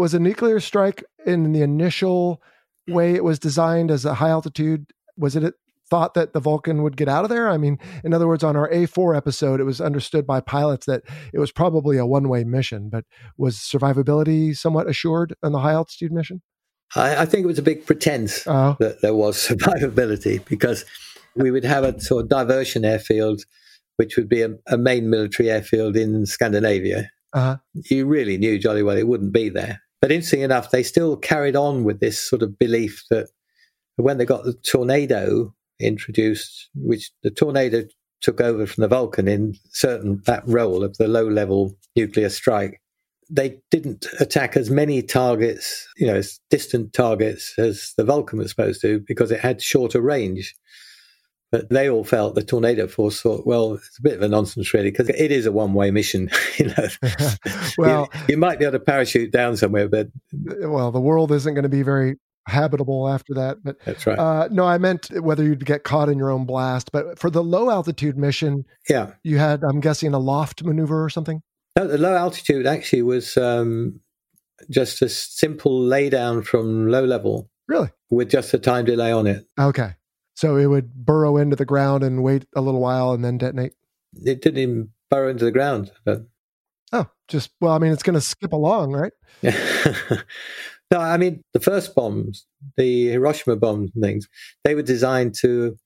was 0.08 0.14
a 0.14 0.20
nuclear 0.20 0.62
strike 0.62 1.04
in 1.26 1.52
the 1.52 1.62
initial 1.62 2.42
way 2.88 3.16
it 3.16 3.26
was 3.26 3.40
designed 3.40 3.92
as 3.92 4.06
a 4.06 4.14
high 4.14 4.30
altitude? 4.30 4.86
Was 5.18 5.36
it 5.36 5.54
thought 5.90 6.14
that 6.14 6.34
the 6.34 6.40
Vulcan 6.40 6.84
would 6.84 6.98
get 6.98 7.08
out 7.08 7.24
of 7.24 7.30
there? 7.30 7.50
I 7.50 7.58
mean, 7.58 7.78
in 8.04 8.14
other 8.14 8.28
words, 8.28 8.44
on 8.44 8.56
our 8.56 8.70
A4 8.70 9.16
episode, 9.16 9.60
it 9.60 9.66
was 9.66 9.82
understood 9.82 10.26
by 10.26 10.40
pilots 10.42 10.86
that 10.86 11.04
it 11.34 11.40
was 11.40 11.52
probably 11.52 11.98
a 11.98 12.06
one 12.06 12.30
way 12.30 12.44
mission, 12.44 12.90
but 12.90 13.06
was 13.38 13.58
survivability 13.58 14.56
somewhat 14.56 14.90
assured 14.90 15.36
on 15.44 15.52
the 15.52 15.60
high 15.60 15.74
altitude 15.74 16.12
mission? 16.12 16.42
I, 16.96 17.24
I 17.24 17.26
think 17.26 17.44
it 17.44 17.48
was 17.48 17.60
a 17.60 17.64
big 17.64 17.86
pretense 17.86 18.46
uh-huh. 18.48 18.76
that 18.80 19.02
there 19.02 19.16
was 19.16 19.38
survivability 19.48 20.44
because 20.46 20.86
we 21.36 21.52
would 21.52 21.66
have 21.66 21.84
a 21.84 22.00
sort 22.00 22.24
of 22.24 22.30
diversion 22.30 22.86
airfield, 22.86 23.44
which 23.98 24.18
would 24.18 24.30
be 24.30 24.42
a, 24.42 24.56
a 24.68 24.78
main 24.78 25.10
military 25.10 25.50
airfield 25.50 25.96
in 25.96 26.26
Scandinavia. 26.26 27.10
Uh-huh. 27.34 27.58
You 27.74 28.06
really 28.06 28.38
knew 28.38 28.58
jolly 28.58 28.84
well 28.84 28.98
it 28.98 29.08
wouldn't 29.08 29.34
be 29.34 29.50
there. 29.50 29.82
But 30.02 30.12
interesting 30.12 30.42
enough, 30.42 30.72
they 30.72 30.84
still 30.84 31.18
carried 31.18 31.56
on 31.56 31.84
with 31.84 32.00
this 32.00 32.20
sort 32.20 32.44
of 32.44 32.58
belief 32.58 33.04
that 33.10 33.28
when 33.96 34.18
they 34.18 34.26
got 34.26 34.44
the 34.44 34.54
tornado 34.54 35.54
introduced, 35.80 36.70
which 36.76 37.12
the 37.24 37.32
tornado 37.32 37.84
took 38.22 38.42
over 38.42 38.66
from 38.66 38.82
the 38.82 38.88
Vulcan 38.88 39.28
in 39.28 39.56
certain 39.72 40.22
that 40.26 40.48
role 40.48 40.84
of 40.84 40.98
the 40.98 41.08
low 41.08 41.28
level 41.28 41.76
nuclear 41.96 42.30
strike, 42.30 42.82
they 43.30 43.60
didn't 43.72 44.08
attack 44.20 44.56
as 44.56 44.70
many 44.70 45.02
targets, 45.02 45.88
you 45.98 46.08
know, 46.08 46.16
as 46.16 46.40
distant 46.50 46.94
targets 46.94 47.54
as 47.58 47.94
the 47.98 48.04
Vulcan 48.04 48.40
was 48.40 48.50
supposed 48.50 48.82
to 48.82 49.04
because 49.08 49.32
it 49.32 49.40
had 49.40 49.62
shorter 49.62 50.02
range. 50.02 50.56
But 51.50 51.70
they 51.70 51.90
all 51.90 52.04
felt 52.04 52.36
the 52.36 52.44
tornado 52.44 52.88
force 52.88 53.22
thought, 53.22 53.48
well, 53.48 53.76
it's 53.76 54.00
a 54.00 54.02
bit 54.02 54.16
of 54.16 54.22
a 54.22 54.28
nonsense, 54.28 54.74
really, 54.74 54.92
because 54.92 55.08
it 55.08 55.32
is 55.32 55.46
a 55.46 55.52
one 55.52 55.74
way 55.74 55.92
mission. 55.92 56.30
you 56.58 56.66
know, 56.66 56.88
well, 57.78 58.10
you, 58.14 58.20
you, 58.30 58.38
might 58.38 58.60
be 58.60 58.66
able 58.66 58.74
to 58.74 58.84
parachute 58.84 59.32
down 59.32 59.56
somewhere, 59.56 59.88
but 59.88 60.08
well, 60.34 60.92
the 60.92 61.00
world 61.00 61.32
isn't 61.32 61.54
going 61.54 61.64
to 61.64 61.70
be 61.70 61.84
very 61.84 62.18
habitable 62.48 63.08
after 63.08 63.34
that. 63.36 63.64
But 63.64 63.78
that's 63.86 64.08
right. 64.08 64.18
Uh, 64.18 64.48
no, 64.52 64.66
I 64.66 64.78
meant 64.78 65.10
whether 65.22 65.44
you'd 65.44 65.66
get 65.66 65.84
caught 65.84 66.10
in 66.10 66.18
your 66.18 66.32
own 66.32 66.46
blast. 66.46 66.92
But 66.92 67.20
for 67.20 67.30
the 67.30 67.44
low 67.44 67.70
altitude 67.70 68.18
mission, 68.18 68.66
yeah, 68.90 69.14
you 69.24 69.38
had, 69.38 69.64
I'm 69.64 69.80
guessing, 69.80 70.14
a 70.14 70.20
loft 70.20 70.64
maneuver 70.64 71.04
or 71.04 71.10
something. 71.10 71.42
No, 71.78 71.88
the 71.88 71.98
low 71.98 72.16
altitude 72.16 72.66
actually 72.66 73.04
was 73.04 73.38
um, 73.38 74.00
just 74.70 75.02
a 75.02 75.10
simple 75.10 75.80
laydown 75.82 76.46
from 76.46 76.88
low 76.90 77.06
level. 77.06 77.50
Really? 77.68 77.90
With 78.10 78.32
just 78.32 78.54
a 78.54 78.58
time 78.58 78.86
delay 78.86 79.12
on 79.12 79.28
it. 79.28 79.46
Okay. 79.60 79.96
So 80.36 80.56
it 80.56 80.68
would 80.68 80.94
burrow 80.94 81.38
into 81.38 81.56
the 81.56 81.66
ground 81.66 82.04
and 82.04 82.24
wait 82.24 82.46
a 82.56 82.62
little 82.62 82.80
while 82.80 83.12
and 83.12 83.24
then 83.24 83.38
detonate. 83.38 83.74
It 84.14 84.42
didn't 84.42 84.60
even 84.60 84.90
burrow 85.10 85.30
into 85.30 85.46
the 85.46 85.52
ground. 85.52 85.92
But... 86.06 86.28
Oh, 86.94 87.08
just 87.28 87.52
well, 87.60 87.74
I 87.74 87.80
mean, 87.80 87.92
it's 87.92 88.04
going 88.04 88.14
to 88.14 88.22
skip 88.22 88.54
along, 88.54 88.94
right? 88.94 89.14
no, 90.92 91.00
I 91.00 91.18
mean 91.18 91.44
the 91.54 91.60
first 91.60 91.96
bombs, 91.96 92.46
the 92.78 93.10
Hiroshima 93.10 93.56
bombs 93.56 93.92
and 93.94 94.04
things, 94.04 94.28
they 94.64 94.76
were 94.76 94.82
designed 94.82 95.36
to 95.42 95.78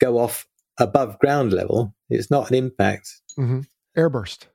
go 0.00 0.18
off 0.18 0.46
above 0.78 1.18
ground 1.18 1.52
level. 1.52 1.94
It's 2.08 2.30
not 2.30 2.50
an 2.50 2.56
impact. 2.56 3.10
Mm-hmm. 3.38 3.60
Airburst. 3.98 4.46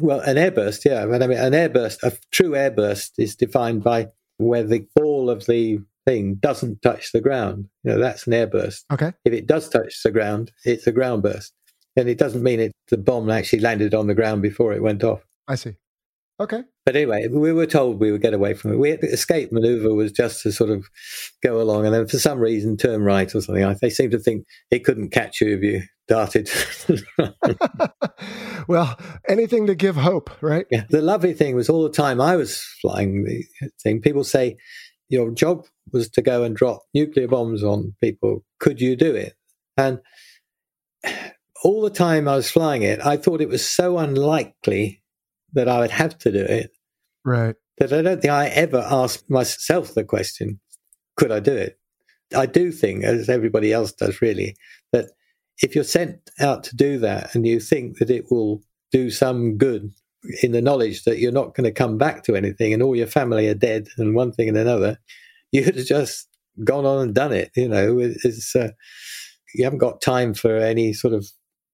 Well, 0.00 0.20
an 0.20 0.36
airburst, 0.36 0.84
yeah. 0.84 1.06
But 1.06 1.22
I 1.22 1.26
mean, 1.26 1.38
an 1.38 1.52
airburst, 1.52 2.02
a 2.02 2.12
true 2.30 2.50
airburst, 2.50 3.12
is 3.18 3.34
defined 3.34 3.82
by 3.82 4.08
where 4.36 4.62
the 4.62 4.86
ball 4.94 5.30
of 5.30 5.46
the 5.46 5.80
thing 6.08 6.36
doesn't 6.36 6.80
touch 6.80 7.12
the 7.12 7.20
ground, 7.20 7.68
you 7.84 7.92
know, 7.92 7.98
that's 7.98 8.26
an 8.26 8.32
airburst. 8.32 8.84
Okay. 8.90 9.12
If 9.24 9.32
it 9.32 9.46
does 9.46 9.68
touch 9.68 10.02
the 10.02 10.10
ground, 10.10 10.52
it's 10.64 10.86
a 10.86 10.92
ground 10.92 11.22
burst. 11.22 11.52
And 11.96 12.08
it 12.08 12.18
doesn't 12.18 12.42
mean 12.42 12.60
it 12.60 12.72
the 12.88 12.96
bomb 12.96 13.28
actually 13.28 13.60
landed 13.60 13.92
on 13.92 14.06
the 14.06 14.14
ground 14.14 14.40
before 14.40 14.72
it 14.72 14.82
went 14.82 15.04
off. 15.04 15.20
I 15.46 15.56
see. 15.56 15.74
Okay. 16.40 16.62
But 16.88 16.96
anyway, 16.96 17.28
we 17.28 17.52
were 17.52 17.66
told 17.66 18.00
we 18.00 18.10
would 18.10 18.22
get 18.22 18.32
away 18.32 18.54
from 18.54 18.72
it. 18.72 18.78
We, 18.78 18.92
the 18.92 19.12
escape 19.12 19.52
maneuver 19.52 19.92
was 19.92 20.10
just 20.10 20.40
to 20.44 20.50
sort 20.50 20.70
of 20.70 20.88
go 21.42 21.60
along 21.60 21.84
and 21.84 21.94
then 21.94 22.08
for 22.08 22.18
some 22.18 22.38
reason 22.38 22.78
turn 22.78 23.02
right 23.02 23.26
or 23.34 23.42
something. 23.42 23.76
They 23.82 23.90
seemed 23.90 24.12
to 24.12 24.18
think 24.18 24.46
it 24.70 24.86
couldn't 24.86 25.10
catch 25.10 25.42
you 25.42 25.54
if 25.54 25.62
you 25.62 25.82
darted. 26.08 26.48
well, 28.68 28.98
anything 29.28 29.66
to 29.66 29.74
give 29.74 29.96
hope, 29.96 30.30
right? 30.42 30.64
Yeah. 30.70 30.84
The 30.88 31.02
lovely 31.02 31.34
thing 31.34 31.54
was 31.54 31.68
all 31.68 31.82
the 31.82 31.90
time 31.90 32.22
I 32.22 32.36
was 32.36 32.58
flying 32.80 33.24
the 33.24 33.44
thing, 33.82 34.00
people 34.00 34.24
say, 34.24 34.56
your 35.10 35.30
job 35.30 35.66
was 35.92 36.08
to 36.08 36.22
go 36.22 36.42
and 36.42 36.56
drop 36.56 36.84
nuclear 36.94 37.28
bombs 37.28 37.62
on 37.62 37.96
people. 38.00 38.46
Could 38.60 38.80
you 38.80 38.96
do 38.96 39.14
it? 39.14 39.34
And 39.76 40.00
all 41.62 41.82
the 41.82 41.90
time 41.90 42.26
I 42.26 42.36
was 42.36 42.50
flying 42.50 42.80
it, 42.80 43.04
I 43.04 43.18
thought 43.18 43.42
it 43.42 43.50
was 43.50 43.68
so 43.68 43.98
unlikely 43.98 45.02
that 45.52 45.68
I 45.68 45.80
would 45.80 45.90
have 45.90 46.16
to 46.20 46.32
do 46.32 46.42
it. 46.42 46.70
Right. 47.24 47.56
That 47.78 47.92
I 47.92 48.02
don't 48.02 48.20
think 48.20 48.32
I 48.32 48.46
ever 48.48 48.84
asked 48.88 49.30
myself 49.30 49.94
the 49.94 50.04
question, 50.04 50.60
could 51.16 51.30
I 51.30 51.40
do 51.40 51.54
it? 51.54 51.78
I 52.36 52.46
do 52.46 52.72
think, 52.72 53.04
as 53.04 53.28
everybody 53.28 53.72
else 53.72 53.92
does 53.92 54.20
really, 54.20 54.56
that 54.92 55.10
if 55.62 55.74
you're 55.74 55.84
sent 55.84 56.30
out 56.40 56.64
to 56.64 56.76
do 56.76 56.98
that 56.98 57.34
and 57.34 57.46
you 57.46 57.60
think 57.60 57.98
that 57.98 58.10
it 58.10 58.26
will 58.30 58.62
do 58.92 59.10
some 59.10 59.56
good 59.56 59.92
in 60.42 60.52
the 60.52 60.62
knowledge 60.62 61.04
that 61.04 61.18
you're 61.18 61.32
not 61.32 61.54
going 61.54 61.64
to 61.64 61.72
come 61.72 61.96
back 61.96 62.24
to 62.24 62.36
anything 62.36 62.72
and 62.72 62.82
all 62.82 62.96
your 62.96 63.06
family 63.06 63.48
are 63.48 63.54
dead 63.54 63.88
and 63.98 64.14
one 64.14 64.32
thing 64.32 64.48
and 64.48 64.58
another, 64.58 64.98
you'd 65.52 65.76
have 65.76 65.86
just 65.86 66.28
gone 66.64 66.84
on 66.84 67.02
and 67.02 67.14
done 67.14 67.32
it. 67.32 67.50
You 67.56 67.68
know, 67.68 67.98
it's, 67.98 68.54
uh, 68.54 68.70
you 69.54 69.64
haven't 69.64 69.78
got 69.78 70.02
time 70.02 70.34
for 70.34 70.56
any 70.56 70.92
sort 70.92 71.14
of 71.14 71.26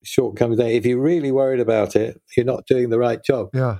shortcomings. 0.04 0.60
If 0.60 0.86
you're 0.86 1.00
really 1.00 1.32
worried 1.32 1.60
about 1.60 1.96
it, 1.96 2.20
you're 2.36 2.46
not 2.46 2.66
doing 2.66 2.90
the 2.90 2.98
right 2.98 3.22
job. 3.24 3.48
Yeah. 3.52 3.78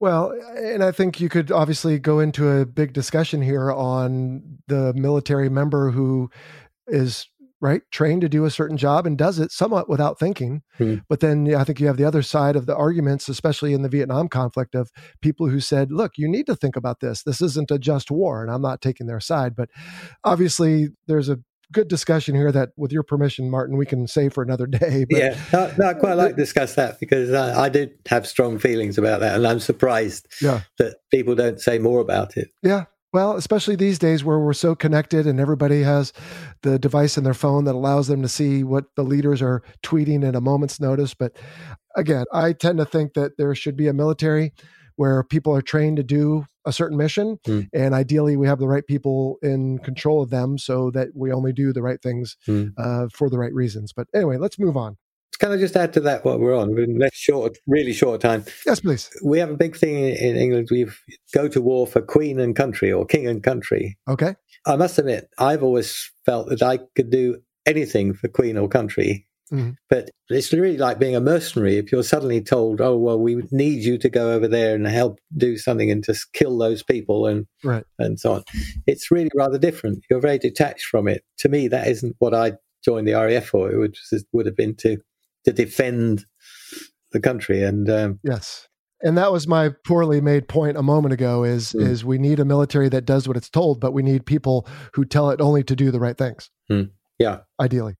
Well, 0.00 0.34
and 0.56 0.82
I 0.82 0.92
think 0.92 1.20
you 1.20 1.28
could 1.28 1.50
obviously 1.50 1.98
go 1.98 2.20
into 2.20 2.48
a 2.48 2.66
big 2.66 2.92
discussion 2.92 3.40
here 3.40 3.70
on 3.70 4.58
the 4.66 4.92
military 4.94 5.48
member 5.48 5.90
who 5.90 6.30
is 6.86 7.26
right 7.60 7.82
trained 7.90 8.20
to 8.20 8.28
do 8.28 8.44
a 8.44 8.50
certain 8.50 8.76
job 8.76 9.06
and 9.06 9.16
does 9.16 9.38
it 9.38 9.50
somewhat 9.50 9.88
without 9.88 10.18
thinking. 10.18 10.62
Hmm. 10.76 10.96
but 11.08 11.20
then 11.20 11.54
i 11.54 11.64
think 11.64 11.80
you 11.80 11.86
have 11.86 11.96
the 11.96 12.04
other 12.04 12.20
side 12.20 12.56
of 12.56 12.66
the 12.66 12.76
arguments 12.76 13.28
especially 13.28 13.72
in 13.72 13.80
the 13.80 13.88
vietnam 13.88 14.28
conflict 14.28 14.74
of 14.74 14.90
people 15.22 15.48
who 15.48 15.60
said 15.60 15.90
look 15.90 16.18
you 16.18 16.28
need 16.28 16.46
to 16.46 16.56
think 16.56 16.76
about 16.76 17.00
this. 17.00 17.22
This 17.22 17.40
isn't 17.40 17.70
a 17.70 17.78
just 17.78 18.10
war 18.10 18.42
and 18.42 18.50
i'm 18.50 18.60
not 18.60 18.82
taking 18.82 19.06
their 19.06 19.20
side. 19.20 19.56
But 19.56 19.70
obviously 20.24 20.88
there's 21.06 21.30
a 21.30 21.38
good 21.72 21.88
discussion 21.88 22.34
here 22.34 22.52
that 22.52 22.70
with 22.76 22.92
your 22.92 23.02
permission 23.02 23.50
martin 23.50 23.76
we 23.76 23.86
can 23.86 24.06
save 24.06 24.32
for 24.32 24.42
another 24.42 24.66
day 24.68 25.04
but, 25.08 25.18
yeah 25.18 25.38
no, 25.52 25.72
no, 25.78 25.86
i 25.88 25.94
quite 25.94 26.14
like 26.14 26.30
to 26.30 26.36
discuss 26.36 26.74
that 26.74 26.98
because 27.00 27.32
I, 27.32 27.64
I 27.64 27.68
did 27.68 27.92
have 28.06 28.26
strong 28.26 28.58
feelings 28.58 28.98
about 28.98 29.20
that 29.20 29.36
and 29.36 29.46
i'm 29.46 29.60
surprised 29.60 30.26
yeah. 30.40 30.62
that 30.78 30.96
people 31.10 31.34
don't 31.34 31.60
say 31.60 31.78
more 31.78 32.00
about 32.00 32.36
it 32.36 32.48
yeah 32.62 32.84
well, 33.14 33.36
especially 33.36 33.76
these 33.76 34.00
days 34.00 34.24
where 34.24 34.40
we're 34.40 34.52
so 34.52 34.74
connected 34.74 35.24
and 35.28 35.38
everybody 35.38 35.84
has 35.84 36.12
the 36.62 36.80
device 36.80 37.16
in 37.16 37.22
their 37.22 37.32
phone 37.32 37.62
that 37.66 37.76
allows 37.76 38.08
them 38.08 38.22
to 38.22 38.28
see 38.28 38.64
what 38.64 38.86
the 38.96 39.04
leaders 39.04 39.40
are 39.40 39.62
tweeting 39.84 40.26
at 40.26 40.34
a 40.34 40.40
moment's 40.40 40.80
notice. 40.80 41.14
But 41.14 41.36
again, 41.94 42.24
I 42.32 42.54
tend 42.54 42.78
to 42.78 42.84
think 42.84 43.14
that 43.14 43.38
there 43.38 43.54
should 43.54 43.76
be 43.76 43.86
a 43.86 43.92
military 43.92 44.52
where 44.96 45.22
people 45.24 45.54
are 45.54 45.62
trained 45.62 45.96
to 45.96 46.02
do 46.02 46.46
a 46.66 46.72
certain 46.72 46.96
mission. 46.96 47.38
Mm. 47.46 47.68
And 47.72 47.94
ideally, 47.94 48.36
we 48.36 48.46
have 48.46 48.58
the 48.58 48.68
right 48.68 48.86
people 48.86 49.36
in 49.42 49.78
control 49.78 50.22
of 50.22 50.30
them 50.30 50.58
so 50.58 50.90
that 50.92 51.08
we 51.14 51.32
only 51.32 51.52
do 51.52 51.72
the 51.72 51.82
right 51.82 52.00
things 52.00 52.36
mm. 52.48 52.72
uh, 52.78 53.08
for 53.12 53.28
the 53.28 53.38
right 53.38 53.52
reasons. 53.52 53.92
But 53.92 54.08
anyway, 54.14 54.38
let's 54.38 54.58
move 54.58 54.76
on. 54.76 54.96
Can 55.40 55.50
I 55.50 55.56
just 55.56 55.76
add 55.76 55.92
to 55.94 56.00
that 56.00 56.24
what 56.24 56.38
we're 56.38 56.56
on? 56.56 56.70
We're 56.70 56.84
in 56.84 56.98
less 56.98 57.14
short, 57.14 57.58
really 57.66 57.92
short 57.92 58.20
time. 58.20 58.44
Yes, 58.64 58.80
please. 58.80 59.10
We 59.22 59.40
have 59.40 59.50
a 59.50 59.56
big 59.56 59.76
thing 59.76 59.96
in 59.96 60.36
England. 60.36 60.68
We 60.70 60.86
go 61.34 61.48
to 61.48 61.60
war 61.60 61.86
for 61.86 62.00
Queen 62.00 62.38
and 62.38 62.54
country 62.54 62.92
or 62.92 63.04
King 63.04 63.26
and 63.26 63.42
country. 63.42 63.98
Okay. 64.08 64.36
I 64.64 64.76
must 64.76 64.98
admit, 64.98 65.28
I've 65.36 65.62
always 65.62 66.10
felt 66.24 66.48
that 66.50 66.62
I 66.62 66.78
could 66.94 67.10
do 67.10 67.38
anything 67.66 68.14
for 68.14 68.28
Queen 68.28 68.56
or 68.56 68.68
country. 68.68 69.26
Mm-hmm. 69.52 69.70
But 69.90 70.10
it's 70.30 70.52
really 70.52 70.76
like 70.78 70.98
being 70.98 71.14
a 71.14 71.20
mercenary. 71.20 71.76
If 71.76 71.92
you're 71.92 72.02
suddenly 72.02 72.40
told, 72.40 72.80
"Oh, 72.80 72.96
well, 72.96 73.18
we 73.18 73.42
need 73.50 73.84
you 73.84 73.98
to 73.98 74.08
go 74.08 74.32
over 74.32 74.48
there 74.48 74.74
and 74.74 74.86
help 74.86 75.18
do 75.36 75.58
something 75.58 75.90
and 75.90 76.02
just 76.02 76.32
kill 76.32 76.56
those 76.56 76.82
people 76.82 77.26
and 77.26 77.46
right. 77.62 77.84
and 77.98 78.18
so 78.18 78.34
on," 78.34 78.44
it's 78.86 79.10
really 79.10 79.30
rather 79.34 79.58
different. 79.58 80.04
You're 80.08 80.20
very 80.20 80.38
detached 80.38 80.86
from 80.86 81.08
it. 81.08 81.24
To 81.38 81.48
me, 81.48 81.68
that 81.68 81.88
isn't 81.88 82.16
what 82.18 82.34
I 82.34 82.52
joined 82.84 83.06
the 83.06 83.14
RAF 83.14 83.46
for. 83.46 83.70
It 83.70 83.78
would 83.78 83.96
would 84.32 84.46
have 84.46 84.56
been 84.56 84.76
to 84.76 84.98
to 85.44 85.52
defend 85.52 86.24
the 87.12 87.20
country. 87.20 87.62
And 87.62 87.88
um, 87.88 88.20
yes, 88.22 88.68
and 89.02 89.16
that 89.16 89.32
was 89.32 89.46
my 89.46 89.70
poorly 89.86 90.20
made 90.20 90.48
point 90.48 90.76
a 90.76 90.82
moment 90.82 91.14
ago. 91.14 91.44
Is 91.44 91.72
mm. 91.72 91.86
is 91.86 92.04
we 92.04 92.18
need 92.18 92.40
a 92.40 92.44
military 92.44 92.88
that 92.90 93.06
does 93.06 93.26
what 93.26 93.36
it's 93.36 93.50
told, 93.50 93.80
but 93.80 93.92
we 93.92 94.02
need 94.02 94.26
people 94.26 94.66
who 94.94 95.04
tell 95.04 95.30
it 95.30 95.40
only 95.40 95.64
to 95.64 95.76
do 95.76 95.90
the 95.90 96.00
right 96.00 96.16
things. 96.16 96.50
Mm. 96.70 96.90
Yeah, 97.18 97.40
ideally. 97.60 97.96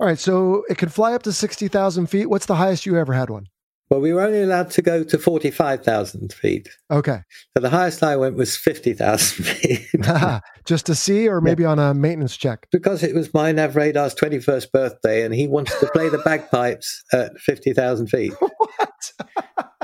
All 0.00 0.06
right, 0.06 0.18
so 0.18 0.62
it 0.70 0.78
can 0.78 0.88
fly 0.88 1.12
up 1.12 1.22
to 1.24 1.32
sixty 1.32 1.68
thousand 1.68 2.06
feet. 2.06 2.30
What's 2.30 2.46
the 2.46 2.54
highest 2.56 2.86
you 2.86 2.96
ever 2.96 3.12
had 3.12 3.28
one? 3.28 3.48
Well, 3.90 4.00
we 4.00 4.12
were 4.12 4.22
only 4.22 4.40
allowed 4.42 4.70
to 4.70 4.82
go 4.82 5.02
to 5.02 5.18
45,000 5.18 6.32
feet. 6.32 6.68
Okay. 6.92 7.22
So 7.56 7.60
the 7.60 7.70
highest 7.70 8.04
I 8.04 8.14
went 8.14 8.36
was 8.36 8.56
50,000 8.56 9.44
feet. 9.44 9.88
Just 10.64 10.86
to 10.86 10.94
see, 10.94 11.28
or 11.28 11.40
maybe 11.40 11.64
yeah. 11.64 11.70
on 11.70 11.80
a 11.80 11.92
maintenance 11.92 12.36
check? 12.36 12.68
Because 12.70 13.02
it 13.02 13.16
was 13.16 13.34
my 13.34 13.50
Nav 13.50 13.74
Radar's 13.74 14.14
21st 14.14 14.70
birthday 14.70 15.24
and 15.24 15.34
he 15.34 15.48
wanted 15.48 15.76
to 15.80 15.90
play 15.92 16.08
the 16.08 16.18
bagpipes 16.24 17.02
at 17.12 17.36
50,000 17.40 18.06
feet. 18.06 18.32
What? 18.38 19.12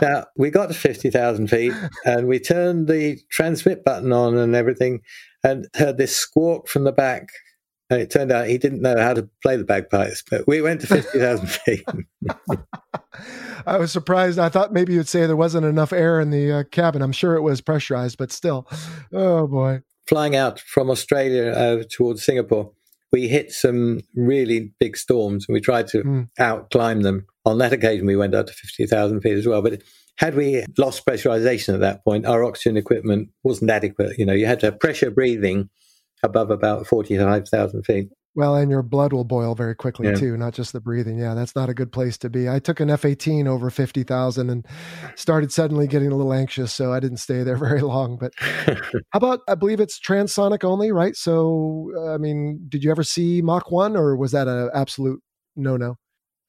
now, 0.01 0.27
we 0.37 0.51
got 0.51 0.69
to 0.69 0.75
50,000 0.75 1.49
feet 1.49 1.73
and 2.05 2.29
we 2.29 2.39
turned 2.39 2.87
the 2.87 3.19
transmit 3.33 3.85
button 3.85 4.13
on 4.13 4.39
and 4.39 4.55
everything 4.55 5.01
and 5.43 5.67
heard 5.75 5.99
this 5.99 6.15
squawk 6.15 6.69
from 6.69 6.85
the 6.85 6.93
back 6.93 7.31
and 7.91 8.01
it 8.01 8.11
turned 8.11 8.33
out 8.33 8.49
he 8.49 8.59
didn't 8.59 8.83
know 8.83 8.99
how 8.99 9.15
to 9.15 9.29
play 9.43 9.57
the 9.57 9.65
bagpipes, 9.65 10.23
but 10.29 10.47
we 10.47 10.61
went 10.61 10.81
to 10.81 10.87
50,000 10.87 11.47
feet. 11.49 11.85
I 13.67 13.79
was 13.79 13.93
surprised. 13.93 14.39
I 14.39 14.49
thought 14.49 14.73
maybe 14.73 14.95
you'd 14.95 15.09
say 15.09 15.27
there 15.27 15.37
wasn't 15.37 15.67
enough 15.67 15.93
air 15.93 16.21
in 16.21 16.31
the 16.31 16.53
uh, 16.53 16.65
cabin. 16.65 17.03
I'm 17.03 17.13
sure 17.13 17.37
it 17.37 17.43
was 17.43 17.61
pressurized, 17.61 18.19
but 18.19 18.33
still. 18.33 18.67
Oh, 19.13 19.47
boy. 19.47 19.83
Flying 20.09 20.37
out 20.37 20.61
from 20.61 20.91
Australia 20.91 21.51
uh, 21.51 21.83
towards 21.91 22.25
Singapore, 22.25 22.73
we 23.13 23.29
hit 23.29 23.53
some 23.53 24.01
really 24.15 24.73
big 24.79 24.97
storms 24.97 25.47
and 25.49 25.55
we 25.55 25.61
tried 25.61 25.89
to 25.89 26.03
mm. 26.03 26.29
out 26.39 26.71
climb 26.71 27.03
them. 27.03 27.27
On 27.45 27.59
that 27.59 27.73
occasion, 27.73 28.07
we 28.07 28.17
went 28.17 28.35
up 28.35 28.47
to 28.47 28.53
50,000 28.53 29.21
feet 29.21 29.33
as 29.33 29.47
well. 29.47 29.63
But 29.63 29.83
had 30.17 30.35
we 30.35 30.65
lost 30.79 31.07
pressurization 31.07 31.75
at 31.75 31.81
that 31.81 32.05
point, 32.05 32.27
our 32.27 32.45
oxygen 32.45 32.77
equipment 32.77 33.31
wasn't 33.45 33.71
adequate. 33.71 34.19
You 34.19 34.27
know, 34.27 34.33
you 34.33 34.47
had 34.47 34.61
to 34.61 34.67
have 34.67 34.81
pressure 34.81 35.11
breathing 35.11 35.71
above 36.23 36.51
about 36.51 36.87
45,000 36.87 37.83
feet. 37.85 38.09
Well, 38.37 38.55
and 38.55 38.71
your 38.71 38.83
blood 38.83 39.15
will 39.15 39.25
boil 39.25 39.55
very 39.55 39.75
quickly 39.75 40.09
yeah. 40.09 40.15
too, 40.15 40.37
not 40.37 40.53
just 40.53 40.75
the 40.75 40.81
breathing. 40.81 41.19
Yeah, 41.19 41.33
that's 41.33 41.57
not 41.57 41.71
a 41.71 41.75
good 41.75 41.91
place 41.91 42.19
to 42.19 42.29
be. 42.29 42.51
I 42.51 42.59
took 42.59 42.81
an 42.81 42.91
F 42.91 43.07
18 43.07 43.49
over 43.49 43.71
50,000 43.71 44.51
and 44.51 44.67
started 45.15 45.51
suddenly 45.51 45.87
getting 45.87 46.13
a 46.13 46.15
little 46.15 46.35
anxious, 46.35 46.75
so 46.75 46.93
I 46.93 47.01
didn't 47.01 47.17
stay 47.17 47.43
there 47.45 47.57
very 47.69 47.81
long. 47.81 48.19
But 48.19 48.33
how 48.41 48.75
about, 49.15 49.41
I 49.49 49.55
believe 49.55 49.81
it's 49.81 49.99
transonic 49.99 50.65
only, 50.65 50.93
right? 50.93 51.17
So, 51.17 51.91
I 52.11 52.19
mean, 52.19 52.61
did 52.69 52.85
you 52.85 52.91
ever 52.91 53.03
see 53.03 53.41
Mach 53.41 53.71
1 53.71 53.97
or 53.97 54.17
was 54.17 54.33
that 54.33 54.49
an 54.49 54.69
absolute 54.75 55.23
no 55.57 55.79
no? 55.79 55.97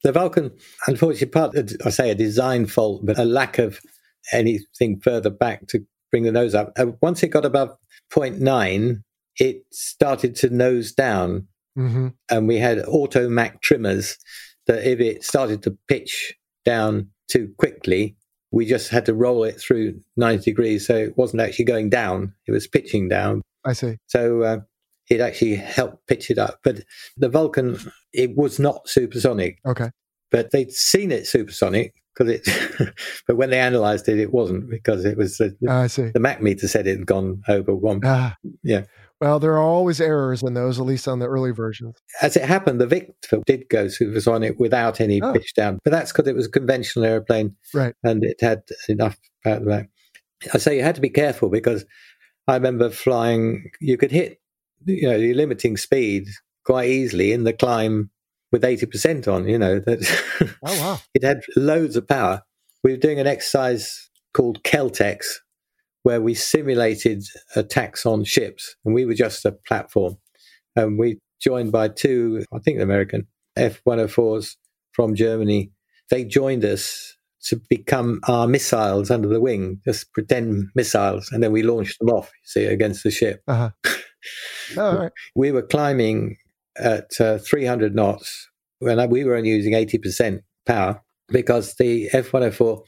The 0.03 0.11
Vulcan, 0.11 0.51
unfortunately, 0.87 1.27
part, 1.27 1.55
I 1.85 1.89
say 1.89 2.11
a 2.11 2.15
design 2.15 2.65
fault, 2.65 3.05
but 3.05 3.17
a 3.17 3.23
lack 3.23 3.59
of 3.59 3.79
anything 4.33 4.99
further 4.99 5.29
back 5.29 5.67
to 5.67 5.79
bring 6.11 6.23
the 6.23 6.33
nose 6.33 6.53
up. 6.53 6.73
Uh, 6.77 6.87
once 7.01 7.23
it 7.23 7.29
got 7.29 7.45
above 7.45 7.69
0.9, 8.11 9.01
it 9.39 9.63
started 9.71 10.35
to 10.37 10.49
nose 10.49 10.91
down. 10.91 11.47
Mm-hmm. 11.77 12.07
And 12.29 12.47
we 12.47 12.57
had 12.57 12.83
auto 12.87 13.29
Mach 13.29 13.61
trimmers 13.61 14.17
that 14.65 14.89
if 14.89 14.99
it 14.99 15.23
started 15.23 15.63
to 15.63 15.77
pitch 15.87 16.35
down 16.65 17.09
too 17.29 17.53
quickly, 17.57 18.17
we 18.51 18.65
just 18.65 18.89
had 18.89 19.05
to 19.05 19.13
roll 19.13 19.43
it 19.43 19.59
through 19.59 19.99
90 20.15 20.43
degrees. 20.43 20.87
So 20.87 20.95
it 20.95 21.17
wasn't 21.17 21.41
actually 21.41 21.65
going 21.65 21.89
down, 21.89 22.33
it 22.47 22.51
was 22.51 22.67
pitching 22.67 23.09
down. 23.09 23.41
I 23.65 23.73
see. 23.73 23.97
So 24.07 24.41
uh, 24.43 24.57
it 25.09 25.19
actually 25.19 25.55
helped 25.55 26.07
pitch 26.07 26.31
it 26.31 26.37
up. 26.37 26.59
But 26.63 26.83
the 27.17 27.29
Vulcan, 27.29 27.77
it 28.13 28.35
was 28.35 28.59
not 28.59 28.87
supersonic. 28.87 29.59
Okay. 29.65 29.91
But 30.31 30.51
they'd 30.51 30.71
seen 30.71 31.11
it 31.11 31.27
supersonic 31.27 31.93
because 32.13 32.33
it, 32.33 32.93
but 33.27 33.37
when 33.37 33.49
they 33.49 33.59
analyzed 33.59 34.09
it, 34.09 34.19
it 34.19 34.33
wasn't 34.33 34.69
because 34.69 35.05
it 35.05 35.17
was. 35.17 35.41
I 35.69 35.87
see. 35.87 36.09
The 36.09 36.19
Mach 36.19 36.41
meter 36.41 36.67
said 36.67 36.87
it 36.87 36.97
had 36.97 37.07
gone 37.07 37.43
over 37.47 37.73
one. 37.73 38.01
Ah. 38.03 38.35
Yeah. 38.63 38.83
Well, 39.19 39.39
there 39.39 39.53
are 39.53 39.63
always 39.63 39.99
errors 39.99 40.43
in 40.43 40.53
those, 40.53 40.79
at 40.79 40.85
least 40.85 41.07
on 41.07 41.19
the 41.19 41.27
early 41.27 41.51
versions. 41.51 41.95
As 42.21 42.35
it 42.35 42.43
happened, 42.43 42.79
the 42.79 42.85
Victor 42.85 43.41
did 43.45 43.67
go 43.69 43.87
supersonic 43.87 44.59
without 44.59 45.01
any 45.01 45.21
oh. 45.21 45.33
pitch 45.33 45.55
down, 45.55 45.79
but 45.83 45.89
that's 45.89 46.11
because 46.11 46.27
it 46.27 46.35
was 46.35 46.45
a 46.45 46.51
conventional 46.51 47.05
airplane, 47.05 47.55
right? 47.73 47.95
And 48.03 48.23
it 48.23 48.37
had 48.41 48.61
enough 48.87 49.17
power 49.43 49.59
back. 49.59 49.89
I 50.53 50.59
say 50.59 50.77
you 50.77 50.83
had 50.83 50.95
to 50.95 51.01
be 51.01 51.09
careful 51.09 51.49
because 51.49 51.83
I 52.47 52.53
remember 52.53 52.91
flying. 52.91 53.71
You 53.81 53.97
could 53.97 54.11
hit, 54.11 54.39
you 54.85 55.09
know, 55.09 55.17
the 55.19 55.33
limiting 55.33 55.77
speed 55.77 56.27
quite 56.63 56.89
easily 56.89 57.31
in 57.31 57.43
the 57.43 57.53
climb 57.53 58.11
with 58.51 58.63
eighty 58.63 58.85
percent 58.85 59.27
on. 59.27 59.47
You 59.47 59.57
know 59.57 59.79
that. 59.79 60.53
oh 60.63 60.81
wow! 60.81 60.99
it 61.15 61.23
had 61.23 61.41
loads 61.55 61.95
of 61.95 62.07
power. 62.07 62.43
We 62.83 62.91
were 62.91 62.97
doing 62.97 63.19
an 63.19 63.25
exercise 63.25 64.09
called 64.33 64.61
Keltex, 64.63 65.25
where 66.07 66.21
we 66.21 66.33
simulated 66.33 67.21
attacks 67.57 68.05
on 68.05 68.23
ships, 68.23 68.77
and 68.85 68.95
we 68.95 69.03
were 69.03 69.13
just 69.13 69.43
a 69.43 69.51
platform. 69.51 70.15
And 70.73 70.97
we 70.97 71.19
joined 71.41 71.73
by 71.73 71.89
two, 71.89 72.45
I 72.53 72.59
think, 72.59 72.79
American 72.79 73.27
F 73.57 73.81
104s 73.85 74.55
from 74.93 75.15
Germany. 75.15 75.69
They 76.09 76.23
joined 76.23 76.63
us 76.63 77.17
to 77.47 77.59
become 77.69 78.21
our 78.25 78.47
missiles 78.47 79.11
under 79.11 79.27
the 79.27 79.41
wing, 79.41 79.81
just 79.83 80.13
pretend 80.13 80.69
missiles, 80.75 81.29
and 81.29 81.43
then 81.43 81.51
we 81.51 81.61
launched 81.61 81.99
them 81.99 82.07
off, 82.07 82.31
see, 82.45 82.63
against 82.63 83.03
the 83.03 83.11
ship. 83.11 83.43
Uh-huh. 83.45 83.71
Oh, 84.77 85.09
we 85.35 85.51
were 85.51 85.61
climbing 85.61 86.37
at 86.77 87.11
uh, 87.19 87.37
300 87.37 87.95
knots, 87.95 88.49
and 88.81 89.11
we 89.11 89.25
were 89.25 89.35
only 89.35 89.49
using 89.49 89.73
80% 89.73 90.41
power 90.65 91.01
because 91.29 91.75
the 91.75 92.09
F 92.13 92.33
104 92.33 92.83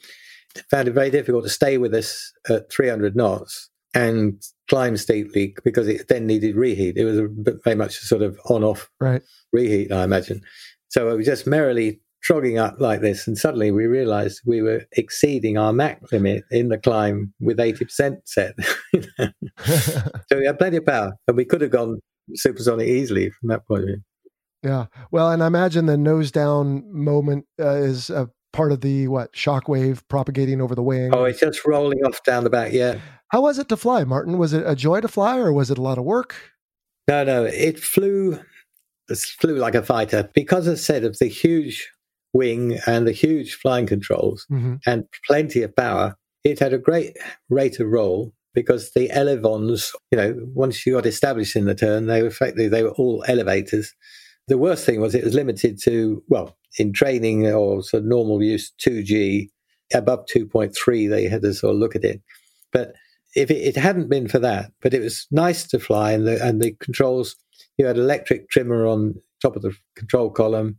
found 0.70 0.88
it 0.88 0.92
very 0.92 1.10
difficult 1.10 1.44
to 1.44 1.50
stay 1.50 1.78
with 1.78 1.94
us 1.94 2.32
at 2.48 2.72
300 2.72 3.16
knots 3.16 3.70
and 3.94 4.42
climb 4.68 4.96
steeply 4.96 5.54
because 5.64 5.88
it 5.88 6.08
then 6.08 6.26
needed 6.26 6.56
reheat. 6.56 6.96
It 6.96 7.04
was 7.04 7.18
a, 7.18 7.28
very 7.64 7.76
much 7.76 7.98
a 7.98 8.06
sort 8.06 8.22
of 8.22 8.38
on 8.48 8.62
off 8.62 8.88
right. 9.00 9.22
reheat, 9.52 9.92
I 9.92 10.04
imagine. 10.04 10.42
So 10.88 11.08
it 11.10 11.16
was 11.16 11.26
just 11.26 11.46
merrily 11.46 12.00
trogging 12.22 12.58
up 12.58 12.80
like 12.80 13.00
this, 13.00 13.26
and 13.26 13.38
suddenly 13.38 13.70
we 13.70 13.86
realized 13.86 14.42
we 14.44 14.60
were 14.62 14.84
exceeding 14.92 15.56
our 15.56 15.72
Mach 15.72 15.98
limit 16.12 16.44
in 16.50 16.68
the 16.68 16.78
climb 16.78 17.32
with 17.40 17.58
80% 17.58 18.18
set. 18.24 18.54
so 20.28 20.38
we 20.38 20.46
had 20.46 20.58
plenty 20.58 20.76
of 20.76 20.86
power, 20.86 21.12
and 21.26 21.36
we 21.36 21.44
could 21.44 21.62
have 21.62 21.70
gone 21.70 22.00
supersonic 22.34 22.88
easily 22.88 23.30
from 23.30 23.48
that 23.48 23.66
point 23.66 23.82
of 23.82 23.88
view. 23.88 24.02
Yeah. 24.62 24.86
Well, 25.10 25.30
and 25.30 25.42
I 25.42 25.46
imagine 25.46 25.86
the 25.86 25.96
nose 25.96 26.30
down 26.30 26.84
moment 26.92 27.46
uh, 27.58 27.76
is 27.76 28.10
a 28.10 28.28
part 28.52 28.72
of 28.72 28.80
the 28.80 29.08
what 29.08 29.32
shockwave 29.32 30.02
propagating 30.08 30.60
over 30.60 30.74
the 30.74 30.82
wing. 30.82 31.14
Oh, 31.14 31.24
it's 31.24 31.40
just 31.40 31.64
rolling 31.66 32.00
off 32.04 32.22
down 32.24 32.44
the 32.44 32.50
back. 32.50 32.72
Yeah. 32.72 32.98
How 33.28 33.42
was 33.42 33.58
it 33.58 33.68
to 33.68 33.76
fly, 33.76 34.04
Martin? 34.04 34.38
Was 34.38 34.52
it 34.52 34.64
a 34.66 34.74
joy 34.74 35.00
to 35.00 35.08
fly, 35.08 35.38
or 35.38 35.52
was 35.52 35.70
it 35.70 35.78
a 35.78 35.82
lot 35.82 35.98
of 35.98 36.04
work? 36.04 36.34
No, 37.08 37.24
no. 37.24 37.44
It 37.44 37.78
flew. 37.78 38.40
It 39.08 39.18
flew 39.18 39.56
like 39.56 39.74
a 39.74 39.82
fighter 39.82 40.30
because, 40.34 40.66
as 40.66 40.80
I 40.80 40.82
said, 40.82 41.04
of 41.04 41.18
the 41.18 41.26
huge 41.26 41.90
wing 42.32 42.78
and 42.86 43.06
the 43.06 43.12
huge 43.12 43.54
flying 43.54 43.86
controls 43.86 44.46
mm-hmm. 44.50 44.76
and 44.86 45.04
plenty 45.26 45.62
of 45.62 45.74
power. 45.74 46.16
It 46.44 46.58
had 46.58 46.72
a 46.72 46.78
great 46.78 47.16
rate 47.48 47.80
of 47.80 47.88
roll 47.88 48.32
because 48.54 48.92
the 48.92 49.10
elevons, 49.10 49.92
you 50.10 50.18
know, 50.18 50.34
once 50.54 50.86
you 50.86 50.94
got 50.94 51.06
established 51.06 51.56
in 51.56 51.66
the 51.66 51.74
turn, 51.74 52.06
they 52.06 52.22
were 52.22 52.28
effectively 52.28 52.68
they 52.68 52.82
were 52.82 52.90
all 52.90 53.24
elevators. 53.28 53.94
The 54.48 54.58
worst 54.58 54.84
thing 54.84 55.00
was 55.00 55.14
it 55.14 55.24
was 55.24 55.34
limited 55.34 55.80
to 55.82 56.22
well, 56.28 56.56
in 56.78 56.92
training 56.92 57.46
or 57.46 57.82
sort 57.82 58.02
of 58.02 58.08
normal 58.08 58.42
use, 58.42 58.72
two 58.78 59.02
G 59.02 59.50
above 59.94 60.26
two 60.26 60.46
point 60.46 60.74
three. 60.76 61.06
They 61.06 61.28
had 61.28 61.42
to 61.42 61.54
sort 61.54 61.74
of 61.74 61.80
look 61.80 61.96
at 61.96 62.04
it, 62.04 62.20
but 62.72 62.94
if 63.34 63.50
it, 63.50 63.58
it, 63.58 63.76
hadn't 63.76 64.08
been 64.08 64.26
for 64.26 64.40
that, 64.40 64.72
but 64.82 64.92
it 64.92 65.00
was 65.00 65.26
nice 65.30 65.66
to 65.68 65.78
fly, 65.78 66.12
and 66.12 66.26
the 66.26 66.44
and 66.44 66.60
the 66.60 66.72
controls. 66.80 67.36
You 67.78 67.86
had 67.86 67.96
electric 67.96 68.50
trimmer 68.50 68.86
on 68.86 69.14
top 69.40 69.56
of 69.56 69.62
the 69.62 69.74
control 69.96 70.30
column. 70.30 70.76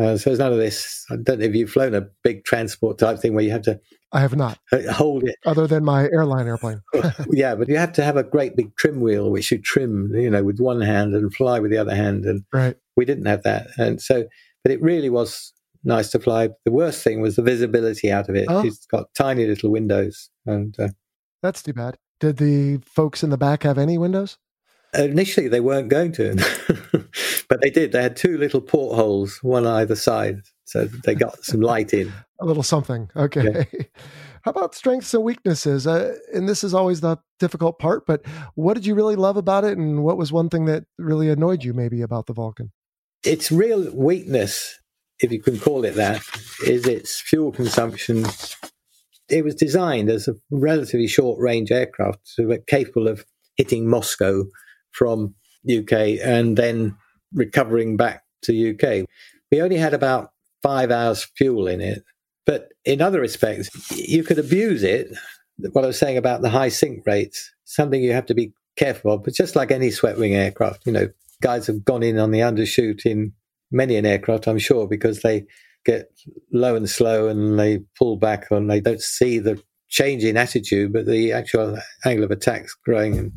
Uh, 0.00 0.16
so 0.16 0.30
there's 0.30 0.38
none 0.38 0.52
of 0.52 0.58
this. 0.58 1.04
I 1.10 1.16
don't 1.16 1.40
know 1.40 1.44
if 1.44 1.54
you've 1.54 1.70
flown 1.70 1.94
a 1.94 2.06
big 2.24 2.44
transport 2.44 2.98
type 2.98 3.18
thing 3.18 3.34
where 3.34 3.44
you 3.44 3.50
have 3.50 3.62
to. 3.62 3.78
I 4.12 4.20
have 4.20 4.34
not. 4.34 4.58
Hold 4.92 5.24
it. 5.24 5.36
Other 5.44 5.66
than 5.66 5.84
my 5.84 6.04
airline 6.04 6.46
airplane. 6.46 6.80
yeah, 7.30 7.54
but 7.54 7.68
you 7.68 7.76
have 7.76 7.92
to 7.92 8.02
have 8.02 8.16
a 8.16 8.24
great 8.24 8.56
big 8.56 8.74
trim 8.76 9.00
wheel, 9.00 9.30
which 9.30 9.52
you 9.52 9.58
trim, 9.58 10.10
you 10.14 10.30
know, 10.30 10.42
with 10.42 10.58
one 10.58 10.80
hand 10.80 11.14
and 11.14 11.32
fly 11.34 11.60
with 11.60 11.70
the 11.70 11.76
other 11.76 11.94
hand. 11.94 12.24
And 12.24 12.44
right. 12.52 12.76
we 12.96 13.04
didn't 13.04 13.26
have 13.26 13.42
that. 13.42 13.68
And 13.76 14.00
so, 14.00 14.24
but 14.62 14.72
it 14.72 14.82
really 14.82 15.10
was 15.10 15.52
nice 15.84 16.10
to 16.10 16.18
fly. 16.18 16.50
The 16.64 16.72
worst 16.72 17.02
thing 17.02 17.20
was 17.20 17.36
the 17.36 17.42
visibility 17.42 18.10
out 18.10 18.28
of 18.28 18.36
it. 18.36 18.46
Oh. 18.48 18.64
It's 18.64 18.86
got 18.86 19.12
tiny 19.14 19.46
little 19.46 19.70
windows. 19.70 20.30
And 20.46 20.78
uh, 20.78 20.88
that's 21.42 21.62
too 21.62 21.72
bad. 21.72 21.96
Did 22.18 22.36
the 22.36 22.80
folks 22.84 23.22
in 23.22 23.30
the 23.30 23.38
back 23.38 23.62
have 23.62 23.78
any 23.78 23.96
windows? 23.96 24.38
Initially, 24.92 25.48
they 25.48 25.60
weren't 25.60 25.88
going 25.88 26.12
to, 26.12 26.34
but 27.48 27.60
they 27.62 27.70
did. 27.70 27.92
They 27.92 28.02
had 28.02 28.16
two 28.16 28.36
little 28.36 28.60
portholes, 28.60 29.38
one 29.40 29.64
on 29.64 29.74
either 29.74 29.94
side, 29.94 30.40
so 30.64 30.86
they 30.86 31.14
got 31.14 31.44
some 31.44 31.60
light 31.60 31.94
in. 31.94 32.12
A 32.40 32.44
little 32.44 32.64
something. 32.64 33.08
Okay. 33.14 33.66
Yeah. 33.72 33.82
How 34.42 34.50
about 34.50 34.74
strengths 34.74 35.14
and 35.14 35.22
weaknesses? 35.22 35.86
Uh, 35.86 36.16
and 36.34 36.48
this 36.48 36.64
is 36.64 36.72
always 36.74 37.02
the 37.02 37.18
difficult 37.38 37.78
part, 37.78 38.06
but 38.06 38.24
what 38.54 38.74
did 38.74 38.86
you 38.86 38.94
really 38.94 39.14
love 39.14 39.36
about 39.36 39.64
it? 39.64 39.76
And 39.76 40.02
what 40.02 40.16
was 40.16 40.32
one 40.32 40.48
thing 40.48 40.64
that 40.64 40.84
really 40.98 41.28
annoyed 41.28 41.62
you 41.62 41.74
maybe 41.74 42.00
about 42.00 42.26
the 42.26 42.32
Vulcan? 42.32 42.72
Its 43.24 43.52
real 43.52 43.94
weakness, 43.94 44.78
if 45.20 45.30
you 45.30 45.42
can 45.42 45.58
call 45.58 45.84
it 45.84 45.94
that, 45.94 46.22
is 46.66 46.86
its 46.86 47.20
fuel 47.20 47.52
consumption. 47.52 48.24
It 49.28 49.44
was 49.44 49.54
designed 49.54 50.08
as 50.08 50.26
a 50.26 50.34
relatively 50.50 51.06
short 51.06 51.38
range 51.38 51.70
aircraft, 51.70 52.20
so 52.24 52.56
capable 52.66 53.08
of 53.08 53.24
hitting 53.56 53.88
Moscow 53.88 54.44
from 54.92 55.34
UK 55.68 56.18
and 56.22 56.56
then 56.56 56.96
recovering 57.34 57.96
back 57.96 58.22
to 58.42 58.70
UK. 58.70 59.06
We 59.50 59.60
only 59.60 59.76
had 59.76 59.94
about 59.94 60.30
five 60.62 60.90
hours 60.90 61.24
fuel 61.36 61.66
in 61.66 61.80
it. 61.80 62.02
But 62.46 62.68
in 62.84 63.02
other 63.02 63.20
respects, 63.20 63.68
you 63.94 64.24
could 64.24 64.38
abuse 64.38 64.82
it. 64.82 65.12
What 65.72 65.84
I 65.84 65.88
was 65.88 65.98
saying 65.98 66.16
about 66.16 66.42
the 66.42 66.48
high 66.48 66.70
sink 66.70 67.06
rates, 67.06 67.52
something 67.64 68.02
you 68.02 68.12
have 68.12 68.26
to 68.26 68.34
be 68.34 68.52
careful 68.76 69.12
of. 69.12 69.24
But 69.24 69.34
just 69.34 69.56
like 69.56 69.70
any 69.70 69.90
swept 69.90 70.18
wing 70.18 70.34
aircraft, 70.34 70.86
you 70.86 70.92
know, 70.92 71.08
guys 71.40 71.66
have 71.66 71.84
gone 71.84 72.02
in 72.02 72.18
on 72.18 72.30
the 72.30 72.40
undershoot 72.40 73.04
in 73.04 73.32
many 73.70 73.96
an 73.96 74.06
aircraft, 74.06 74.48
I'm 74.48 74.58
sure, 74.58 74.86
because 74.86 75.22
they 75.22 75.46
get 75.84 76.10
low 76.52 76.76
and 76.76 76.88
slow 76.88 77.28
and 77.28 77.58
they 77.58 77.80
pull 77.98 78.16
back 78.16 78.50
and 78.50 78.70
they 78.70 78.80
don't 78.80 79.00
see 79.00 79.38
the 79.38 79.62
change 79.88 80.24
in 80.24 80.36
attitude, 80.36 80.92
but 80.92 81.06
the 81.06 81.32
actual 81.32 81.78
angle 82.04 82.24
of 82.24 82.30
attack's 82.30 82.74
growing 82.84 83.18
and 83.18 83.32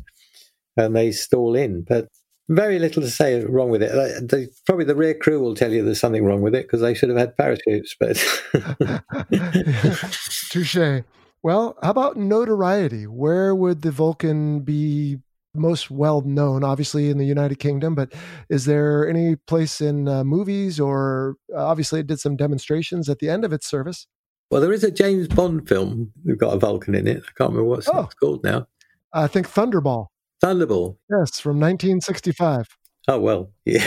and 0.76 0.96
they 0.96 1.12
stall 1.12 1.54
in. 1.54 1.82
But 1.82 2.08
very 2.48 2.78
little 2.78 3.02
to 3.02 3.10
say 3.10 3.44
wrong 3.44 3.70
with 3.70 3.82
it. 3.82 3.90
Uh, 3.90 4.20
the, 4.20 4.48
probably 4.66 4.84
the 4.84 4.94
rear 4.94 5.14
crew 5.14 5.40
will 5.40 5.54
tell 5.54 5.72
you 5.72 5.84
there's 5.84 6.00
something 6.00 6.24
wrong 6.24 6.42
with 6.42 6.54
it 6.54 6.64
because 6.64 6.80
they 6.80 6.94
should 6.94 7.08
have 7.08 7.18
had 7.18 7.36
parachutes. 7.36 7.94
But 7.98 8.16
touche. 10.50 11.04
Well, 11.42 11.76
how 11.82 11.90
about 11.90 12.16
notoriety? 12.16 13.06
Where 13.06 13.54
would 13.54 13.82
the 13.82 13.90
Vulcan 13.90 14.60
be 14.60 15.18
most 15.54 15.90
well 15.90 16.20
known? 16.22 16.64
Obviously 16.64 17.10
in 17.10 17.18
the 17.18 17.26
United 17.26 17.58
Kingdom, 17.58 17.94
but 17.94 18.12
is 18.48 18.64
there 18.64 19.08
any 19.08 19.36
place 19.36 19.80
in 19.80 20.08
uh, 20.08 20.24
movies 20.24 20.80
or 20.80 21.36
uh, 21.54 21.64
obviously 21.64 22.00
it 22.00 22.06
did 22.06 22.20
some 22.20 22.36
demonstrations 22.36 23.08
at 23.08 23.18
the 23.18 23.28
end 23.28 23.44
of 23.44 23.52
its 23.52 23.66
service? 23.66 24.06
Well, 24.50 24.60
there 24.60 24.72
is 24.72 24.84
a 24.84 24.90
James 24.90 25.28
Bond 25.28 25.68
film. 25.68 26.12
We've 26.24 26.38
got 26.38 26.54
a 26.54 26.58
Vulcan 26.58 26.94
in 26.94 27.08
it. 27.08 27.18
I 27.18 27.32
can't 27.36 27.50
remember 27.50 27.64
what 27.64 27.88
oh. 27.92 28.02
it's 28.02 28.14
called 28.14 28.44
now. 28.44 28.66
I 29.12 29.26
think 29.26 29.48
Thunderball. 29.48 30.06
Thunderball. 30.42 30.96
Yes, 31.10 31.40
from 31.40 31.58
1965. 31.58 32.68
Oh 33.06 33.18
well, 33.20 33.52
yeah, 33.66 33.86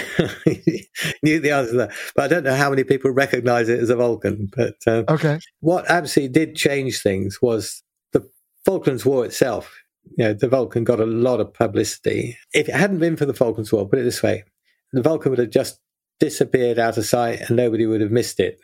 knew 1.24 1.40
the 1.40 1.52
answer 1.52 1.72
to 1.72 1.78
that, 1.78 1.92
but 2.16 2.26
I 2.26 2.28
don't 2.28 2.44
know 2.44 2.56
how 2.56 2.70
many 2.70 2.84
people 2.84 3.10
recognise 3.10 3.68
it 3.68 3.80
as 3.80 3.90
a 3.90 3.96
Vulcan. 3.96 4.48
But 4.56 4.76
uh, 4.86 5.04
okay, 5.10 5.40
what 5.60 5.90
absolutely 5.90 6.34
did 6.34 6.56
change 6.56 7.02
things 7.02 7.42
was 7.42 7.82
the 8.14 8.30
Falklands 8.64 9.06
War 9.06 9.26
itself. 9.26 9.76
You 10.18 10.26
know, 10.26 10.34
the 10.34 10.48
Vulcan 10.48 10.84
got 10.84 11.00
a 11.00 11.06
lot 11.06 11.40
of 11.40 11.54
publicity. 11.54 12.38
If 12.54 12.70
it 12.70 12.76
hadn't 12.76 13.00
been 13.00 13.18
for 13.18 13.26
the 13.26 13.34
Falklands 13.34 13.72
War, 13.72 13.88
put 13.88 14.00
it 14.00 14.04
this 14.04 14.24
way, 14.24 14.44
the 14.94 15.02
Vulcan 15.02 15.32
would 15.32 15.40
have 15.40 15.50
just 15.50 15.80
disappeared 16.20 16.80
out 16.80 16.98
of 16.98 17.06
sight, 17.06 17.42
and 17.42 17.56
nobody 17.56 17.86
would 17.86 18.02
have 18.02 18.12
missed 18.12 18.40
it 18.40 18.60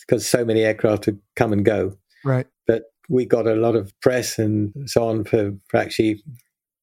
because 0.00 0.26
so 0.26 0.44
many 0.44 0.60
aircraft 0.60 1.06
would 1.06 1.20
come 1.36 1.52
and 1.52 1.64
go. 1.64 1.96
Right. 2.24 2.46
But 2.66 2.84
we 3.08 3.24
got 3.24 3.46
a 3.46 3.54
lot 3.54 3.74
of 3.74 3.92
press 4.00 4.38
and 4.38 4.72
so 4.86 5.08
on 5.08 5.24
for, 5.24 5.52
for 5.68 5.76
actually 5.78 6.22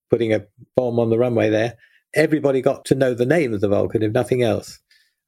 putting 0.10 0.34
a 0.34 0.46
bomb 0.76 1.00
on 1.00 1.10
the 1.10 1.18
runway 1.18 1.50
there. 1.50 1.76
Everybody 2.14 2.62
got 2.62 2.86
to 2.86 2.96
know 2.96 3.14
the 3.14 3.26
name 3.26 3.54
of 3.54 3.62
the 3.62 3.68
Vulcan, 3.68 4.04
if 4.04 4.12
nothing 4.12 4.42
else. 4.42 4.80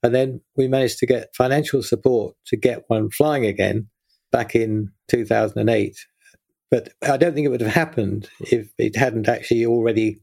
And 0.03 0.13
then 0.13 0.41
we 0.55 0.67
managed 0.67 0.99
to 0.99 1.05
get 1.05 1.35
financial 1.35 1.83
support 1.83 2.35
to 2.47 2.55
get 2.55 2.83
one 2.87 3.09
flying 3.09 3.45
again 3.45 3.87
back 4.31 4.55
in 4.55 4.91
2008. 5.09 5.97
But 6.69 6.89
I 7.01 7.17
don't 7.17 7.33
think 7.33 7.45
it 7.45 7.49
would 7.49 7.61
have 7.61 7.73
happened 7.73 8.29
if 8.39 8.69
it 8.77 8.95
hadn't 8.95 9.29
actually 9.29 9.65
already 9.65 10.19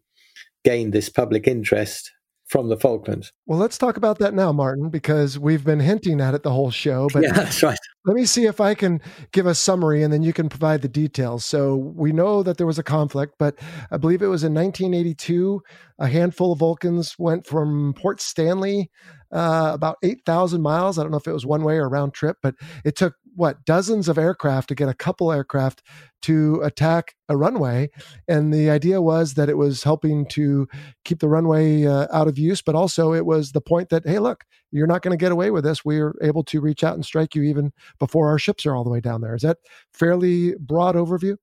gained 0.65 0.93
this 0.93 1.09
public 1.09 1.47
interest 1.47 2.11
from 2.47 2.69
the 2.69 2.77
Falklands. 2.77 3.33
Well, 3.47 3.59
let's 3.59 3.79
talk 3.79 3.97
about 3.97 4.19
that 4.19 4.35
now, 4.35 4.53
Martin, 4.53 4.91
because 4.91 5.39
we've 5.39 5.65
been 5.65 5.81
hinting 5.81 6.21
at 6.21 6.35
it 6.35 6.43
the 6.43 6.53
whole 6.53 6.71
show. 6.71 7.09
But 7.13 7.23
yeah, 7.23 7.33
that's 7.33 7.63
right. 7.63 7.79
Let 8.05 8.15
me 8.15 8.27
see 8.27 8.45
if 8.45 8.61
I 8.61 8.75
can 8.75 9.01
give 9.33 9.47
a 9.47 9.55
summary 9.55 10.03
and 10.03 10.13
then 10.13 10.23
you 10.23 10.35
can 10.35 10.51
provide 10.51 10.83
the 10.83 10.89
details. 10.89 11.45
So 11.45 11.75
we 11.75 12.13
know 12.13 12.43
that 12.43 12.59
there 12.59 12.67
was 12.67 12.79
a 12.79 12.83
conflict, 12.83 13.37
but 13.39 13.59
I 13.91 13.97
believe 13.97 14.21
it 14.21 14.27
was 14.27 14.45
in 14.45 14.53
1982. 14.53 15.63
A 15.99 16.07
handful 16.07 16.53
of 16.53 16.59
Vulcans 16.59 17.15
went 17.19 17.47
from 17.47 17.95
Port 17.97 18.21
Stanley 18.21 18.91
uh, 19.35 19.73
about 19.75 19.97
8,000 20.03 20.63
miles. 20.63 20.99
I 20.99 21.03
don't 21.03 21.11
know 21.11 21.19
if 21.19 21.27
it 21.27 21.33
was 21.33 21.45
one 21.45 21.65
way 21.65 21.77
or 21.77 21.89
round 21.89 22.15
trip, 22.15 22.39
but 22.43 22.55
it 22.85 22.97
took 22.97 23.15
what 23.35 23.65
dozens 23.65 24.09
of 24.09 24.17
aircraft 24.17 24.69
to 24.69 24.75
get 24.77 24.89
a 24.89 24.95
couple 24.95 25.33
aircraft 25.33 25.83
to 26.23 26.61
attack 26.63 27.17
a 27.29 27.37
runway. 27.37 27.91
And 28.29 28.55
the 28.55 28.71
idea 28.71 29.03
was 29.03 29.35
that 29.35 29.49
it 29.49 29.59
was 29.59 29.83
helping 29.83 30.27
to 30.29 30.69
keep 31.05 31.19
the 31.19 31.29
runway 31.29 31.85
uh, 31.85 32.07
out 32.13 32.29
of 32.29 32.39
use, 32.39 32.63
but 32.63 32.77
also 32.77 33.13
it 33.13 33.27
was 33.27 33.53
the 33.53 33.61
point 33.61 33.89
that, 33.89 34.07
hey, 34.07 34.21
look, 34.21 34.45
you're 34.71 34.87
not 34.87 35.03
going 35.03 35.17
to 35.17 35.23
get 35.23 35.33
away 35.33 35.51
with 35.51 35.65
this. 35.65 35.85
We're 35.85 36.15
able 36.23 36.45
to 36.45 36.61
reach 36.61 36.85
out 36.85 36.95
and 36.95 37.05
strike 37.05 37.35
you 37.35 37.43
even 37.43 37.73
before 37.99 38.29
our 38.29 38.39
ships 38.39 38.65
are 38.65 38.75
all 38.75 38.85
the 38.85 38.91
way 38.91 39.01
down 39.01 39.21
there. 39.21 39.35
Is 39.35 39.43
that 39.43 39.59
fairly 39.93 40.55
broad 40.55 40.95
overview? 40.95 41.37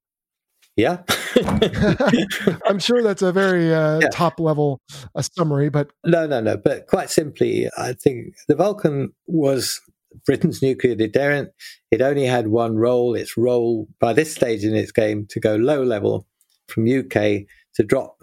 Yeah. 0.75 1.03
I'm 2.65 2.79
sure 2.79 3.03
that's 3.03 3.21
a 3.21 3.31
very 3.31 3.73
uh, 3.73 3.99
yeah. 3.99 4.09
top 4.09 4.39
level 4.39 4.79
uh, 5.15 5.21
summary, 5.21 5.69
but. 5.69 5.91
No, 6.05 6.25
no, 6.27 6.39
no. 6.39 6.57
But 6.57 6.87
quite 6.87 7.09
simply, 7.09 7.69
I 7.77 7.93
think 7.93 8.35
the 8.47 8.55
Vulcan 8.55 9.13
was 9.27 9.81
Britain's 10.25 10.61
nuclear 10.61 10.95
deterrent. 10.95 11.49
It 11.89 12.01
only 12.01 12.25
had 12.25 12.47
one 12.47 12.75
role. 12.75 13.15
Its 13.15 13.37
role 13.37 13.87
by 13.99 14.13
this 14.13 14.33
stage 14.33 14.63
in 14.63 14.75
its 14.75 14.91
game 14.91 15.25
to 15.29 15.39
go 15.39 15.55
low 15.55 15.83
level 15.83 16.27
from 16.67 16.87
UK 16.87 17.45
to 17.75 17.83
drop 17.83 18.17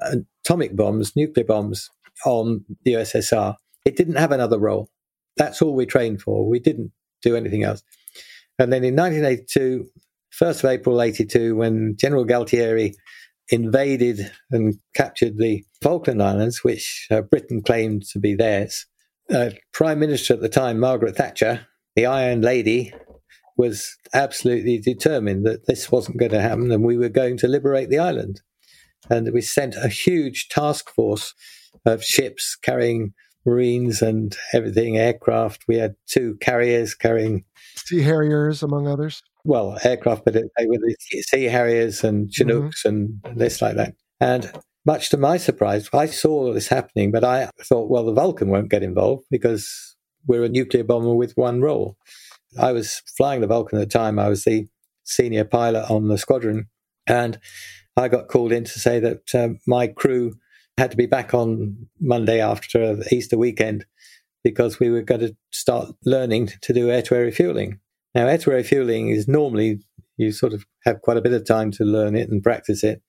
atomic 0.45 0.77
bombs, 0.77 1.15
nuclear 1.17 1.45
bombs 1.45 1.91
on 2.25 2.65
the 2.85 2.95
USSR. 2.95 3.55
It 3.85 3.97
didn't 3.97 4.17
have 4.17 4.33
another 4.33 4.59
role. 4.59 4.91
That's 5.37 5.63
all 5.63 5.75
we 5.75 5.87
trained 5.87 6.23
for. 6.23 6.49
We 6.49 6.59
didn't 6.59 6.93
do 7.23 7.37
anything 7.37 7.63
else. 7.63 7.83
And 8.59 8.73
then 8.73 8.85
in 8.85 8.97
1982, 8.97 9.89
1st 10.41 10.65
of 10.65 10.71
April 10.71 11.03
82, 11.03 11.57
when 11.57 11.97
General 11.99 12.25
Galtieri 12.25 12.95
invaded 13.51 14.31
and 14.51 14.77
captured 14.95 15.39
the 15.39 15.65
Falkland 15.83 16.23
Islands, 16.23 16.63
which 16.63 17.07
uh, 17.11 17.23
Britain 17.23 17.63
claimed 17.63 18.05
to 18.13 18.19
be 18.19 18.35
theirs, 18.35 18.87
uh, 19.33 19.51
Prime 19.73 19.99
Minister 19.99 20.35
at 20.35 20.41
the 20.41 20.49
time, 20.49 20.79
Margaret 20.79 21.17
Thatcher, 21.17 21.67
the 21.97 22.07
Iron 22.07 22.43
Lady 22.43 22.93
was 23.57 23.97
absolutely 24.15 24.79
determined 24.79 25.45
that 25.45 25.67
this 25.67 25.91
wasn't 25.91 26.19
going 26.19 26.31
to 26.31 26.41
happen 26.41 26.71
and 26.71 26.85
we 26.85 26.97
were 26.97 27.09
going 27.09 27.37
to 27.39 27.49
liberate 27.49 27.91
the 27.91 27.99
island. 27.99 28.41
And 29.11 29.33
we 29.33 29.41
sent 29.41 29.75
a 29.75 29.89
huge 29.89 30.49
task 30.49 30.91
force 30.91 31.35
of 31.85 32.05
ships 32.05 32.57
carrying 32.57 33.15
Marines 33.45 34.03
and 34.03 34.37
everything, 34.53 34.97
aircraft. 34.97 35.65
We 35.67 35.77
had 35.77 35.97
two 36.07 36.37
carriers 36.41 36.95
carrying 36.95 37.45
Sea 37.77 38.03
Harriers, 38.03 38.63
among 38.63 38.87
others. 38.87 39.23
Well, 39.49 39.79
aircraft, 39.83 40.27
but 40.27 40.35
they 40.35 40.67
were 40.67 40.77
the 40.77 40.95
Sea 41.23 41.45
Harriers 41.45 42.05
and 42.05 42.31
Chinooks 42.31 42.83
mm-hmm. 42.83 43.25
and 43.25 43.39
this 43.39 43.63
like 43.63 43.77
that. 43.77 43.95
And 44.21 44.53
much 44.85 45.09
to 45.09 45.17
my 45.17 45.39
surprise, 45.39 45.89
I 45.95 46.05
saw 46.05 46.53
this 46.53 46.69
happening, 46.69 47.11
but 47.11 47.25
I 47.25 47.49
thought, 47.63 47.89
well, 47.89 48.05
the 48.05 48.13
Vulcan 48.13 48.51
won't 48.51 48.69
get 48.69 48.83
involved 48.83 49.25
because 49.31 49.97
we're 50.27 50.45
a 50.45 50.51
nuclear 50.51 50.85
bomber 50.85 51.15
with 51.15 51.33
one 51.39 51.63
role. 51.63 51.97
I 52.61 52.73
was 52.73 53.01
flying 53.17 53.41
the 53.41 53.47
Vulcan 53.47 53.79
at 53.79 53.89
the 53.89 53.99
time. 53.99 54.19
I 54.19 54.29
was 54.29 54.45
the 54.45 54.69
senior 55.05 55.47
pilot 55.47 55.91
on 55.91 56.09
the 56.09 56.19
squadron, 56.19 56.69
and 57.07 57.41
I 57.97 58.09
got 58.09 58.29
called 58.29 58.53
in 58.53 58.65
to 58.65 58.79
say 58.79 59.01
that 59.01 59.35
um, 59.35 59.61
my 59.67 59.87
crew 59.87 60.35
had 60.77 60.91
to 60.91 60.97
be 60.99 61.07
back 61.07 61.33
on 61.33 61.89
Monday 61.99 62.43
after 62.43 62.99
Easter 63.11 63.39
weekend 63.39 63.87
because 64.45 64.79
we 64.79 64.91
were 64.91 65.01
going 65.01 65.23
to 65.23 65.35
start 65.53 65.95
learning 66.05 66.51
to 66.61 66.75
do 66.75 66.91
air 66.91 67.01
to 67.01 67.15
air 67.15 67.23
refueling. 67.23 67.81
Now, 68.15 68.27
air 68.27 68.39
to 68.39 68.51
air 68.51 68.57
refueling 68.59 69.09
is 69.09 69.29
normally 69.29 69.81
you 70.17 70.33
sort 70.33 70.53
of 70.53 70.65
have 70.85 71.03
quite 71.03 71.17
a 71.17 71.23
bit 71.23 71.33
of 71.33 71.47
time 71.47 71.71
to 71.73 71.85
learn 71.85 72.17
it 72.17 72.29
and 72.29 72.43
practice 72.43 72.83
it. 72.83 73.03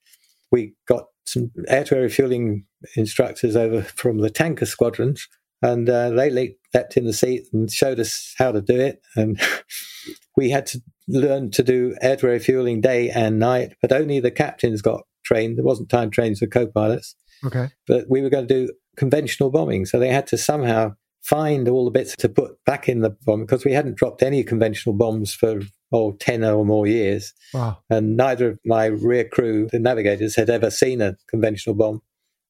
We 0.52 0.74
got 0.88 1.06
some 1.26 1.52
air 1.68 1.84
to 1.86 1.96
air 1.96 2.02
refueling 2.04 2.66
instructors 2.96 3.56
over 3.56 3.82
from 3.82 4.20
the 4.20 4.30
tanker 4.30 4.66
squadrons, 4.66 5.28
and 5.62 5.90
uh, 5.90 6.12
they 6.12 6.30
leapt 6.30 6.98
in 6.98 7.06
the 7.06 7.14
seat 7.14 7.48
and 7.52 7.72
showed 7.72 8.00
us 8.00 8.34
how 8.38 8.52
to 8.52 8.62
do 8.62 8.80
it. 8.80 9.02
And 9.16 9.40
we 10.38 10.50
had 10.50 10.66
to 10.68 10.82
learn 11.08 11.52
to 11.52 11.64
do 11.64 11.96
air 12.02 12.16
to 12.18 12.28
air 12.28 12.34
refueling 12.34 12.82
day 12.82 13.10
and 13.10 13.40
night, 13.40 13.74
but 13.82 13.92
only 13.92 14.20
the 14.20 14.32
captains 14.32 14.82
got 14.82 15.02
trained. 15.24 15.58
There 15.58 15.66
wasn't 15.66 15.90
time 15.90 16.12
trained 16.12 16.38
for 16.38 16.48
co 16.48 16.68
pilots. 16.68 17.16
Okay. 17.46 17.70
But 17.88 18.06
we 18.10 18.22
were 18.22 18.30
going 18.30 18.48
to 18.48 18.54
do 18.68 18.74
conventional 18.98 19.50
bombing. 19.50 19.86
So 19.86 19.98
they 20.00 20.10
had 20.10 20.28
to 20.28 20.38
somehow 20.38 20.96
find 21.22 21.68
all 21.68 21.86
the 21.86 21.92
bits 21.92 22.16
to 22.18 22.30
put 22.30 22.64
back 22.66 22.88
in 22.88 23.02
the 23.02 23.10
bomb 23.26 23.42
because 23.42 23.66
we 23.66 23.74
hadn't 23.74 23.98
dropped 23.98 24.24
any 24.24 24.44
conventional 24.44 24.96
bombs 24.96 25.34
for 25.34 25.62
oh, 25.92 26.14
10 26.14 26.44
or 26.44 26.66
more 26.66 26.88
years. 26.88 27.34
Wow. 27.54 27.80
And 27.90 28.16
neither 28.16 28.52
of 28.52 28.60
my 28.66 28.86
rear 28.86 29.28
crew, 29.28 29.68
the 29.72 29.80
navigators, 29.80 30.36
had 30.36 30.50
ever 30.50 30.70
seen 30.70 31.02
a 31.02 31.18
conventional 31.30 31.76
bomb. 31.76 32.02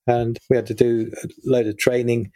And 0.07 0.38
we 0.49 0.55
had 0.55 0.65
to 0.67 0.74
do 0.74 1.11
a 1.24 1.28
load 1.45 1.67
of 1.67 1.78
training. 1.78 2.32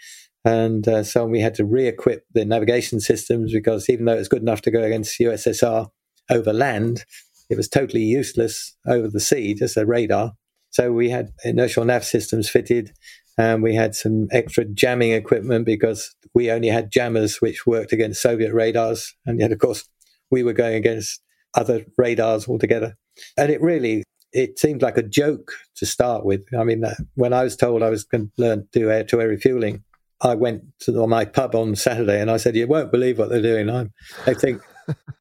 And 0.46 0.88
uh, 0.88 1.04
so 1.04 1.26
we 1.26 1.40
had 1.40 1.56
to 1.56 1.66
re 1.66 1.88
equip 1.88 2.26
the 2.34 2.46
navigation 2.46 3.00
systems 3.00 3.54
because 3.54 3.90
even 3.90 4.06
though 4.06 4.14
it 4.14 4.20
was 4.20 4.28
good 4.28 4.42
enough 4.42 4.62
to 4.64 4.72
go 4.72 4.84
against 4.84 5.20
USSR 5.20 5.90
over 6.30 6.54
land, 6.54 7.06
it 7.50 7.58
was 7.58 7.70
totally 7.70 8.02
useless 8.02 8.76
over 8.88 9.08
the 9.08 9.20
sea, 9.20 9.54
just 9.54 9.78
a 9.78 9.86
radar. 9.86 10.34
So 10.72 10.92
we 10.92 11.10
had 11.10 11.34
inertial 11.44 11.86
nav 11.86 12.04
systems 12.04 12.50
fitted, 12.50 12.94
and 13.38 13.64
we 13.64 13.76
had 13.76 13.96
some 13.96 14.28
extra 14.32 14.66
jamming 14.66 15.12
equipment 15.12 15.66
because 15.66 16.16
we 16.34 16.52
only 16.52 16.68
had 16.68 16.92
jammers 16.92 17.38
which 17.38 17.66
worked 17.66 17.92
against 17.92 18.22
Soviet 18.22 18.54
radars, 18.54 19.16
and 19.26 19.40
yet 19.40 19.52
of 19.52 19.60
course 19.60 19.88
we 20.32 20.44
were 20.44 20.54
going 20.54 20.76
against 20.76 21.22
other 21.56 21.86
radars 21.98 22.48
altogether. 22.48 22.96
And 23.38 23.52
it 23.52 23.62
really 23.62 24.04
it 24.32 24.58
seemed 24.58 24.82
like 24.82 24.98
a 24.98 25.04
joke 25.04 25.54
to 25.76 25.86
start 25.86 26.26
with. 26.26 26.44
I 26.58 26.64
mean, 26.64 26.84
uh, 26.84 26.96
when 27.14 27.34
I 27.34 27.44
was 27.44 27.56
told 27.56 27.84
I 27.84 27.90
was 27.90 28.04
going 28.04 28.32
to 28.36 28.42
learn 28.42 28.68
to 28.72 28.80
do 28.80 28.90
air 28.90 29.04
to 29.06 29.22
air 29.22 29.28
refueling, 29.28 29.84
I 30.22 30.36
went 30.36 30.64
to 30.82 31.08
my 31.08 31.26
pub 31.26 31.54
on 31.54 31.76
Saturday 31.76 32.20
and 32.20 32.32
I 32.32 32.38
said, 32.38 32.56
"You 32.56 32.68
won't 32.68 32.92
believe 32.92 33.20
what 33.20 33.30
they're 33.30 33.42
doing. 33.42 33.70
I'm, 33.70 33.94
they 34.26 34.34
think 34.34 34.62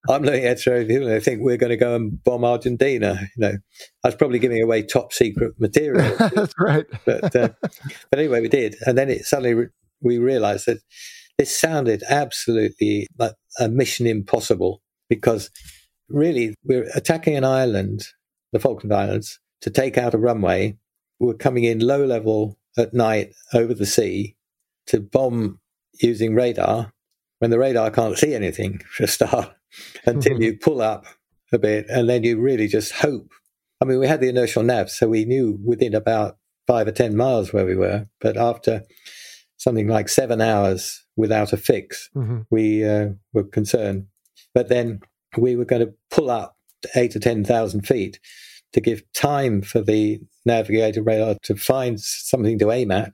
I'm 0.09 0.23
looking 0.23 0.45
at 0.45 0.57
Australia. 0.57 1.05
They 1.05 1.21
think 1.21 1.43
we're 1.43 1.57
going 1.57 1.71
to 1.71 1.77
go 1.77 1.95
and 1.95 2.23
bomb 2.25 2.45
Argentina. 2.45 3.21
You 3.37 3.41
know, 3.41 3.55
I 4.05 4.09
was 4.09 4.15
probably 4.15 4.39
giving 4.39 4.63
away 4.63 4.83
top 4.83 5.13
secret 5.13 5.55
material. 5.59 6.17
That's 6.35 6.55
right. 6.59 6.87
but 7.05 7.37
uh, 7.37 7.51
but 7.61 8.19
anyway, 8.19 8.41
we 8.41 8.49
did, 8.49 8.77
and 8.87 8.99
then 8.99 9.09
it 9.09 9.25
suddenly 9.25 9.55
re- 9.55 9.69
we 10.01 10.19
realised 10.19 10.67
that 10.67 10.79
this 11.39 11.57
sounded 11.57 12.03
absolutely 12.09 13.07
like 13.19 13.35
a 13.61 13.69
mission 13.69 14.07
impossible 14.07 14.83
because 15.09 15.51
really 16.09 16.55
we're 16.65 16.89
attacking 16.95 17.37
an 17.37 17.45
island, 17.45 18.05
the 18.53 18.59
Falkland 18.59 18.93
Islands, 18.93 19.39
to 19.61 19.71
take 19.71 19.97
out 19.97 20.15
a 20.15 20.19
runway. 20.19 20.77
We're 21.21 21.35
coming 21.35 21.65
in 21.65 21.79
low 21.79 22.05
level 22.05 22.59
at 22.77 22.93
night 22.93 23.33
over 23.55 23.75
the 23.75 23.87
sea 23.87 24.37
to 24.89 25.01
bomb 25.01 25.61
using 26.01 26.35
radar 26.35 26.93
when 27.43 27.51
the 27.51 27.59
radar 27.59 27.91
can't 27.91 28.17
see 28.17 28.37
anything 28.37 28.79
for 28.89 29.03
a 29.03 29.09
start 29.09 29.53
until 30.07 30.35
mm-hmm. 30.35 30.43
you 30.43 30.57
pull 30.57 30.81
up 30.81 31.07
a 31.53 31.59
bit 31.59 31.87
and 31.89 32.09
then 32.09 32.23
you 32.23 32.41
really 32.41 32.69
just 32.69 32.93
hope. 32.93 33.33
I 33.81 33.85
mean, 33.85 33.99
we 33.99 34.07
had 34.07 34.21
the 34.21 34.29
inertial 34.29 34.63
nav, 34.63 34.89
so 34.91 35.09
we 35.09 35.25
knew 35.25 35.59
within 35.65 35.93
about 35.93 36.37
five 36.69 36.87
or 36.87 36.93
10 36.93 37.17
miles 37.17 37.53
where 37.53 37.67
we 37.67 37.75
were. 37.75 38.07
But 38.21 38.37
after 38.37 38.85
something 39.57 39.89
like 39.89 40.09
seven 40.09 40.41
hours 40.41 41.05
without 41.17 41.53
a 41.53 41.57
fix, 41.57 42.09
mm-hmm. 42.15 42.43
we 42.49 42.89
uh, 42.89 43.09
were 43.33 43.43
concerned. 43.43 44.07
But 44.55 44.69
then 44.69 45.01
we 45.37 45.57
were 45.57 45.65
going 45.65 45.85
to 45.85 45.95
pull 46.13 46.31
up 46.31 46.57
eight 46.95 47.17
or 47.17 47.19
10,000 47.19 47.85
feet 47.85 48.21
to 48.73 48.81
give 48.81 49.03
time 49.15 49.63
for 49.63 49.81
the 49.81 50.21
navigator 50.47 51.03
radar 51.03 51.35
to 51.43 51.57
find 51.57 52.01
something 52.01 52.61
to 52.61 52.71
aim 52.71 52.93
at 52.93 53.13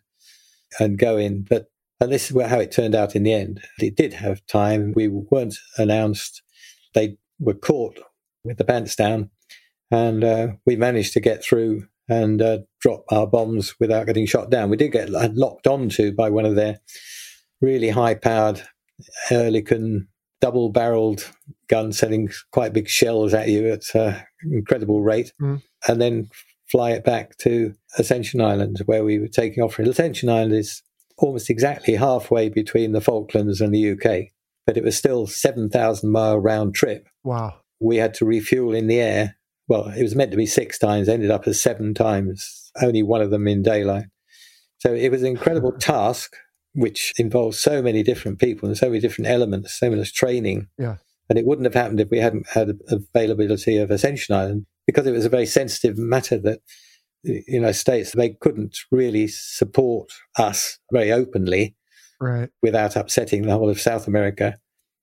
and 0.79 0.99
go 0.99 1.16
in. 1.16 1.47
But 1.49 1.68
and 2.01 2.12
this 2.12 2.30
is 2.30 2.42
how 2.42 2.61
it 2.61 2.70
turned 2.70 2.94
out 2.94 3.16
in 3.16 3.22
the 3.22 3.32
end. 3.32 3.61
It 3.78 3.96
did 3.96 4.14
have 4.14 4.46
time. 4.46 4.92
We 4.94 5.09
weren't 5.09 5.57
announced. 5.76 6.42
They 6.94 7.16
were 7.38 7.55
caught 7.55 7.99
with 8.44 8.59
the 8.59 8.64
pants 8.64 8.96
down, 8.96 9.30
and 9.90 10.24
uh, 10.24 10.49
we 10.66 10.76
managed 10.76 11.12
to 11.14 11.20
get 11.20 11.42
through 11.42 11.86
and 12.09 12.40
uh, 12.40 12.59
drop 12.80 13.05
our 13.11 13.26
bombs 13.26 13.74
without 13.78 14.07
getting 14.07 14.26
shot 14.26 14.51
down. 14.51 14.70
We 14.70 14.78
did 14.78 14.92
get 14.92 15.11
locked 15.11 15.66
onto 15.66 16.12
by 16.12 16.30
one 16.30 16.46
of 16.46 16.55
their 16.55 16.80
really 17.61 17.90
high-powered 17.90 18.62
Oerlikon 19.30 20.07
double-barreled 20.40 21.30
guns, 21.68 21.99
sending 21.99 22.30
quite 22.53 22.72
big 22.72 22.88
shells 22.88 23.34
at 23.34 23.49
you 23.49 23.68
at 23.68 23.82
an 23.94 24.22
incredible 24.51 25.03
rate, 25.03 25.32
mm. 25.40 25.61
and 25.86 26.01
then 26.01 26.28
fly 26.70 26.92
it 26.92 27.05
back 27.05 27.36
to 27.38 27.74
Ascension 27.99 28.40
Island, 28.40 28.82
where 28.86 29.05
we 29.05 29.18
were 29.18 29.28
taking 29.28 29.62
off. 29.62 29.74
From 29.74 29.86
Ascension 29.86 30.28
Island 30.28 30.55
is 30.55 30.82
almost 31.19 31.51
exactly 31.51 31.97
halfway 31.97 32.49
between 32.49 32.93
the 32.93 33.01
Falklands 33.01 33.61
and 33.61 33.75
the 33.75 33.93
UK, 33.93 34.29
but 34.66 34.77
it 34.77 34.85
was 34.85 34.97
still 34.97 35.27
7,000 35.27 36.11
mile 36.11 36.39
round 36.39 36.75
trip. 36.75 37.09
Wow. 37.25 37.61
We 37.81 37.97
had 37.97 38.14
to 38.14 38.25
refuel 38.25 38.75
in 38.75 38.87
the 38.87 39.01
air. 39.01 39.37
Well, 39.66 39.89
it 39.89 40.03
was 40.03 40.14
meant 40.14 40.31
to 40.31 40.37
be 40.37 40.47
six 40.47 40.79
times, 40.79 41.09
ended 41.09 41.31
up 41.31 41.47
as 41.47 41.61
seven 41.61 41.93
times, 41.95 42.71
only 42.81 43.03
one 43.03 43.21
of 43.21 43.31
them 43.31 43.47
in 43.47 43.62
daylight. 43.62 44.07
So 44.79 44.95
it 44.95 45.11
was 45.11 45.23
an 45.23 45.29
incredible 45.29 45.73
task, 45.79 46.35
which 46.75 47.12
involved 47.19 47.57
so 47.57 47.83
many 47.83 48.03
different 48.03 48.39
people 48.39 48.69
and 48.69 48.79
so 48.79 48.89
many 48.89 49.01
different 49.01 49.29
elements, 49.29 49.79
so 49.79 49.91
much 49.91 50.14
training. 50.14 50.69
Yeah. 50.79 50.97
And 51.29 51.39
it 51.39 51.45
wouldn't 51.45 51.66
have 51.66 51.75
happened 51.75 52.01
if 52.01 52.11
we 52.11 52.19
hadn't 52.19 52.49
had 52.49 52.79
availability 52.89 53.77
of 53.77 53.91
Ascension 53.91 54.35
Island 54.35 54.66
because 54.87 55.07
it 55.07 55.12
was 55.12 55.27
a 55.27 55.31
very 55.31 55.45
sensitive 55.45 55.99
matter 55.99 56.39
that 56.39 56.61
United 57.23 57.75
States, 57.75 58.12
they 58.12 58.31
couldn't 58.31 58.79
really 58.91 59.29
support 59.29 60.11
us 60.37 60.79
very 60.93 61.12
openly 61.12 61.77
right. 62.21 62.51
without 62.62 62.97
upsetting 62.97 63.43
the 63.43 63.53
whole 63.53 63.71
of 63.71 63.81
South 63.81 64.07
America. 64.07 64.57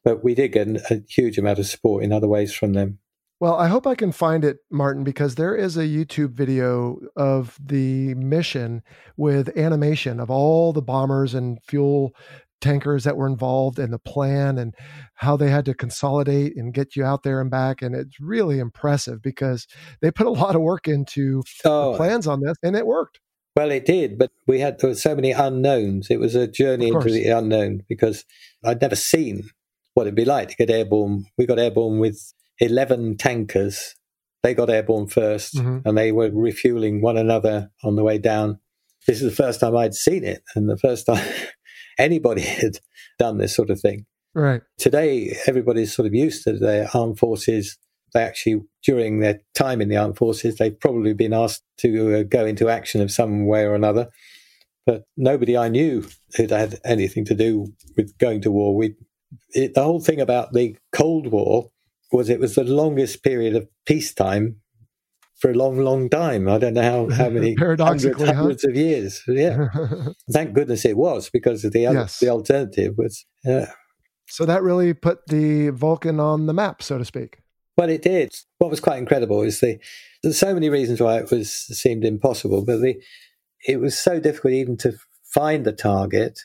But 0.04 0.24
we 0.24 0.36
did 0.36 0.50
get 0.50 0.68
a 0.92 1.04
huge 1.10 1.38
amount 1.38 1.60
of 1.60 1.66
support 1.66 2.04
in 2.04 2.12
other 2.12 2.28
ways 2.28 2.54
from 2.54 2.74
them. 2.74 3.00
Well, 3.40 3.56
I 3.56 3.68
hope 3.68 3.86
I 3.86 3.96
can 3.96 4.14
find 4.14 4.46
it, 4.46 4.60
Martin, 4.72 5.04
because 5.04 5.36
there 5.36 5.56
is 5.56 5.76
a 5.76 5.84
YouTube 5.84 6.32
video 6.32 7.00
of 7.18 7.60
the 7.62 8.14
mission 8.16 8.82
with 9.18 9.58
animation 9.58 10.22
of 10.22 10.30
all 10.30 10.72
the 10.72 10.82
bombers 10.82 11.34
and 11.34 11.60
fuel 11.62 12.16
tankers 12.62 13.04
that 13.04 13.18
were 13.18 13.28
involved 13.28 13.80
in 13.80 13.92
the 13.92 14.00
plan 14.00 14.58
and 14.58 14.74
how 15.16 15.38
they 15.38 15.50
had 15.50 15.66
to 15.66 15.74
consolidate 15.74 16.56
and 16.56 16.74
get 16.74 16.96
you 16.96 17.04
out 17.04 17.24
there 17.24 17.42
and 17.42 17.52
back. 17.52 17.82
And 17.82 17.96
it's 17.96 18.20
really 18.20 18.60
impressive 18.60 19.22
because 19.22 19.68
they 20.02 20.12
put 20.12 20.28
a 20.28 20.32
lot 20.32 20.56
of 20.56 20.62
work 20.62 20.88
into 20.88 21.44
oh. 21.64 21.92
the 21.92 21.98
plans 21.98 22.28
on 22.28 22.42
this 22.42 22.58
and 22.64 22.76
it 22.76 22.88
worked. 22.88 23.20
Well, 23.56 23.72
it 23.72 23.86
did, 23.86 24.18
but 24.18 24.32
we 24.48 24.60
had 24.60 24.80
there 24.80 24.90
were 24.90 24.96
so 24.96 25.16
many 25.16 25.32
unknowns. 25.32 26.08
It 26.10 26.20
was 26.20 26.36
a 26.36 26.46
journey 26.46 26.90
into 26.90 27.10
the 27.10 27.30
unknown 27.30 27.84
because 27.88 28.26
I'd 28.66 28.82
never 28.82 28.98
seen 28.98 29.44
what 29.94 30.04
it'd 30.04 30.16
be 30.16 30.26
like 30.26 30.50
to 30.50 30.56
get 30.58 30.70
airborne. 30.70 31.26
We 31.38 31.46
got 31.46 31.60
airborne 31.60 32.00
with 32.00 32.34
eleven 32.60 33.16
tankers. 33.16 33.96
They 34.44 34.54
got 34.54 34.70
airborne 34.70 35.08
1st 35.08 35.56
mm-hmm. 35.56 35.88
and 35.88 35.98
they 35.98 36.12
were 36.12 36.30
refueling 36.32 37.02
one 37.02 37.18
another 37.18 37.72
on 37.84 37.96
the 37.96 38.04
way 38.04 38.20
down. 38.20 38.60
This 39.08 39.20
is 39.20 39.32
the 39.32 39.36
first 39.36 39.60
time 39.60 39.76
I'd 39.76 39.96
seen 39.96 40.24
it, 40.24 40.44
and 40.54 40.70
the 40.70 40.78
first 40.78 41.06
time 41.08 41.26
anybody 41.98 42.42
had 42.62 42.80
done 43.20 43.38
this 43.38 43.56
sort 43.56 43.70
of 43.70 43.80
thing. 43.80 44.06
Right. 44.34 44.62
Today, 44.78 45.38
everybody's 45.48 45.96
sort 45.96 46.08
of 46.08 46.14
used 46.14 46.44
to 46.44 46.54
their 46.54 46.90
armed 46.94 47.20
forces. 47.20 47.78
They 48.14 48.22
actually, 48.22 48.62
during 48.84 49.20
their 49.20 49.40
time 49.54 49.82
in 49.82 49.90
the 49.90 49.98
armed 49.98 50.18
forces, 50.18 50.58
they've 50.58 50.80
probably 50.80 51.14
been 51.14 51.34
asked 51.34 51.64
to 51.80 52.20
uh, 52.20 52.24
go 52.24 52.46
into 52.46 52.70
action 52.70 53.02
of 53.02 53.12
some 53.12 53.46
way 53.46 53.64
or 53.64 53.76
another. 53.76 54.10
But 54.86 55.04
nobody 55.18 55.58
I 55.58 55.70
knew 55.70 56.08
who'd 56.36 56.52
had 56.52 56.80
anything 56.86 57.26
to 57.26 57.34
do 57.34 57.68
with 57.98 58.18
going 58.18 58.42
to 58.42 58.52
war. 58.52 58.76
We 58.76 58.96
it, 59.50 59.74
the 59.74 59.84
whole 59.84 60.00
thing 60.00 60.22
about 60.22 60.54
the 60.54 60.78
Cold 60.92 61.28
War 61.28 61.72
was 62.12 62.30
it 62.30 62.40
was 62.40 62.56
the 62.56 62.64
longest 62.64 63.24
period 63.24 63.56
of 63.56 63.68
peacetime 63.86 64.58
for 65.40 65.52
a 65.52 65.54
long, 65.54 65.78
long 65.78 66.10
time. 66.10 66.48
I 66.48 66.58
don't 66.58 66.74
know 66.74 67.08
how, 67.10 67.16
how 67.16 67.30
many 67.30 67.56
Paradoxically, 67.58 68.26
hundreds, 68.26 68.38
hundreds 68.40 68.64
of 68.66 68.76
years. 68.76 69.22
Yeah. 69.28 69.68
Thank 70.32 70.54
goodness 70.54 70.86
it 70.86 70.98
was 70.98 71.30
because 71.30 71.62
the 71.64 71.86
other, 71.88 72.00
Yes. 72.00 72.20
the 72.20 72.30
alternative 72.30 72.94
was. 72.98 73.26
Uh, 73.48 73.66
so 74.28 74.46
that 74.46 74.64
really 74.64 74.94
put 74.94 75.20
the 75.28 75.70
Vulcan 75.70 76.20
on 76.20 76.46
the 76.48 76.54
map, 76.54 76.82
so 76.82 76.98
to 76.98 77.06
speak. 77.06 77.40
well, 77.78 77.90
it 77.90 78.02
did. 78.02 78.32
What 78.58 78.72
was 78.72 78.80
quite 78.80 78.98
incredible 78.98 79.42
is 79.44 79.60
the 79.60 79.78
there's 80.24 80.40
so 80.40 80.54
many 80.54 80.70
reasons 80.70 81.00
why 81.02 81.18
it 81.20 81.30
was 81.30 81.52
seemed 81.54 82.04
impossible, 82.06 82.64
but 82.66 82.78
the 82.82 82.96
it 83.68 83.80
was 83.80 83.98
so 83.98 84.20
difficult 84.20 84.54
even 84.54 84.78
to 84.78 84.94
find 85.34 85.66
the 85.66 85.72
target. 85.74 86.40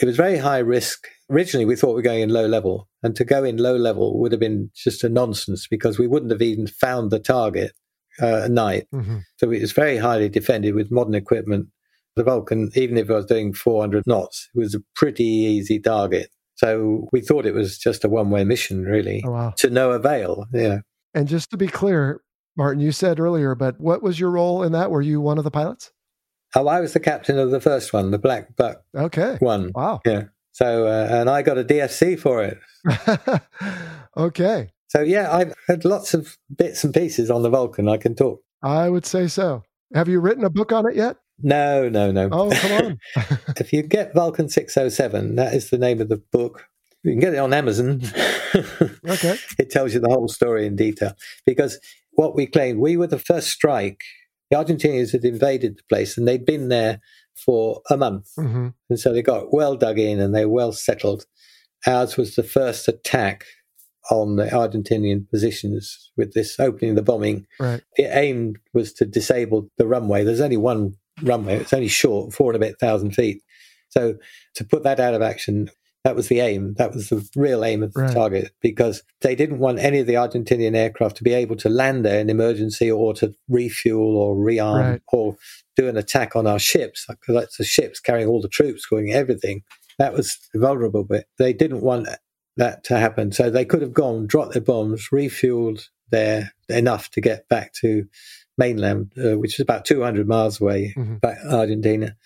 It 0.00 0.06
was 0.06 0.16
very 0.16 0.36
high 0.38 0.58
risk. 0.58 1.08
Originally, 1.30 1.64
we 1.64 1.74
thought 1.74 1.88
we 1.88 1.94
were 1.94 2.02
going 2.02 2.20
in 2.22 2.28
low 2.30 2.46
level, 2.46 2.88
and 3.02 3.16
to 3.16 3.24
go 3.24 3.42
in 3.42 3.56
low 3.56 3.74
level 3.76 4.20
would 4.20 4.30
have 4.32 4.40
been 4.40 4.70
just 4.76 5.02
a 5.02 5.08
nonsense 5.08 5.66
because 5.68 5.98
we 5.98 6.06
wouldn't 6.06 6.30
have 6.30 6.42
even 6.42 6.66
found 6.68 7.10
the 7.10 7.18
target 7.18 7.72
uh, 8.22 8.44
at 8.44 8.50
night. 8.50 8.86
Mhm. 8.94 9.22
So 9.36 9.50
it 9.50 9.60
was 9.60 9.72
very 9.72 9.96
highly 9.98 10.28
defended 10.28 10.74
with 10.74 10.90
modern 10.90 11.14
equipment. 11.14 11.68
The 12.16 12.24
Vulcan, 12.24 12.70
even 12.74 12.96
if 12.98 13.08
I 13.10 13.14
was 13.14 13.26
doing 13.26 13.52
400 13.52 14.04
knots, 14.06 14.48
was 14.54 14.74
a 14.74 14.80
pretty 14.96 15.24
easy 15.24 15.78
target. 15.78 16.30
So 16.56 17.08
we 17.12 17.20
thought 17.20 17.46
it 17.46 17.54
was 17.54 17.78
just 17.78 18.04
a 18.04 18.08
one 18.08 18.30
way 18.30 18.42
mission, 18.44 18.82
really, 18.84 19.22
Oh, 19.24 19.30
wow. 19.30 19.54
to 19.58 19.70
no 19.70 19.92
avail. 19.92 20.46
Yeah. 20.52 20.78
And 21.14 21.28
just 21.28 21.50
to 21.50 21.56
be 21.56 21.68
clear, 21.68 22.20
Martin, 22.56 22.80
you 22.80 22.90
said 22.90 23.20
earlier, 23.20 23.54
but 23.54 23.78
what 23.80 24.02
was 24.02 24.18
your 24.18 24.30
role 24.30 24.64
in 24.64 24.72
that? 24.72 24.90
Were 24.90 25.00
you 25.02 25.20
one 25.20 25.38
of 25.38 25.44
the 25.44 25.50
pilots? 25.52 25.92
Oh, 26.56 26.66
I 26.66 26.80
was 26.80 26.92
the 26.94 26.98
captain 27.00 27.38
of 27.38 27.50
the 27.52 27.60
first 27.60 27.92
one, 27.92 28.10
the 28.10 28.18
Black 28.18 28.56
Buck 28.56 28.82
Okay. 28.96 29.36
one. 29.38 29.70
Wow. 29.74 30.00
Yeah. 30.04 30.24
So, 30.50 30.88
uh, 30.88 31.06
and 31.08 31.30
I 31.30 31.42
got 31.42 31.58
a 31.58 31.62
DFC 31.62 32.18
for 32.18 32.42
it. 32.42 32.58
okay. 34.16 34.70
So, 34.88 35.00
yeah, 35.02 35.34
I've 35.34 35.54
had 35.68 35.84
lots 35.84 36.14
of 36.14 36.36
bits 36.54 36.82
and 36.84 36.92
pieces 36.94 37.30
on 37.30 37.42
the 37.42 37.50
Vulcan. 37.50 37.88
I 37.88 37.96
can 37.98 38.14
talk. 38.14 38.40
I 38.62 38.88
would 38.88 39.06
say 39.06 39.28
so. 39.28 39.62
Have 39.94 40.08
you 40.08 40.20
written 40.20 40.44
a 40.44 40.50
book 40.50 40.72
on 40.72 40.86
it 40.88 40.96
yet? 40.96 41.16
No, 41.40 41.88
no, 41.88 42.10
no. 42.10 42.28
Oh, 42.32 42.50
come 42.50 42.72
on. 42.84 42.98
if 43.56 43.72
you 43.72 43.82
get 43.82 44.14
Vulcan 44.14 44.48
607, 44.48 45.36
that 45.36 45.54
is 45.54 45.70
the 45.70 45.78
name 45.78 46.00
of 46.00 46.08
the 46.08 46.22
book. 46.32 46.66
You 47.04 47.12
can 47.12 47.20
get 47.20 47.34
it 47.34 47.38
on 47.38 47.52
Amazon. 47.54 48.02
Okay. 49.06 49.36
It 49.58 49.70
tells 49.70 49.92
you 49.92 50.00
the 50.00 50.08
whole 50.08 50.26
story 50.28 50.66
in 50.66 50.74
detail. 50.74 51.12
Because 51.44 51.78
what 52.12 52.34
we 52.34 52.46
claimed, 52.46 52.78
we 52.80 52.96
were 52.96 53.06
the 53.06 53.18
first 53.18 53.48
strike. 53.48 54.00
The 54.50 54.56
Argentinians 54.56 55.12
had 55.12 55.22
invaded 55.24 55.76
the 55.76 55.82
place 55.90 56.16
and 56.16 56.26
they'd 56.26 56.46
been 56.46 56.68
there 56.68 57.00
for 57.36 57.82
a 57.90 57.96
month. 57.98 58.30
hmm 58.36 58.68
And 58.88 58.98
so 58.98 59.12
they 59.12 59.20
got 59.20 59.52
well 59.52 59.76
dug 59.76 59.98
in 59.98 60.18
and 60.18 60.34
they 60.34 60.46
were 60.46 60.52
well 60.54 60.72
settled. 60.72 61.26
Ours 61.86 62.16
was 62.16 62.36
the 62.36 62.42
first 62.42 62.88
attack 62.88 63.44
on 64.10 64.36
the 64.36 64.46
Argentinian 64.46 65.28
positions 65.30 66.10
with 66.16 66.32
this 66.34 66.58
opening 66.58 66.94
the 66.94 67.02
bombing. 67.02 67.46
Right. 67.60 67.82
The 67.96 68.04
aim 68.04 68.54
was 68.72 68.92
to 68.94 69.04
disable 69.04 69.68
the 69.78 69.86
runway. 69.86 70.24
There's 70.24 70.40
only 70.40 70.56
one 70.56 70.94
runway, 71.22 71.56
it's 71.56 71.72
only 71.72 71.88
short, 71.88 72.32
four 72.32 72.52
and 72.52 72.62
a 72.62 72.66
bit 72.66 72.78
thousand 72.78 73.12
feet. 73.12 73.42
So 73.90 74.14
to 74.54 74.64
put 74.64 74.82
that 74.84 75.00
out 75.00 75.14
of 75.14 75.22
action, 75.22 75.70
that 76.04 76.14
was 76.14 76.28
the 76.28 76.40
aim. 76.40 76.74
That 76.78 76.94
was 76.94 77.08
the 77.08 77.28
real 77.34 77.64
aim 77.64 77.82
of 77.82 77.92
the 77.92 78.02
Right. 78.02 78.14
target 78.14 78.52
because 78.62 79.02
they 79.20 79.34
didn't 79.34 79.58
want 79.58 79.78
any 79.80 79.98
of 79.98 80.06
the 80.06 80.14
Argentinian 80.14 80.74
aircraft 80.76 81.16
to 81.16 81.24
be 81.24 81.32
able 81.34 81.56
to 81.56 81.68
land 81.68 82.04
there 82.04 82.20
in 82.20 82.30
emergency 82.30 82.90
or 82.90 83.12
to 83.14 83.34
refuel 83.48 84.16
or 84.16 84.36
rearm 84.36 84.80
Right. 84.92 85.02
or 85.12 85.36
do 85.76 85.88
an 85.88 85.96
attack 85.96 86.36
on 86.36 86.46
our 86.46 86.58
ships 86.58 87.04
because 87.08 87.34
that's 87.34 87.56
the 87.58 87.64
ships 87.64 88.00
carrying 88.00 88.28
all 88.28 88.40
the 88.40 88.48
troops, 88.48 88.86
going 88.86 89.12
everything. 89.12 89.62
That 89.98 90.12
was 90.14 90.38
the 90.54 90.60
vulnerable 90.60 91.02
bit. 91.04 91.26
They 91.38 91.52
didn't 91.52 91.80
want 91.82 92.08
that 92.58 92.84
to 92.84 92.98
happen, 92.98 93.32
so 93.32 93.48
they 93.50 93.64
could 93.64 93.82
have 93.82 93.92
gone, 93.94 94.26
dropped 94.26 94.52
their 94.52 94.62
bombs, 94.62 95.08
refueled 95.12 95.88
there 96.10 96.52
enough 96.68 97.10
to 97.10 97.20
get 97.20 97.48
back 97.48 97.72
to 97.80 98.04
mainland, 98.56 99.12
uh, 99.22 99.38
which 99.38 99.54
is 99.54 99.60
about 99.60 99.84
200 99.84 100.26
miles 100.28 100.60
away, 100.60 100.94
Mhm. 100.96 101.20
back 101.20 101.38
Argentina. 101.50 102.16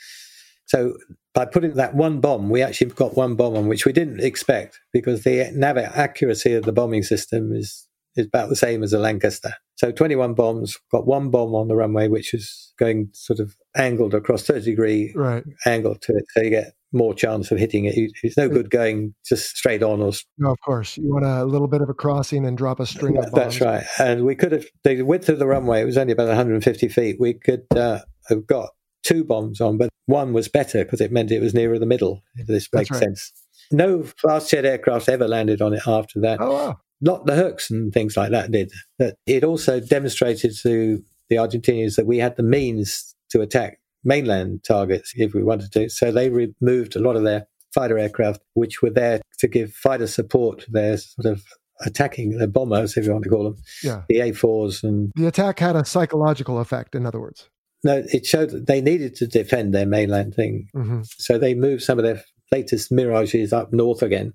So 0.66 0.96
by 1.34 1.44
putting 1.46 1.74
that 1.74 1.94
one 1.94 2.20
bomb, 2.20 2.48
we 2.50 2.62
actually 2.62 2.90
got 2.90 3.16
one 3.16 3.34
bomb 3.36 3.56
on 3.56 3.68
which 3.68 3.84
we 3.86 3.92
didn't 3.92 4.20
expect 4.20 4.80
because 4.92 5.22
the 5.24 5.50
nav 5.54 5.76
accuracy 5.78 6.54
of 6.54 6.64
the 6.64 6.72
bombing 6.72 7.02
system 7.02 7.52
is 7.52 7.88
is 8.14 8.26
about 8.26 8.50
the 8.50 8.56
same 8.56 8.82
as 8.82 8.92
a 8.92 8.98
Lancaster. 8.98 9.54
So 9.76 9.90
21 9.90 10.34
bombs, 10.34 10.78
got 10.90 11.06
one 11.06 11.30
bomb 11.30 11.54
on 11.54 11.68
the 11.68 11.74
runway, 11.74 12.08
which 12.08 12.34
is 12.34 12.74
going 12.78 13.08
sort 13.14 13.40
of 13.40 13.56
angled 13.74 14.12
across 14.12 14.42
30 14.42 14.66
degree 14.66 15.12
Right. 15.16 15.42
angle 15.64 15.94
to 15.94 16.12
it. 16.16 16.24
So 16.34 16.42
you 16.42 16.50
get 16.50 16.74
more 16.92 17.14
chance 17.14 17.50
of 17.50 17.58
hitting 17.58 17.86
it. 17.86 17.94
It's 18.22 18.36
no 18.36 18.48
good 18.48 18.70
going 18.70 19.14
just 19.24 19.56
straight 19.56 19.82
on 19.82 20.00
or 20.00 20.12
No, 20.38 20.50
of 20.50 20.60
course. 20.64 20.96
You 20.96 21.12
want 21.12 21.24
a 21.24 21.44
little 21.44 21.68
bit 21.68 21.80
of 21.80 21.88
a 21.88 21.94
crossing 21.94 22.46
and 22.46 22.56
drop 22.56 22.80
a 22.80 22.86
string 22.86 23.16
of 23.16 23.24
bombs. 23.24 23.34
that's 23.34 23.60
right. 23.60 23.84
And 23.98 24.24
we 24.24 24.34
could 24.34 24.52
have, 24.52 24.66
the 24.84 25.02
width 25.02 25.28
of 25.28 25.38
the 25.38 25.46
runway, 25.46 25.80
it 25.80 25.86
was 25.86 25.96
only 25.96 26.12
about 26.12 26.28
150 26.28 26.88
feet. 26.88 27.16
We 27.18 27.34
could 27.34 27.64
uh, 27.74 28.00
have 28.28 28.46
got 28.46 28.70
two 29.02 29.24
bombs 29.24 29.60
on, 29.60 29.78
but 29.78 29.88
one 30.06 30.32
was 30.32 30.48
better 30.48 30.84
because 30.84 31.00
it 31.00 31.12
meant 31.12 31.30
it 31.30 31.40
was 31.40 31.54
nearer 31.54 31.78
the 31.78 31.86
middle. 31.86 32.22
If 32.36 32.46
this 32.46 32.68
makes 32.72 32.90
right. 32.90 33.00
sense. 33.00 33.32
No 33.70 34.02
fast 34.02 34.50
jet 34.50 34.64
aircraft 34.64 35.08
ever 35.08 35.26
landed 35.26 35.62
on 35.62 35.72
it 35.72 35.82
after 35.86 36.20
that. 36.20 36.40
Oh, 36.40 36.52
wow. 36.52 36.80
Not 37.00 37.26
the 37.26 37.34
hooks 37.34 37.70
and 37.70 37.92
things 37.92 38.16
like 38.16 38.30
that 38.30 38.52
did. 38.52 38.70
But 38.98 39.16
it 39.26 39.44
also 39.44 39.80
demonstrated 39.80 40.52
to 40.62 41.02
the 41.28 41.36
Argentinians 41.36 41.96
that 41.96 42.06
we 42.06 42.18
had 42.18 42.36
the 42.36 42.42
means 42.42 43.14
to 43.30 43.40
attack 43.40 43.78
mainland 44.04 44.64
targets 44.64 45.12
if 45.16 45.34
we 45.34 45.42
wanted 45.42 45.72
to. 45.72 45.88
So 45.88 46.10
they 46.10 46.30
removed 46.30 46.96
a 46.96 47.00
lot 47.00 47.16
of 47.16 47.22
their 47.22 47.46
fighter 47.74 47.98
aircraft, 47.98 48.40
which 48.54 48.82
were 48.82 48.90
there 48.90 49.20
to 49.38 49.48
give 49.48 49.72
fighter 49.72 50.06
support 50.06 50.60
to 50.60 50.70
their 50.70 50.96
sort 50.98 51.26
of 51.26 51.42
attacking 51.84 52.38
the 52.38 52.46
bombers, 52.46 52.96
if 52.96 53.04
you 53.06 53.12
want 53.12 53.24
to 53.24 53.30
call 53.30 53.44
them, 53.44 53.56
Yeah. 53.82 54.02
the 54.08 54.20
A4s. 54.20 54.84
And 54.84 55.10
The 55.16 55.26
attack 55.26 55.58
had 55.58 55.74
a 55.74 55.84
psychological 55.84 56.60
effect, 56.60 56.94
in 56.94 57.06
other 57.06 57.20
words. 57.20 57.48
no, 57.84 58.04
it 58.12 58.24
showed 58.24 58.50
that 58.50 58.66
they 58.68 58.80
needed 58.80 59.16
to 59.16 59.26
defend 59.26 59.74
their 59.74 59.86
mainland 59.86 60.34
thing. 60.34 60.68
hmm 60.72 61.00
So 61.18 61.38
they 61.38 61.54
moved 61.54 61.82
some 61.82 61.98
of 61.98 62.04
their 62.04 62.22
latest 62.52 62.92
Mirages 62.92 63.52
up 63.52 63.72
north 63.72 64.02
again. 64.02 64.34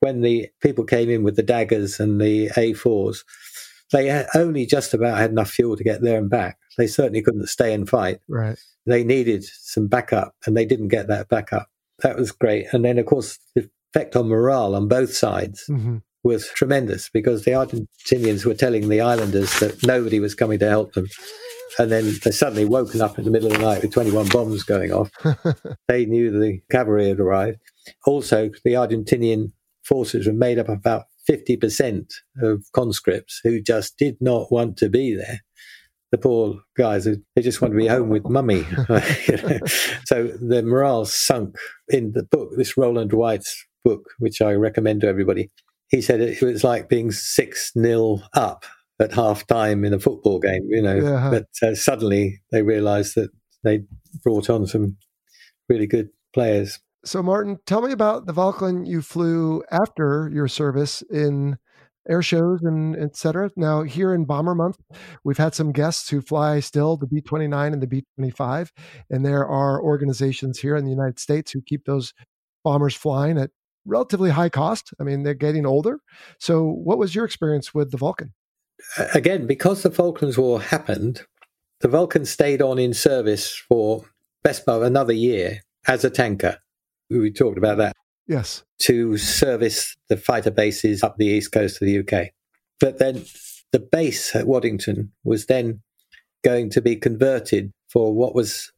When 0.00 0.22
the 0.22 0.48
people 0.62 0.84
came 0.84 1.08
in 1.10 1.22
with 1.22 1.36
the 1.36 1.42
daggers 1.42 2.00
and 2.00 2.20
the 2.20 2.48
A4s, 2.56 3.18
they 3.92 4.24
only 4.34 4.66
just 4.66 4.94
about 4.94 5.18
had 5.18 5.30
enough 5.30 5.50
fuel 5.50 5.76
to 5.76 5.84
get 5.84 6.02
there 6.02 6.18
and 6.18 6.28
back. 6.30 6.58
They 6.76 6.86
certainly 6.86 7.22
couldn't 7.22 7.46
stay 7.48 7.72
and 7.74 7.88
fight. 7.88 8.18
Right. 8.28 8.58
They 8.88 9.04
needed 9.04 9.44
some 9.44 9.86
backup, 9.86 10.34
and 10.46 10.56
they 10.56 10.64
didn't 10.64 10.88
get 10.88 11.08
that 11.08 11.28
backup. 11.28 11.68
That 12.00 12.16
was 12.16 12.32
great. 12.32 12.66
And 12.72 12.84
then, 12.84 12.98
of 12.98 13.06
course, 13.06 13.38
the 13.54 13.68
effect 13.94 14.16
on 14.16 14.28
morale 14.28 14.74
on 14.74 14.88
both 14.88 15.14
sides 15.14 15.64
hmm 15.66 15.98
was 16.24 16.48
tremendous 16.48 17.08
because 17.08 17.44
the 17.44 17.52
Argentinians 17.52 18.44
were 18.44 18.54
telling 18.54 18.88
the 18.88 19.00
islanders 19.00 19.58
that 19.60 19.84
nobody 19.86 20.20
was 20.20 20.34
coming 20.34 20.58
to 20.58 20.68
help 20.68 20.92
them. 20.92 21.06
And 21.78 21.92
then 21.92 22.12
they 22.24 22.32
suddenly 22.32 22.64
woken 22.64 23.00
up 23.00 23.18
in 23.18 23.24
the 23.24 23.30
middle 23.30 23.52
of 23.52 23.58
the 23.58 23.64
night 23.64 23.82
with 23.82 23.92
21 23.92 24.28
bombs 24.28 24.64
going 24.64 24.92
off. 24.92 25.10
they 25.88 26.06
knew 26.06 26.30
the 26.30 26.60
cavalry 26.70 27.08
had 27.08 27.20
arrived. 27.20 27.58
Also, 28.04 28.50
the 28.64 28.72
Argentinian 28.72 29.52
forces 29.84 30.26
were 30.26 30.32
made 30.32 30.58
up 30.58 30.68
of 30.68 30.78
about 30.78 31.04
50% 31.28 32.12
of 32.42 32.64
conscripts 32.72 33.40
who 33.44 33.60
just 33.60 33.96
did 33.96 34.16
not 34.20 34.50
want 34.50 34.76
to 34.78 34.88
be 34.88 35.14
there. 35.14 35.40
The 36.10 36.18
poor 36.18 36.60
guys, 36.76 37.04
they 37.04 37.42
just 37.42 37.60
want 37.60 37.72
to 37.72 37.78
be 37.78 37.86
home 37.86 38.08
with 38.08 38.28
mummy. 38.28 38.64
You 39.28 39.36
know? 39.36 39.58
so 40.04 40.28
the 40.28 40.62
morale 40.64 41.04
sunk 41.04 41.56
in 41.88 42.12
the 42.12 42.22
book, 42.22 42.50
this 42.56 42.76
Rowland 42.76 43.12
White's 43.12 43.66
book, 43.84 44.08
which 44.18 44.40
I 44.40 44.52
recommend 44.52 45.02
to 45.02 45.08
everybody. 45.08 45.50
He 45.88 46.00
said 46.00 46.20
it 46.20 46.40
was 46.42 46.64
like 46.64 46.88
being 46.88 47.10
6 47.10 47.72
nil 47.74 48.22
up 48.34 48.64
at 49.00 49.12
half 49.12 49.46
time 49.46 49.84
in 49.84 49.94
a 49.94 49.98
football 49.98 50.38
game, 50.38 50.66
you 50.68 50.82
know. 50.82 50.96
Yeah. 50.96 51.30
But 51.30 51.68
uh, 51.68 51.74
suddenly 51.74 52.40
they 52.52 52.62
realized 52.62 53.14
that 53.14 53.30
they 53.64 53.84
brought 54.22 54.50
on 54.50 54.66
some 54.66 54.96
really 55.68 55.86
good 55.86 56.10
players. 56.34 56.78
So, 57.04 57.22
Martin, 57.22 57.58
tell 57.64 57.80
me 57.80 57.92
about 57.92 58.26
the 58.26 58.32
Vulcan 58.32 58.84
you 58.84 59.02
flew 59.02 59.62
after 59.70 60.28
your 60.32 60.48
service 60.48 61.02
in 61.10 61.58
air 62.08 62.22
shows 62.22 62.62
and 62.62 62.96
et 62.96 63.16
cetera. 63.16 63.50
Now, 63.56 63.82
here 63.82 64.14
in 64.14 64.24
Bomber 64.24 64.54
Month, 64.54 64.78
we've 65.24 65.38
had 65.38 65.54
some 65.54 65.72
guests 65.72 66.08
who 66.08 66.20
fly 66.20 66.60
still 66.60 66.96
the 66.96 67.06
B 67.06 67.20
29 67.20 67.72
and 67.72 67.82
the 67.82 67.86
B 67.86 68.04
25. 68.16 68.72
And 69.10 69.24
there 69.24 69.46
are 69.46 69.82
organizations 69.82 70.58
here 70.58 70.76
in 70.76 70.84
the 70.84 70.90
United 70.90 71.18
States 71.18 71.52
who 71.52 71.60
keep 71.60 71.84
those 71.84 72.14
bombers 72.64 72.94
flying 72.94 73.38
at 73.38 73.50
relatively 73.84 74.30
high 74.30 74.48
cost. 74.48 74.92
I 75.00 75.04
mean, 75.04 75.22
they're 75.22 75.34
getting 75.34 75.66
older. 75.66 76.00
So, 76.38 76.64
what 76.64 76.98
was 76.98 77.14
your 77.14 77.24
experience 77.24 77.74
with 77.74 77.90
the 77.90 77.96
Vulcan? 77.96 78.34
Again, 79.14 79.46
because 79.46 79.82
the 79.82 79.90
Falklands 79.90 80.38
War 80.38 80.60
happened, 80.60 81.22
the 81.80 81.88
Vulcan 81.88 82.24
stayed 82.24 82.62
on 82.62 82.78
in 82.78 82.94
service 82.94 83.52
for 83.68 84.04
best 84.42 84.64
part 84.64 84.82
another 84.82 85.12
year 85.12 85.62
as 85.86 86.04
a 86.04 86.10
tanker. 86.10 86.58
We 87.10 87.32
talked 87.32 87.58
about 87.58 87.78
that 87.78 87.96
Yes. 88.28 88.62
to 88.80 89.16
service 89.16 89.96
the 90.08 90.16
fighter 90.16 90.50
bases 90.50 91.02
up 91.02 91.16
the 91.16 91.26
east 91.26 91.50
coast 91.50 91.80
of 91.80 91.86
the 91.86 91.98
UK. 91.98 92.28
But 92.78 92.98
then 92.98 93.24
the 93.72 93.80
base 93.80 94.36
at 94.36 94.46
Waddington 94.46 95.12
was 95.24 95.46
then 95.46 95.80
going 96.44 96.70
to 96.70 96.80
be 96.80 96.94
converted 96.94 97.72
for 97.88 98.14
what 98.14 98.34
was 98.34 98.70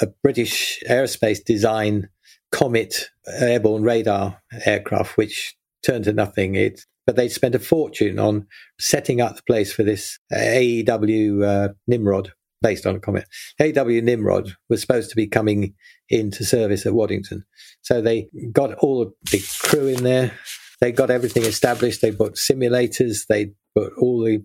a 0.00 0.06
British 0.22 0.82
aerospace 0.88 1.42
design 1.44 2.08
Comet 2.52 3.10
airborne 3.26 3.82
radar 3.82 4.42
aircraft, 4.64 5.16
which 5.16 5.56
turned 5.84 6.04
to 6.04 6.12
nothing. 6.12 6.54
It, 6.54 6.84
but 7.06 7.16
they 7.16 7.28
spent 7.28 7.54
a 7.54 7.58
fortune 7.58 8.18
on 8.18 8.46
setting 8.78 9.20
up 9.20 9.36
the 9.36 9.42
place 9.42 9.72
for 9.72 9.82
this 9.82 10.18
AEW 10.32 11.44
uh, 11.44 11.72
Nimrod, 11.86 12.32
based 12.62 12.86
on 12.86 12.96
a 12.96 13.00
Comet. 13.00 13.24
A.W. 13.58 14.02
Nimrod 14.02 14.54
was 14.68 14.80
supposed 14.80 15.10
to 15.10 15.16
be 15.16 15.26
coming 15.26 15.74
into 16.08 16.44
service 16.44 16.86
at 16.86 16.94
Waddington. 16.94 17.44
So 17.82 18.00
they 18.00 18.28
got 18.52 18.74
all 18.74 19.12
the 19.30 19.42
crew 19.60 19.88
in 19.88 20.02
there. 20.02 20.32
They 20.80 20.92
got 20.92 21.10
everything 21.10 21.44
established. 21.44 22.02
They 22.02 22.12
put 22.12 22.34
simulators. 22.34 23.26
They 23.28 23.52
put 23.74 23.92
all 23.98 24.24
the 24.24 24.44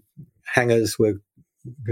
hangars 0.53 0.97
were 0.99 1.15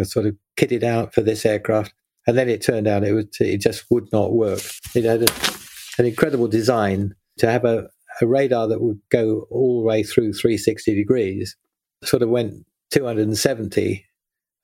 sort 0.03 0.25
of 0.25 0.35
kitted 0.57 0.83
out 0.83 1.13
for 1.13 1.21
this 1.21 1.45
aircraft. 1.45 1.93
And 2.25 2.37
then 2.37 2.47
it 2.47 2.61
turned 2.61 2.87
out 2.87 3.03
it 3.03 3.13
was 3.13 3.25
it 3.39 3.59
just 3.59 3.85
would 3.89 4.11
not 4.13 4.33
work. 4.33 4.61
It 4.95 5.03
had 5.03 5.23
a, 5.23 5.33
an 5.97 6.05
incredible 6.05 6.47
design 6.47 7.15
to 7.39 7.51
have 7.51 7.65
a, 7.65 7.89
a 8.21 8.27
radar 8.27 8.67
that 8.67 8.81
would 8.81 8.99
go 9.09 9.45
all 9.49 9.81
the 9.81 9.87
way 9.87 10.03
through 10.03 10.33
360 10.33 10.95
degrees. 10.95 11.57
Sort 12.03 12.21
of 12.21 12.29
went 12.29 12.65
270 12.91 14.05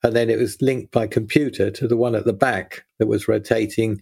and 0.04 0.16
then 0.16 0.30
it 0.30 0.40
was 0.40 0.62
linked 0.62 0.92
by 0.92 1.08
computer 1.08 1.70
to 1.72 1.88
the 1.88 1.98
one 1.98 2.16
at 2.16 2.26
the 2.26 2.34
back 2.34 2.86
that 3.00 3.08
was 3.08 3.28
rotating 3.28 4.02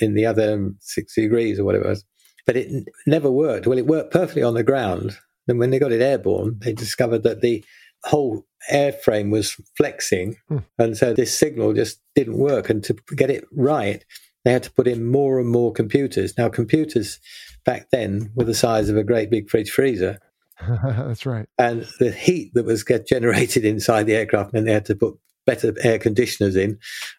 in 0.00 0.14
the 0.14 0.26
other 0.26 0.70
60 0.80 1.20
degrees 1.20 1.58
or 1.58 1.64
whatever 1.64 1.84
it 1.84 1.88
was. 1.88 2.04
But 2.46 2.56
it 2.56 2.68
n- 2.68 2.84
never 3.06 3.30
worked. 3.30 3.66
Well, 3.66 3.78
it 3.78 3.86
worked 3.86 4.12
perfectly 4.12 4.42
on 4.42 4.54
the 4.54 4.62
ground. 4.62 5.16
And 5.48 5.58
when 5.58 5.70
they 5.70 5.78
got 5.78 5.92
it 5.92 6.00
airborne, 6.00 6.58
they 6.60 6.72
discovered 6.72 7.24
that 7.24 7.40
the 7.40 7.64
whole 8.04 8.46
airframe 8.70 9.30
was 9.30 9.56
flexing. 9.76 10.36
Hmm. 10.48 10.58
And 10.78 10.96
so 10.96 11.12
this 11.12 11.36
signal 11.36 11.72
just 11.72 12.00
didn't 12.14 12.38
work. 12.38 12.70
And 12.70 12.82
to 12.84 12.96
get 13.16 13.30
it 13.30 13.44
right, 13.52 14.04
they 14.44 14.52
had 14.52 14.62
to 14.64 14.72
put 14.72 14.88
in 14.88 15.10
more 15.10 15.40
and 15.40 15.48
more 15.48 15.72
computers. 15.72 16.36
Now, 16.36 16.48
computers 16.48 17.18
back 17.64 17.88
then 17.90 18.30
were 18.34 18.44
the 18.44 18.54
size 18.54 18.88
of 18.88 18.96
a 18.96 19.04
great 19.04 19.30
big 19.30 19.48
fridge 19.48 19.70
freezer. 19.70 20.18
That's 20.68 21.26
right. 21.26 21.46
And 21.58 21.86
the 21.98 22.12
heat 22.12 22.52
that 22.54 22.64
was 22.64 22.84
generated 22.84 23.64
inside 23.64 24.04
the 24.04 24.14
aircraft 24.14 24.52
meant 24.52 24.66
they 24.66 24.72
had 24.72 24.84
to 24.86 24.96
put 24.96 25.16
better 25.46 25.74
air 25.82 25.98
conditioners 25.98 26.56
in. 26.56 26.70
And 26.70 26.78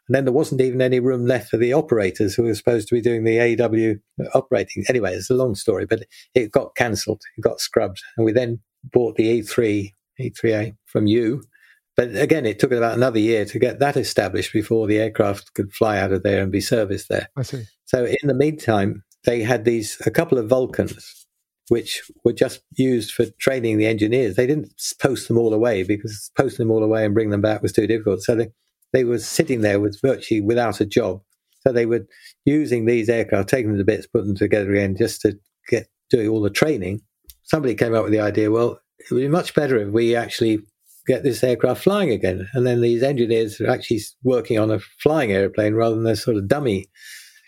then 0.09 0.26
there 0.26 0.34
wasn't 0.34 0.61
even 0.61 0.82
any 0.82 0.99
room 0.99 1.26
left 1.26 1.49
for 1.49 1.57
the 1.57 1.74
operators 1.74 2.36
who 2.36 2.43
were 2.43 2.55
supposed 2.55 2.88
to 2.88 2.95
be 2.95 3.01
doing 3.01 3.24
the 3.24 3.39
AW 3.39 4.28
operating. 4.34 4.84
Anyway, 4.89 5.13
it's 5.13 5.30
a 5.30 5.36
long 5.36 5.55
story, 5.55 5.86
but 5.86 6.03
it 6.34 6.51
got 6.51 6.76
cancelled. 6.76 7.21
It 7.38 7.41
got 7.41 7.59
scrubbed. 7.59 8.01
And 8.17 8.26
we 8.26 8.32
then 8.32 8.59
bought 8.91 9.15
the 9.15 9.41
E3 9.41 9.91
E3A 10.19 10.76
from 10.86 11.07
you. 11.07 11.43
But 11.95 12.15
again, 12.15 12.45
it 12.45 12.59
took 12.59 12.71
about 12.71 12.95
another 12.97 13.19
year 13.19 13.45
to 13.45 13.59
get 13.59 13.80
that 13.80 13.97
established 13.97 14.51
before 14.51 14.88
the 14.88 14.99
aircraft 14.99 15.53
could 15.53 15.71
fly 15.74 15.99
out 15.99 16.11
of 16.11 16.24
there 16.24 16.41
and 16.41 16.51
be 16.51 16.61
serviced 16.61 17.09
there. 17.09 17.30
I 17.38 17.43
see. 17.43 17.65
So 17.86 18.05
in 18.05 18.28
the 18.28 18.34
meantime, 18.34 19.03
they 19.26 19.43
had 19.43 19.63
these 19.63 20.01
a 20.05 20.11
couple 20.11 20.38
of 20.38 20.47
Vulcans, 20.47 21.22
which 21.70 22.01
were 22.24 22.34
just 22.34 22.61
used 22.76 23.11
for 23.11 23.26
training 23.39 23.78
the 23.78 23.86
engineers. 23.86 24.36
They 24.36 24.47
didn't 24.47 24.74
post 25.01 25.28
them 25.28 25.38
all 25.38 25.53
away 25.53 25.84
because 25.84 26.32
posting 26.38 26.68
them 26.68 26.72
all 26.72 26.84
away 26.84 27.05
and 27.05 27.14
bring 27.14 27.30
them 27.30 27.41
back 27.41 27.61
was 27.61 27.72
too 27.72 27.88
difficult. 27.88 28.22
So 28.22 28.36
they, 28.36 28.49
they 28.91 29.03
were 29.03 29.20
sitting 29.20 29.61
there 29.61 29.80
with 29.80 29.99
virtually 30.01 30.41
without 30.41 30.82
a 30.82 30.86
job. 30.86 31.22
So 31.61 31.72
they 31.72 31.86
were 31.86 32.05
using 32.45 32.86
these 32.86 33.07
aircraft, 33.07 33.49
taking 33.49 33.70
them 33.70 33.78
to 33.78 33.86
bits, 33.86 34.07
putting 34.07 34.28
them 34.28 34.36
together 34.36 34.74
again, 34.74 34.97
just 34.97 35.22
to 35.22 35.39
get 35.70 35.88
doing 36.09 36.28
all 36.28 36.41
the 36.41 36.49
training. 36.49 37.01
Somebody 37.43 37.76
came 37.76 37.95
up 37.95 38.03
with 38.03 38.11
the 38.11 38.20
idea, 38.20 38.51
well, 38.51 38.80
it 38.99 39.11
would 39.11 39.22
be 39.22 39.28
much 39.28 39.53
better 39.53 39.78
if 39.78 39.89
we 39.89 40.16
actually 40.16 40.59
get 41.07 41.24
this 41.24 41.43
aircraft 41.43 41.84
flying 41.84 42.09
again. 42.11 42.47
And 42.53 42.66
then 42.68 42.82
these 42.82 43.03
engineers 43.03 43.59
are 43.61 43.70
actually 43.70 44.01
working 44.24 44.59
on 44.59 44.72
a 44.72 44.80
flying 45.01 45.32
airplane 45.32 45.74
rather 45.74 45.95
than 45.95 46.07
a 46.07 46.16
sort 46.16 46.38
of 46.38 46.47
dummy. 46.47 46.88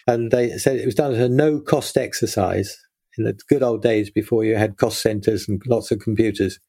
And 0.08 0.32
they 0.32 0.58
said 0.58 0.78
it 0.78 0.86
was 0.86 0.96
done 0.96 1.14
as 1.14 1.20
a 1.20 1.30
no 1.30 1.60
cost 1.60 1.98
exercise 1.98 2.78
in 3.18 3.24
the 3.24 3.38
good 3.50 3.64
old 3.64 3.82
days 3.82 4.10
before 4.10 4.44
you 4.44 4.56
had 4.56 4.78
cost 4.78 5.02
centers 5.02 5.48
and 5.48 5.62
lots 5.68 5.92
of 5.92 6.00
computers. 6.00 6.60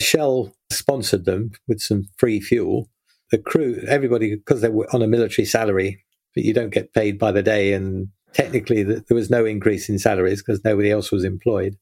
Shell 0.00 0.54
sponsored 0.70 1.24
them 1.24 1.52
with 1.68 1.80
some 1.80 2.04
free 2.16 2.40
fuel. 2.40 2.88
The 3.30 3.38
crew, 3.38 3.82
everybody, 3.88 4.36
because 4.36 4.60
they 4.60 4.68
were 4.68 4.88
on 4.92 5.02
a 5.02 5.08
military 5.08 5.46
salary, 5.46 6.04
but 6.34 6.44
you 6.44 6.54
don't 6.54 6.70
get 6.70 6.94
paid 6.94 7.18
by 7.18 7.32
the 7.32 7.42
day. 7.42 7.72
And 7.72 8.08
technically, 8.32 8.82
there 8.82 9.02
was 9.10 9.30
no 9.30 9.44
increase 9.44 9.88
in 9.88 9.98
salaries 9.98 10.42
because 10.42 10.64
nobody 10.64 10.90
else 10.90 11.10
was 11.10 11.24
employed. 11.24 11.76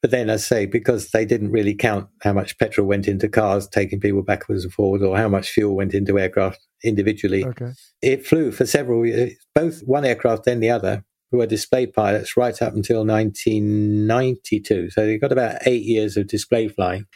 But 0.00 0.12
then, 0.12 0.30
as 0.30 0.44
I 0.44 0.46
say, 0.46 0.66
because 0.66 1.10
they 1.10 1.24
didn't 1.24 1.50
really 1.50 1.74
count 1.74 2.08
how 2.22 2.32
much 2.32 2.58
petrol 2.58 2.86
went 2.86 3.08
into 3.08 3.28
cars 3.28 3.66
taking 3.66 3.98
people 3.98 4.22
backwards 4.22 4.64
and 4.64 4.72
forwards, 4.72 5.02
or 5.02 5.16
how 5.16 5.28
much 5.28 5.50
fuel 5.50 5.74
went 5.74 5.92
into 5.92 6.18
aircraft 6.18 6.60
individually, 6.84 7.44
okay. 7.44 7.72
it 8.00 8.24
flew 8.24 8.52
for 8.52 8.64
several 8.64 9.04
years, 9.04 9.34
both 9.54 9.80
one 9.80 10.04
aircraft 10.04 10.44
then 10.44 10.60
the 10.60 10.70
other, 10.70 11.04
who 11.30 11.38
were 11.38 11.46
display 11.46 11.86
pilots 11.86 12.36
right 12.36 12.60
up 12.62 12.74
until 12.74 13.04
1992. 13.04 14.90
So 14.90 15.06
they 15.06 15.18
got 15.18 15.32
about 15.32 15.66
eight 15.66 15.84
years 15.84 16.16
of 16.16 16.26
display 16.26 16.68
flying. 16.68 17.06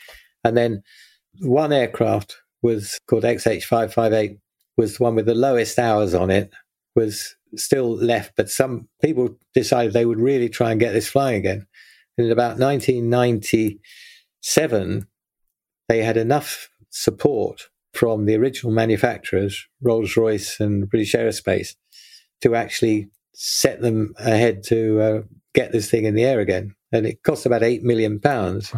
And 0.44 0.56
then 0.56 0.82
one 1.40 1.72
aircraft 1.72 2.36
was 2.62 2.98
called 3.08 3.24
XH558, 3.24 4.38
was 4.76 4.96
the 4.96 5.02
one 5.02 5.14
with 5.14 5.26
the 5.26 5.34
lowest 5.34 5.78
hours 5.78 6.14
on 6.14 6.30
it, 6.30 6.50
was 6.94 7.36
still 7.56 7.94
left, 7.94 8.32
but 8.36 8.50
some 8.50 8.88
people 9.00 9.36
decided 9.54 9.92
they 9.92 10.06
would 10.06 10.20
really 10.20 10.48
try 10.48 10.70
and 10.70 10.80
get 10.80 10.92
this 10.92 11.08
flying 11.08 11.36
again 11.36 11.66
And 12.16 12.26
in 12.26 12.32
about 12.32 12.58
1997, 12.58 15.06
they 15.88 16.02
had 16.02 16.16
enough 16.16 16.70
support 16.90 17.68
from 17.92 18.24
the 18.24 18.36
original 18.36 18.72
manufacturers, 18.72 19.66
Rolls 19.82 20.16
Royce 20.16 20.60
and 20.60 20.88
British 20.88 21.14
Aerospace, 21.14 21.74
to 22.40 22.54
actually 22.54 23.10
set 23.34 23.80
them 23.80 24.14
ahead 24.18 24.62
to 24.64 25.00
uh, 25.00 25.22
get 25.54 25.72
this 25.72 25.90
thing 25.90 26.04
in 26.04 26.14
the 26.14 26.24
air 26.24 26.40
again. 26.40 26.74
And 26.92 27.06
it 27.06 27.22
cost 27.22 27.46
about 27.46 27.62
eight 27.62 27.82
million 27.82 28.20
pounds, 28.20 28.72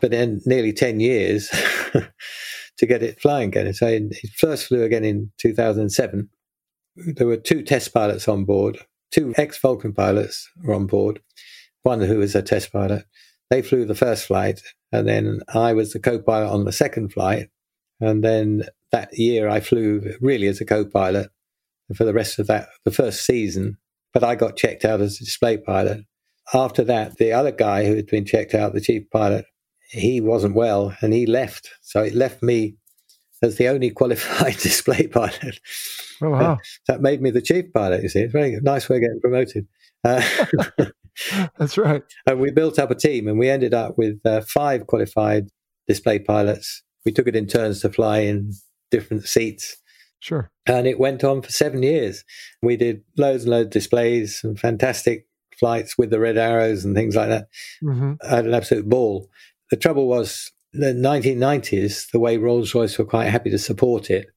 but 0.00 0.10
then 0.10 0.40
nearly 0.46 0.72
10 0.72 1.00
years 1.00 1.48
to 2.78 2.86
get 2.86 3.02
it 3.02 3.20
flying 3.20 3.48
again. 3.48 3.72
So 3.74 3.86
it 3.86 4.14
first 4.36 4.66
flew 4.66 4.82
again 4.82 5.04
in 5.04 5.32
2007. 5.38 6.28
There 6.96 7.26
were 7.26 7.36
two 7.36 7.62
test 7.62 7.92
pilots 7.92 8.28
on 8.28 8.44
board, 8.44 8.78
two 9.10 9.34
ex 9.36 9.58
Vulcan 9.58 9.92
pilots 9.92 10.48
were 10.62 10.74
on 10.74 10.86
board 10.86 11.20
one 11.82 12.00
who 12.00 12.18
was 12.18 12.34
a 12.34 12.42
test 12.42 12.72
pilot. 12.72 13.04
They 13.48 13.62
flew 13.62 13.84
the 13.84 13.94
first 13.94 14.26
flight, 14.26 14.62
and 14.92 15.08
then 15.08 15.40
I 15.52 15.72
was 15.72 15.92
the 15.92 16.00
co-pilot 16.00 16.50
on 16.50 16.64
the 16.64 16.72
second 16.72 17.12
flight. 17.12 17.48
And 18.00 18.22
then 18.24 18.64
that 18.92 19.16
year, 19.18 19.48
I 19.48 19.60
flew 19.60 20.14
really 20.20 20.46
as 20.46 20.60
a 20.60 20.64
co-pilot 20.64 21.30
for 21.94 22.04
the 22.04 22.14
rest 22.14 22.38
of 22.38 22.46
that 22.46 22.68
the 22.84 22.90
first 22.90 23.24
season. 23.24 23.76
But 24.12 24.24
I 24.24 24.34
got 24.34 24.56
checked 24.56 24.84
out 24.84 25.00
as 25.00 25.16
a 25.16 25.24
display 25.24 25.56
pilot. 25.56 26.04
After 26.52 26.82
that, 26.84 27.18
the 27.18 27.32
other 27.32 27.52
guy 27.52 27.84
who 27.84 27.94
had 27.94 28.06
been 28.06 28.24
checked 28.24 28.54
out, 28.54 28.72
the 28.72 28.80
chief 28.80 29.08
pilot, 29.10 29.44
he 29.90 30.20
wasn't 30.20 30.56
well, 30.56 30.96
and 31.00 31.12
he 31.12 31.26
left. 31.26 31.70
So 31.82 32.02
it 32.02 32.14
left 32.14 32.42
me 32.42 32.76
as 33.42 33.56
the 33.56 33.68
only 33.68 33.90
qualified 34.00 34.56
display 34.58 35.06
pilot. 35.06 35.60
Oh, 36.22 36.30
wow. 36.30 36.58
that 36.86 37.00
made 37.00 37.22
me 37.22 37.30
the 37.30 37.40
chief 37.40 37.72
pilot, 37.72 38.02
you 38.02 38.08
see. 38.08 38.20
It's 38.20 38.34
a 38.34 38.38
very 38.38 38.58
nice 38.60 38.88
way 38.88 38.96
of 38.96 39.02
getting 39.02 39.20
promoted. 39.20 39.66
Uh, 40.04 40.22
That's 41.58 41.78
right. 41.78 42.02
And 42.26 42.40
we 42.40 42.50
built 42.50 42.78
up 42.78 42.90
a 42.90 42.94
team 42.94 43.28
and 43.28 43.38
we 43.38 43.48
ended 43.48 43.74
up 43.74 43.96
with 43.96 44.20
uh, 44.24 44.42
five 44.42 44.86
qualified 44.86 45.48
display 45.88 46.18
pilots. 46.18 46.82
We 47.04 47.12
took 47.12 47.26
it 47.26 47.36
in 47.36 47.46
turns 47.46 47.80
to 47.80 47.90
fly 47.90 48.18
in 48.20 48.52
different 48.90 49.24
seats. 49.24 49.76
Sure. 50.20 50.50
And 50.66 50.86
it 50.86 51.00
went 51.00 51.24
on 51.24 51.42
for 51.42 51.50
seven 51.50 51.82
years. 51.82 52.24
We 52.62 52.76
did 52.76 53.02
loads 53.16 53.44
and 53.44 53.50
loads 53.50 53.66
of 53.66 53.72
displays 53.72 54.42
and 54.44 54.58
fantastic 54.58 55.26
flights 55.58 55.98
with 55.98 56.10
the 56.10 56.20
red 56.20 56.38
arrows 56.38 56.84
and 56.84 56.94
things 56.94 57.16
like 57.16 57.28
that. 57.28 57.48
Mm-hmm. 57.82 58.14
I 58.22 58.36
had 58.36 58.46
an 58.46 58.54
absolute 58.54 58.88
ball. 58.88 59.28
The 59.70 59.76
trouble 59.76 60.08
was 60.08 60.50
the 60.72 60.92
1990s, 60.92 62.10
the 62.10 62.20
way 62.20 62.36
Rolls 62.36 62.74
Royce 62.74 62.98
were 62.98 63.04
quite 63.04 63.28
happy 63.28 63.50
to 63.50 63.58
support 63.58 64.10
it, 64.10 64.28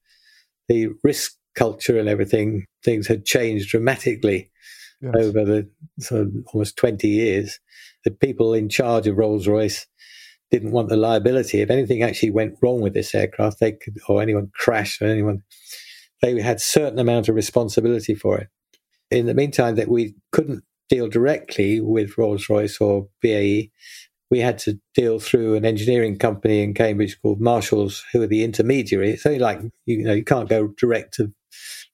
the 0.68 0.88
risk 1.02 1.34
culture 1.54 1.98
and 1.98 2.08
everything, 2.08 2.66
things 2.82 3.06
had 3.06 3.24
changed 3.24 3.68
dramatically 3.68 4.50
yes. 5.00 5.14
over 5.16 5.44
the 5.44 5.70
sort 6.00 6.22
of 6.22 6.32
almost 6.52 6.76
20 6.76 7.08
years. 7.08 7.60
The 8.04 8.10
people 8.10 8.52
in 8.52 8.68
charge 8.68 9.06
of 9.06 9.16
Rolls 9.16 9.46
Royce 9.46 9.86
didn't 10.50 10.72
want 10.72 10.88
the 10.88 10.96
liability. 10.96 11.60
If 11.60 11.70
anything 11.70 12.02
actually 12.02 12.30
went 12.30 12.58
wrong 12.62 12.80
with 12.80 12.94
this 12.94 13.14
aircraft, 13.14 13.60
they 13.60 13.72
could, 13.72 13.98
or 14.08 14.22
anyone 14.22 14.50
crashed 14.54 15.02
or 15.02 15.06
anyone, 15.06 15.42
they 16.22 16.40
had 16.40 16.60
certain 16.60 16.98
amount 16.98 17.28
of 17.28 17.34
responsibility 17.34 18.14
for 18.14 18.38
it. 18.38 18.48
In 19.10 19.26
the 19.26 19.34
meantime, 19.34 19.76
that 19.76 19.88
we 19.88 20.14
couldn't 20.32 20.64
deal 20.88 21.08
directly 21.08 21.80
with 21.80 22.18
Rolls 22.18 22.48
Royce 22.48 22.80
or 22.80 23.08
BAE, 23.22 23.70
we 24.30 24.40
had 24.40 24.58
to 24.58 24.80
deal 24.94 25.18
through 25.18 25.54
an 25.54 25.64
engineering 25.64 26.18
company 26.18 26.62
in 26.62 26.74
Cambridge 26.74 27.20
called 27.20 27.40
Marshalls, 27.40 28.04
who 28.12 28.22
are 28.22 28.26
the 28.26 28.42
intermediary. 28.42 29.10
It's 29.10 29.26
only 29.26 29.38
like 29.38 29.60
you 29.86 30.02
know 30.02 30.12
you 30.12 30.24
can't 30.24 30.48
go 30.48 30.68
direct 30.76 31.14
to 31.14 31.32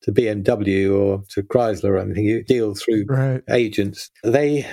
to 0.03 0.12
BMW 0.12 0.90
or 0.98 1.22
to 1.30 1.42
Chrysler 1.42 1.90
or 1.90 1.98
anything. 1.98 2.24
You 2.24 2.42
deal 2.42 2.74
through 2.74 3.05
right. 3.09 3.42
agents. 3.51 4.11
They 4.24 4.66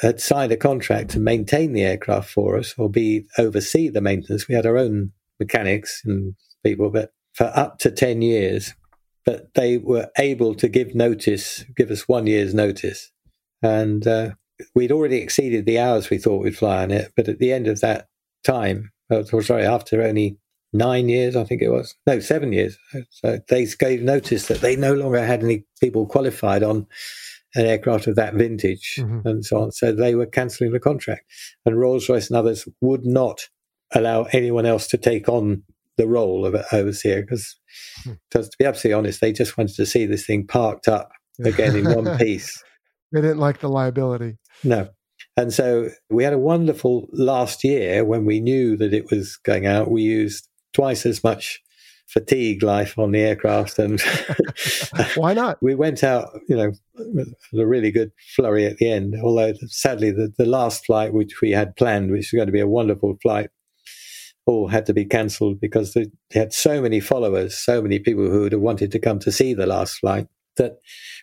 had 0.00 0.20
signed 0.20 0.52
a 0.52 0.56
contract 0.56 1.10
to 1.10 1.20
maintain 1.20 1.72
the 1.72 1.82
aircraft 1.82 2.30
for 2.30 2.56
us 2.56 2.74
or 2.78 2.88
be 2.88 3.26
oversee 3.38 3.88
the 3.88 4.00
maintenance. 4.00 4.48
We 4.48 4.54
had 4.54 4.66
our 4.66 4.78
own 4.78 5.12
mechanics 5.38 6.02
and 6.04 6.34
people, 6.64 6.90
but 6.90 7.12
for 7.34 7.52
up 7.54 7.78
to 7.80 7.90
10 7.90 8.22
years. 8.22 8.74
But 9.26 9.52
they 9.54 9.76
were 9.78 10.08
able 10.18 10.54
to 10.54 10.68
give 10.68 10.94
notice, 10.94 11.64
give 11.76 11.90
us 11.90 12.08
one 12.08 12.26
year's 12.26 12.54
notice. 12.54 13.12
And 13.62 14.06
uh, 14.06 14.30
we'd 14.74 14.92
already 14.92 15.18
exceeded 15.18 15.66
the 15.66 15.78
hours 15.78 16.08
we 16.08 16.18
thought 16.18 16.42
we'd 16.42 16.56
fly 16.56 16.82
on 16.82 16.90
it. 16.90 17.12
But 17.14 17.28
at 17.28 17.38
the 17.38 17.52
end 17.52 17.66
of 17.66 17.80
that 17.80 18.08
time, 18.44 18.90
oh, 19.10 19.22
sorry, 19.22 19.66
after 19.66 20.02
only 20.02 20.38
nine 20.72 21.10
years, 21.10 21.36
I 21.36 21.44
think 21.44 21.60
it 21.60 21.68
was, 21.68 21.94
no, 22.06 22.20
seven 22.20 22.52
years. 22.52 22.78
So 23.10 23.40
they 23.48 23.66
gave 23.78 24.02
notice 24.02 24.48
that 24.48 24.62
they 24.62 24.76
no 24.76 24.94
longer 24.94 25.24
had 25.24 25.42
any 25.42 25.64
people 25.80 26.06
qualified 26.06 26.62
on 26.62 26.86
an 27.54 27.66
aircraft 27.66 28.06
of 28.06 28.16
that 28.16 28.34
vintage 28.34 28.96
mm-hmm. 28.98 29.26
and 29.26 29.44
so 29.44 29.62
on. 29.62 29.72
So 29.72 29.92
they 29.92 30.14
were 30.14 30.26
cancelling 30.26 30.72
the 30.72 30.80
contract. 30.80 31.24
And 31.66 31.78
Rolls 31.78 32.08
Royce 32.08 32.28
and 32.28 32.36
others 32.36 32.68
would 32.80 33.04
not 33.04 33.48
allow 33.92 34.24
anyone 34.32 34.66
else 34.66 34.86
to 34.88 34.96
take 34.96 35.28
on 35.28 35.64
the 35.96 36.06
role 36.06 36.46
of 36.46 36.54
overseer 36.72 37.22
because, 37.22 37.56
mm. 38.06 38.16
to 38.30 38.48
be 38.58 38.64
absolutely 38.64 38.94
honest, 38.94 39.20
they 39.20 39.32
just 39.32 39.58
wanted 39.58 39.76
to 39.76 39.86
see 39.86 40.06
this 40.06 40.24
thing 40.24 40.46
parked 40.46 40.88
up 40.88 41.10
again 41.44 41.76
in 41.76 41.84
one 41.84 42.18
piece. 42.18 42.62
They 43.12 43.20
didn't 43.20 43.38
like 43.38 43.60
the 43.60 43.68
liability. 43.68 44.38
No. 44.62 44.88
And 45.36 45.52
so 45.52 45.90
we 46.08 46.24
had 46.24 46.32
a 46.32 46.38
wonderful 46.38 47.08
last 47.12 47.64
year 47.64 48.04
when 48.04 48.24
we 48.24 48.40
knew 48.40 48.76
that 48.76 48.94
it 48.94 49.10
was 49.10 49.36
going 49.36 49.66
out. 49.66 49.90
We 49.90 50.02
used 50.02 50.48
twice 50.72 51.04
as 51.06 51.24
much 51.24 51.60
fatigue 52.12 52.62
life 52.62 52.98
on 52.98 53.12
the 53.12 53.20
aircraft 53.20 53.78
and 53.78 54.00
why 55.14 55.32
not? 55.32 55.58
We 55.62 55.74
went 55.74 56.02
out 56.02 56.28
you 56.48 56.56
know 56.56 56.72
with 56.94 57.34
a 57.54 57.66
really 57.66 57.90
good 57.90 58.12
flurry 58.34 58.66
at 58.66 58.78
the 58.78 58.90
end 58.90 59.14
although 59.22 59.52
sadly 59.66 60.10
the, 60.10 60.32
the 60.36 60.46
last 60.46 60.86
flight 60.86 61.12
which 61.12 61.40
we 61.40 61.50
had 61.50 61.76
planned 61.76 62.10
which 62.10 62.32
was 62.32 62.38
going 62.38 62.46
to 62.46 62.52
be 62.52 62.60
a 62.60 62.66
wonderful 62.66 63.16
flight 63.22 63.50
all 64.46 64.68
had 64.68 64.86
to 64.86 64.94
be 64.94 65.04
cancelled 65.04 65.60
because 65.60 65.94
they 65.94 66.06
had 66.32 66.52
so 66.52 66.80
many 66.80 67.00
followers 67.00 67.56
so 67.56 67.80
many 67.80 67.98
people 67.98 68.28
who 68.30 68.40
would 68.40 68.52
have 68.52 68.60
wanted 68.60 68.90
to 68.92 68.98
come 68.98 69.18
to 69.20 69.32
see 69.32 69.54
the 69.54 69.66
last 69.66 69.98
flight 69.98 70.26
that 70.56 70.78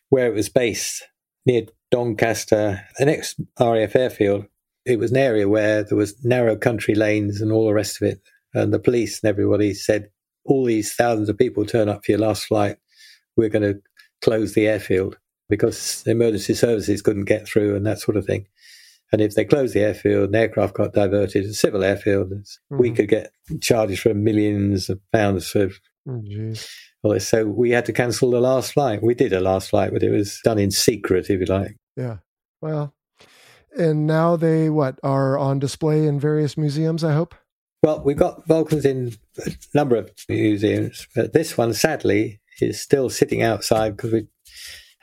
where 0.10 0.28
it 0.28 0.34
was 0.34 0.50
based 0.50 1.04
near 1.46 1.64
doncaster 1.92 2.82
the 2.98 3.06
next 3.06 3.40
raf 3.60 3.96
airfield 3.96 4.46
it 4.88 5.00
was 5.00 5.12
an 5.12 5.18
area 5.18 5.50
where 5.50 5.84
there 5.84 5.98
was 5.98 6.24
narrow 6.24 6.56
country 6.56 6.96
lanes 6.96 7.42
and 7.42 7.52
all 7.52 7.68
the 7.68 7.74
rest 7.74 8.02
of 8.02 8.08
it. 8.08 8.22
And 8.54 8.74
the 8.74 8.80
police 8.80 9.22
and 9.22 9.30
everybody 9.30 9.74
said, 9.74 10.10
all 10.48 10.66
these 10.66 10.94
thousands 10.94 11.30
of 11.30 11.38
people 11.38 11.66
turn 11.66 11.90
up 11.90 12.06
for 12.06 12.14
your 12.14 12.20
last 12.20 12.46
flight. 12.46 12.78
We're 13.36 13.50
going 13.50 13.74
to 13.74 13.82
close 14.22 14.54
the 14.54 14.68
airfield 14.68 15.18
because 15.50 16.04
emergency 16.08 16.54
services 16.54 17.02
couldn't 17.02 17.26
get 17.26 17.48
through 17.48 17.76
and 17.76 17.86
that 17.86 18.00
sort 18.00 18.18
of 18.18 18.26
thing. 18.26 18.48
And 19.12 19.22
if 19.22 19.36
they 19.36 19.46
closed 19.46 19.74
the 19.74 19.82
airfield, 19.82 20.30
an 20.30 20.36
aircraft 20.36 20.74
got 20.74 20.94
diverted, 20.94 21.46
a 21.46 21.54
civil 21.54 21.84
airfield, 21.84 22.32
mm-hmm. 22.32 22.78
we 22.78 22.92
could 22.92 23.08
get 23.08 23.32
charges 23.62 24.00
for 24.00 24.14
millions 24.14 24.90
of 24.90 25.00
pounds 25.14 25.48
for. 25.50 25.70
Oh, 27.04 27.18
so 27.20 27.46
we 27.46 27.72
had 27.72 27.86
to 27.86 27.94
cancel 27.94 28.32
the 28.32 28.42
last 28.42 28.74
flight. 28.74 29.04
We 29.04 29.14
did 29.14 29.34
a 29.34 29.40
last 29.40 29.70
flight, 29.70 29.94
but 29.94 30.04
it 30.04 30.10
was 30.10 30.40
done 30.44 30.58
in 30.58 30.72
secret, 30.72 31.30
if 31.30 31.40
you 31.40 31.46
like. 31.46 31.78
Yeah. 31.96 32.18
Well, 32.62 32.94
and 33.78 34.08
now 34.08 34.36
they 34.36 34.70
what 34.70 35.00
are 35.04 35.38
on 35.38 35.60
display 35.60 36.08
in 36.08 36.20
various 36.20 36.58
museums. 36.58 37.04
I 37.04 37.14
hope. 37.14 37.36
Well, 37.88 38.02
we've 38.04 38.18
got 38.18 38.46
Vulcans 38.46 38.84
in 38.84 39.16
a 39.46 39.52
number 39.74 39.96
of 39.96 40.12
museums, 40.28 41.08
but 41.16 41.32
this 41.32 41.58
one, 41.58 41.74
sadly, 41.74 42.42
is 42.60 42.82
still 42.82 43.10
sitting 43.10 43.42
outside 43.42 43.96
because 43.96 44.12
we 44.12 44.28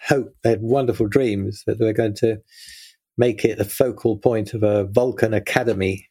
hope 0.06 0.34
they 0.42 0.50
had 0.50 0.60
wonderful 0.60 1.08
dreams 1.08 1.62
that 1.66 1.80
are 1.80 1.94
going 1.94 2.12
to 2.16 2.42
make 3.16 3.42
it 3.42 3.58
a 3.58 3.64
focal 3.64 4.18
point 4.18 4.52
of 4.52 4.62
a 4.62 4.84
Vulcan 4.84 5.32
Academy, 5.32 6.10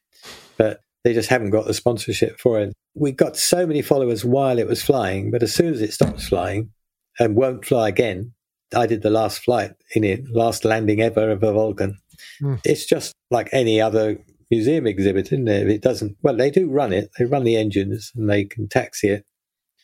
but 0.57 0.79
they 1.03 1.13
just 1.13 1.29
haven't 1.29 1.51
got 1.51 1.67
the 1.67 1.75
sponsorship 1.75 2.39
for 2.39 2.59
it. 2.59 2.73
We 2.95 3.11
got 3.11 3.37
so 3.37 3.67
many 3.67 3.83
followers 3.83 4.25
while 4.25 4.57
it 4.57 4.65
was 4.65 4.81
flying, 4.81 5.29
but 5.29 5.43
as 5.43 5.53
soon 5.53 5.75
as 5.75 5.81
it 5.83 5.93
stops 5.93 6.29
flying 6.29 6.71
and 7.19 7.35
won't 7.35 7.65
fly 7.65 7.87
again, 7.87 8.33
I 8.75 8.87
did 8.87 9.03
the 9.03 9.11
last 9.11 9.43
flight 9.43 9.73
in 9.93 10.03
it, 10.03 10.27
last 10.27 10.65
landing 10.65 11.01
ever 11.01 11.29
of 11.29 11.43
a 11.43 11.53
Vulcan. 11.53 11.99
Mm. 12.41 12.61
It's 12.65 12.87
just 12.87 13.13
like 13.29 13.49
any 13.51 13.79
other 13.79 14.17
museum 14.55 14.87
exhibit, 14.87 15.27
isn't 15.27 15.47
it? 15.47 15.63
If 15.63 15.69
it 15.69 15.81
doesn't, 15.81 16.17
well, 16.21 16.35
they 16.35 16.51
do 16.51 16.69
run 16.69 16.93
it. 16.93 17.11
They 17.17 17.25
run 17.25 17.43
the 17.43 17.55
engines 17.55 18.11
and 18.15 18.29
they 18.29 18.45
can 18.45 18.67
taxi 18.67 19.09
it. 19.09 19.25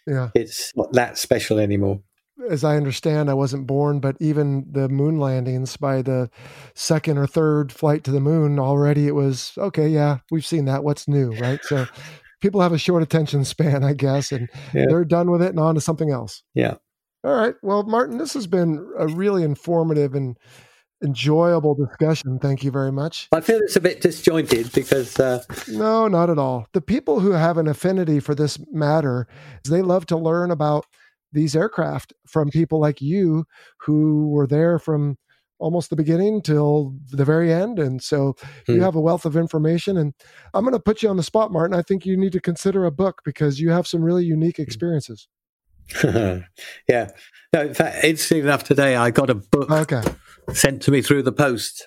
Yeah, 0.06 0.30
it's 0.36 0.72
not 0.76 0.94
that 0.94 1.18
special 1.18 1.60
anymore. 1.60 2.02
As 2.50 2.64
I 2.64 2.78
understand, 2.78 3.30
I 3.30 3.34
wasn't 3.34 3.68
born, 3.68 4.00
but 4.00 4.16
even 4.20 4.66
the 4.72 4.88
moon 4.88 5.20
landings 5.20 5.76
by 5.76 6.02
the 6.02 6.30
second 6.74 7.18
or 7.18 7.28
third 7.28 7.72
flight 7.72 8.06
to 8.06 8.12
the 8.12 8.22
moon, 8.22 8.60
already 8.60 9.08
it 9.08 9.16
was 9.16 9.54
okay. 9.58 9.90
Yeah, 9.90 10.20
we've 10.32 10.46
seen 10.46 10.66
that. 10.66 10.84
What's 10.84 11.08
new, 11.08 11.32
right? 11.34 11.60
So 11.64 11.86
people 12.42 12.62
have 12.62 12.72
a 12.72 12.78
short 12.78 13.04
attention 13.04 13.44
span, 13.46 13.84
I 13.84 13.94
guess, 13.94 14.32
and 14.32 14.50
yeah. 14.74 14.86
they're 14.88 15.06
done 15.06 15.32
with 15.32 15.42
it 15.42 15.50
and 15.50 15.60
on 15.60 15.76
to 15.76 15.82
something 15.82 16.12
else. 16.12 16.44
Yeah. 16.54 16.76
All 17.24 17.36
right. 17.36 17.56
Well, 17.62 17.84
Martin, 17.84 18.18
this 18.18 18.34
has 18.34 18.48
been 18.48 18.88
a 18.98 19.08
really 19.08 19.44
informative 19.44 20.16
and 20.16 20.38
enjoyable 21.04 21.76
discussion. 21.76 22.40
Thank 22.40 22.64
you 22.64 22.72
very 22.72 22.92
much. 22.92 23.28
I 23.32 23.42
feel 23.42 23.60
it's 23.60 23.76
a 23.76 23.82
bit 23.82 24.02
disjointed 24.02 24.72
because. 24.74 25.20
Uh... 25.20 25.44
No, 25.68 26.08
not 26.08 26.30
at 26.30 26.38
all. 26.38 26.68
The 26.74 26.82
people 26.82 27.20
who 27.20 27.32
have 27.32 27.58
an 27.58 27.68
affinity 27.68 28.20
for 28.20 28.36
this 28.36 28.60
matter, 28.72 29.28
they 29.68 29.82
love 29.82 30.06
to 30.08 30.18
learn 30.18 30.52
about 30.52 30.86
these 31.32 31.56
aircraft 31.56 32.14
from 32.28 32.50
people 32.50 32.80
like 32.80 33.02
you 33.02 33.46
who 33.82 34.30
were 34.30 34.48
there 34.48 34.80
from 34.80 35.18
almost 35.60 35.90
the 35.90 35.96
beginning 35.96 36.42
till 36.42 36.96
the 37.12 37.26
very 37.26 37.52
end. 37.54 37.80
And 37.80 38.02
so 38.02 38.36
hmm. 38.66 38.76
you 38.76 38.82
have 38.82 38.96
a 38.96 39.02
wealth 39.02 39.26
of 39.26 39.36
information. 39.36 39.98
And 39.98 40.14
I'm 40.54 40.64
going 40.64 40.74
to 40.74 40.80
put 40.80 41.04
you 41.04 41.10
on 41.10 41.18
the 41.18 41.24
spot, 41.24 41.52
Martin. 41.52 41.78
I 41.78 41.82
think 41.82 42.06
you 42.06 42.18
need 42.18 42.32
to 42.32 42.40
consider 42.40 42.86
a 42.86 42.92
book 42.92 43.22
because 43.26 43.60
you 43.60 43.70
have 43.70 43.86
some 43.86 44.02
really 44.02 44.24
unique 44.24 44.58
hmm. 44.58 44.64
experiences. 44.64 45.28
yeah. 46.88 47.10
No, 47.52 47.62
in 47.62 47.74
fact, 47.74 48.04
interesting 48.04 48.40
enough, 48.40 48.64
today 48.64 48.96
I 48.96 49.12
got 49.12 49.30
a 49.30 49.36
book. 49.36 49.72
Okay 49.72 50.04
sent 50.54 50.82
to 50.84 50.92
me 50.92 51.02
through 51.02 51.24
the 51.24 51.32
post, 51.32 51.86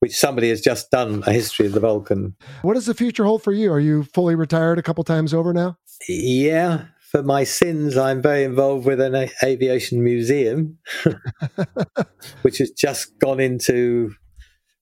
which 0.00 0.14
somebody 0.14 0.48
has 0.48 0.60
just 0.60 0.90
done 0.90 1.22
a 1.26 1.32
history 1.32 1.66
of 1.66 1.72
the 1.72 1.80
Vulcan. 1.80 2.34
What 2.62 2.74
does 2.74 2.86
the 2.86 2.94
future 2.94 3.24
hold 3.24 3.42
for 3.42 3.52
you? 3.52 3.72
Are 3.72 3.80
you 3.80 4.04
fully 4.04 4.34
retired 4.34 4.78
a 4.78 4.82
couple 4.82 5.04
times 5.04 5.34
over 5.34 5.52
now? 5.52 5.78
Yeah. 6.08 6.86
For 7.10 7.22
my 7.22 7.44
sins, 7.44 7.96
I'm 7.96 8.20
very 8.20 8.44
involved 8.44 8.84
with 8.84 9.00
an 9.00 9.30
aviation 9.42 10.02
museum, 10.02 10.78
which 12.42 12.58
has 12.58 12.70
just 12.72 13.18
gone 13.18 13.40
into 13.40 14.12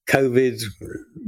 COVID 0.09 0.63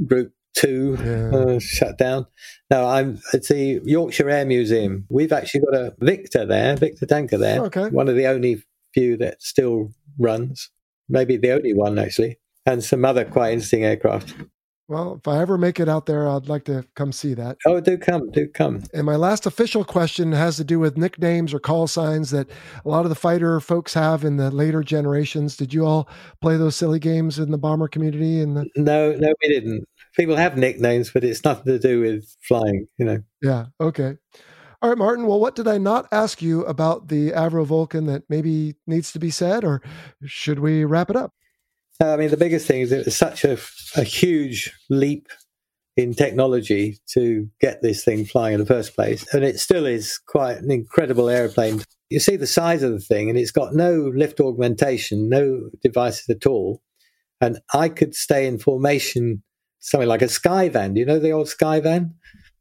group 0.07 0.33
two 0.57 0.97
yeah. 0.99 1.37
uh, 1.37 1.59
shut 1.59 1.97
down. 1.97 2.25
No, 2.69 2.87
I'm 2.87 3.19
at 3.33 3.43
the 3.47 3.81
Yorkshire 3.83 4.29
Air 4.29 4.45
Museum. 4.45 5.05
We've 5.09 5.31
actually 5.31 5.61
got 5.61 5.75
a 5.75 5.95
Victor 5.99 6.45
there, 6.45 6.75
Victor 6.75 7.05
tanker 7.05 7.37
there. 7.37 7.61
Okay. 7.65 7.89
One 7.89 8.09
of 8.09 8.15
the 8.15 8.27
only 8.27 8.63
few 8.93 9.17
that 9.17 9.41
still 9.41 9.91
runs 10.17 10.69
maybe 11.09 11.37
the 11.37 11.51
only 11.51 11.73
one 11.73 11.97
actually, 11.99 12.37
and 12.65 12.83
some 12.83 13.05
other 13.05 13.25
quite 13.25 13.53
interesting 13.53 13.83
aircraft. 13.83 14.33
Well, 14.89 15.15
if 15.15 15.27
I 15.27 15.41
ever 15.41 15.57
make 15.57 15.81
it 15.81 15.89
out 15.89 16.05
there, 16.05 16.29
I'd 16.29 16.47
like 16.47 16.63
to 16.65 16.85
come 16.95 17.11
see 17.11 17.33
that. 17.33 17.57
Oh, 17.65 17.81
do 17.81 17.97
come, 17.97 18.31
do 18.31 18.47
come. 18.47 18.83
And 18.93 19.05
my 19.05 19.17
last 19.17 19.45
official 19.45 19.83
question 19.83 20.31
has 20.31 20.55
to 20.57 20.63
do 20.63 20.79
with 20.79 20.97
nicknames 20.97 21.53
or 21.53 21.59
call 21.59 21.87
signs 21.87 22.31
that 22.31 22.49
a 22.85 22.89
lot 22.89 23.03
of 23.03 23.09
the 23.09 23.15
fighter 23.15 23.59
folks 23.59 23.93
have 23.95 24.23
in 24.23 24.37
the 24.37 24.49
later 24.49 24.83
generations. 24.83 25.57
Did 25.57 25.73
you 25.73 25.85
all 25.85 26.07
play 26.39 26.55
those 26.55 26.77
silly 26.77 26.99
games 26.99 27.37
in 27.37 27.51
the 27.51 27.57
bomber 27.57 27.89
community? 27.89 28.39
And 28.39 28.55
the... 28.55 28.69
no, 28.77 29.11
no, 29.11 29.33
we 29.41 29.49
didn't. 29.49 29.85
People 30.17 30.35
have 30.35 30.57
nicknames, 30.57 31.11
but 31.11 31.23
it's 31.23 31.43
nothing 31.45 31.65
to 31.65 31.79
do 31.79 32.01
with 32.01 32.25
flying, 32.41 32.87
you 32.97 33.05
know. 33.05 33.21
Yeah. 33.41 33.67
Okay. 33.79 34.17
All 34.81 34.89
right, 34.89 34.97
Martin. 34.97 35.25
Well, 35.27 35.39
what 35.39 35.55
did 35.55 35.67
I 35.67 35.77
not 35.77 36.07
ask 36.11 36.41
you 36.41 36.65
about 36.65 37.07
the 37.07 37.31
Avro 37.31 37.65
Vulcan 37.65 38.07
that 38.07 38.23
maybe 38.27 38.75
needs 38.85 39.11
to 39.11 39.19
be 39.19 39.29
said, 39.29 39.63
or 39.63 39.81
should 40.25 40.59
we 40.59 40.85
wrap 40.85 41.09
it 41.09 41.15
up? 41.15 41.33
Uh, 42.01 42.13
I 42.13 42.17
mean, 42.17 42.29
the 42.29 42.37
biggest 42.37 42.67
thing 42.67 42.81
is 42.81 42.91
it 42.91 43.05
was 43.05 43.15
such 43.15 43.43
a, 43.43 43.57
a 43.95 44.03
huge 44.03 44.71
leap 44.89 45.29
in 45.95 46.13
technology 46.13 46.99
to 47.13 47.49
get 47.59 47.81
this 47.81 48.03
thing 48.03 48.23
flying 48.23 48.53
in 48.53 48.59
the 48.59 48.67
first 48.67 48.95
place. 48.95 49.25
And 49.33 49.43
it 49.43 49.59
still 49.59 49.87
is 49.87 50.19
quite 50.27 50.57
an 50.57 50.69
incredible 50.69 51.27
airplane. 51.27 51.81
You 52.09 52.19
see 52.19 52.35
the 52.35 52.45
size 52.45 52.83
of 52.83 52.91
the 52.91 52.99
thing, 52.99 53.29
and 53.29 53.37
it's 53.37 53.51
got 53.51 53.73
no 53.73 54.11
lift 54.15 54.39
augmentation, 54.39 55.27
no 55.27 55.69
devices 55.81 56.29
at 56.29 56.45
all. 56.45 56.81
And 57.41 57.59
I 57.73 57.89
could 57.89 58.13
stay 58.13 58.45
in 58.45 58.59
formation, 58.59 59.43
something 59.79 60.09
like 60.09 60.21
a 60.21 60.25
Skyvan. 60.25 60.93
Do 60.93 60.99
you 60.99 61.05
know 61.05 61.19
the 61.19 61.31
old 61.31 61.47
Skyvan? 61.47 62.11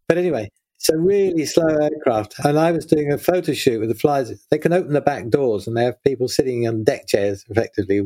But 0.09 0.19
anyway, 0.19 0.51
it's 0.77 0.89
a 0.89 0.99
really 0.99 1.47
slow 1.47 1.67
aircraft. 1.67 2.35
And 2.45 2.59
I 2.59 2.73
was 2.73 2.87
doing 2.87 3.13
a 3.13 3.19
photo 3.19 3.53
shoot 3.53 3.81
with 3.81 3.89
the 3.89 3.95
flies. 3.95 4.47
They 4.51 4.59
can 4.59 4.73
open 4.73 4.93
the 4.93 5.01
back 5.01 5.29
doors 5.29 5.67
and 5.67 5.77
they 5.77 5.85
have 5.85 6.03
people 6.05 6.29
sitting 6.29 6.69
on 6.69 6.85
deck 6.85 7.09
chairs, 7.09 7.45
effectively, 7.49 8.03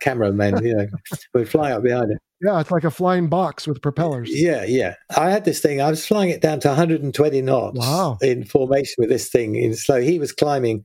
cameramen, 0.00 0.62
you 0.64 0.74
know, 0.74 0.86
we 1.34 1.44
fly 1.44 1.72
up 1.72 1.82
behind 1.82 2.12
it. 2.12 2.18
Yeah, 2.42 2.58
it's 2.60 2.70
like 2.70 2.84
a 2.84 2.90
flying 2.90 3.28
box 3.28 3.66
with 3.66 3.82
propellers. 3.82 4.30
Yeah, 4.32 4.64
yeah. 4.64 4.94
I 5.16 5.30
had 5.30 5.44
this 5.44 5.60
thing, 5.60 5.80
I 5.80 5.90
was 5.90 6.06
flying 6.06 6.30
it 6.30 6.40
down 6.40 6.60
to 6.60 6.68
120 6.68 7.42
knots 7.42 7.78
wow. 7.78 8.18
in 8.22 8.44
formation 8.44 8.94
with 8.98 9.10
this 9.10 9.28
thing 9.28 9.56
in 9.56 9.74
slow. 9.74 10.00
He 10.00 10.18
was 10.18 10.32
climbing. 10.32 10.84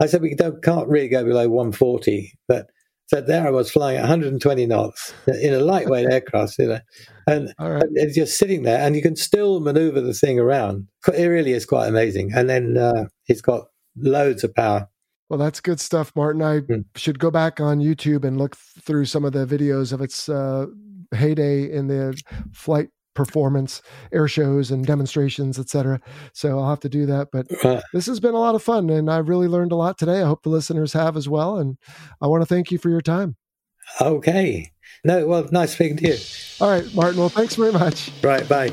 I 0.00 0.06
said, 0.06 0.22
we 0.22 0.34
don't, 0.34 0.62
can't 0.62 0.88
really 0.88 1.08
go 1.08 1.24
below 1.24 1.48
140, 1.48 2.32
but 2.48 2.70
so 3.12 3.20
there 3.20 3.46
I 3.46 3.50
was 3.50 3.70
flying 3.70 3.98
at 3.98 4.02
120 4.02 4.64
knots 4.64 5.12
in 5.26 5.52
a 5.52 5.60
lightweight 5.60 6.06
aircraft, 6.10 6.58
you 6.58 6.68
know, 6.68 6.80
and, 7.26 7.52
right. 7.58 7.82
and, 7.82 8.14
just 8.14 8.38
sitting 8.38 8.62
there, 8.62 8.80
and 8.80 8.96
you 8.96 9.02
can 9.02 9.16
still 9.16 9.60
maneuver 9.60 10.00
the 10.00 10.14
thing 10.14 10.38
around. 10.38 10.88
It 11.14 11.26
really 11.26 11.52
is 11.52 11.66
quite 11.66 11.88
amazing. 11.88 12.32
And 12.34 12.48
then 12.48 12.78
uh, 12.78 13.04
it's 13.26 13.42
got 13.42 13.66
loads 13.96 14.44
of 14.44 14.54
power. 14.54 14.88
Well, 15.28 15.38
that's 15.38 15.60
good 15.60 15.78
stuff, 15.78 16.12
Martin. 16.16 16.40
I 16.40 16.60
mm. 16.60 16.86
should 16.96 17.18
go 17.18 17.30
back 17.30 17.60
on 17.60 17.80
YouTube 17.80 18.24
and 18.24 18.38
look 18.38 18.56
through 18.56 19.04
some 19.04 19.26
of 19.26 19.34
the 19.34 19.44
videos 19.44 19.92
of 19.92 20.00
its 20.00 20.30
uh, 20.30 20.66
heyday 21.14 21.70
in 21.70 21.88
the 21.88 22.18
flight 22.54 22.88
performance 23.14 23.82
air 24.12 24.28
shows 24.28 24.70
and 24.70 24.86
demonstrations 24.86 25.58
etc 25.58 26.00
so 26.32 26.58
i'll 26.58 26.68
have 26.68 26.80
to 26.80 26.88
do 26.88 27.06
that 27.06 27.28
but 27.32 27.46
uh. 27.64 27.80
this 27.92 28.06
has 28.06 28.20
been 28.20 28.34
a 28.34 28.38
lot 28.38 28.54
of 28.54 28.62
fun 28.62 28.88
and 28.90 29.10
i 29.10 29.18
really 29.18 29.48
learned 29.48 29.72
a 29.72 29.76
lot 29.76 29.98
today. 29.98 30.22
I 30.22 30.26
hope 30.26 30.42
the 30.42 30.48
listeners 30.48 30.92
have 30.92 31.16
as 31.16 31.28
well 31.28 31.58
and 31.58 31.76
i 32.20 32.26
want 32.26 32.42
to 32.42 32.46
thank 32.46 32.70
you 32.70 32.78
for 32.78 32.88
your 32.88 33.00
time. 33.00 33.36
Okay. 34.00 34.72
No 35.04 35.26
well 35.26 35.48
nice 35.50 35.74
speaking 35.74 35.96
to 35.98 36.08
you. 36.08 36.16
All 36.60 36.70
right 36.70 36.94
martin 36.94 37.18
well 37.18 37.28
thanks 37.28 37.56
very 37.56 37.72
much. 37.72 38.10
Right 38.22 38.48
bye. 38.48 38.70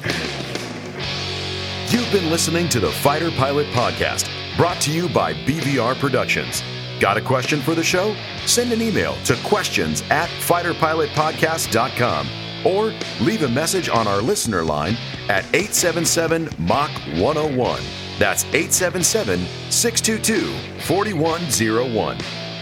You've 1.89 2.11
been 2.11 2.29
listening 2.29 2.69
to 2.69 2.79
the 2.79 2.91
fighter 2.91 3.31
pilot 3.31 3.67
podcast 3.67 4.29
brought 4.57 4.79
to 4.81 4.91
you 4.91 5.09
by 5.09 5.33
bvr 5.33 5.97
productions. 5.99 6.63
Got 6.99 7.17
a 7.17 7.21
question 7.21 7.61
for 7.61 7.75
the 7.75 7.83
show? 7.83 8.15
Send 8.45 8.73
an 8.73 8.81
email 8.81 9.15
to 9.23 9.35
questions 9.43 10.03
at 10.09 10.29
fighterpilotpodcast.com 10.29 12.48
or 12.65 12.93
leave 13.21 13.43
a 13.43 13.49
message 13.49 13.89
on 13.89 14.07
our 14.07 14.21
listener 14.21 14.63
line 14.63 14.97
at 15.29 15.45
877 15.53 16.49
Mach 16.59 16.91
101. 17.17 17.81
That's 18.17 18.43
877 18.45 19.45
622 19.71 20.81
4101. 20.81 22.17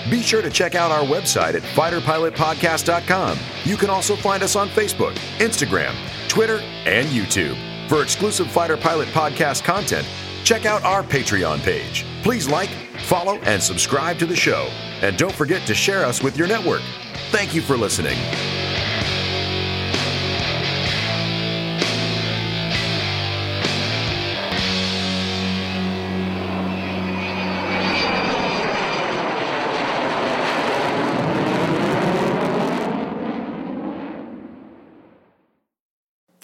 Be 0.10 0.22
sure 0.22 0.42
to 0.42 0.50
check 0.50 0.76
out 0.76 0.92
our 0.92 1.04
website 1.04 1.56
at 1.56 1.62
fighterpilotpodcast.com. 1.62 3.38
You 3.66 3.76
can 3.76 3.90
also 3.90 4.16
find 4.16 4.42
us 4.42 4.56
on 4.56 4.70
Facebook, 4.70 5.16
Instagram, 5.40 5.94
Twitter, 6.30 6.60
and 6.86 7.08
YouTube. 7.08 7.58
For 7.90 8.02
exclusive 8.02 8.50
Fighter 8.50 8.78
Pilot 8.78 9.08
Podcast 9.10 9.64
content, 9.64 10.08
check 10.44 10.66
out 10.66 10.84
our 10.84 11.04
Patreon 11.04 11.62
page. 11.62 12.06
Please 12.24 12.48
like, 12.48 12.70
follow, 13.06 13.38
and 13.40 13.62
subscribe 13.62 14.18
to 14.20 14.26
the 14.26 14.36
show. 14.36 14.70
And 15.02 15.18
don't 15.18 15.34
forget 15.34 15.66
to 15.68 15.76
share 15.76 16.06
us 16.06 16.24
with 16.24 16.38
your 16.38 16.48
network. 16.48 16.82
Thank 17.32 17.54
you 17.54 17.62
for 17.62 17.76
listening. 17.76 18.18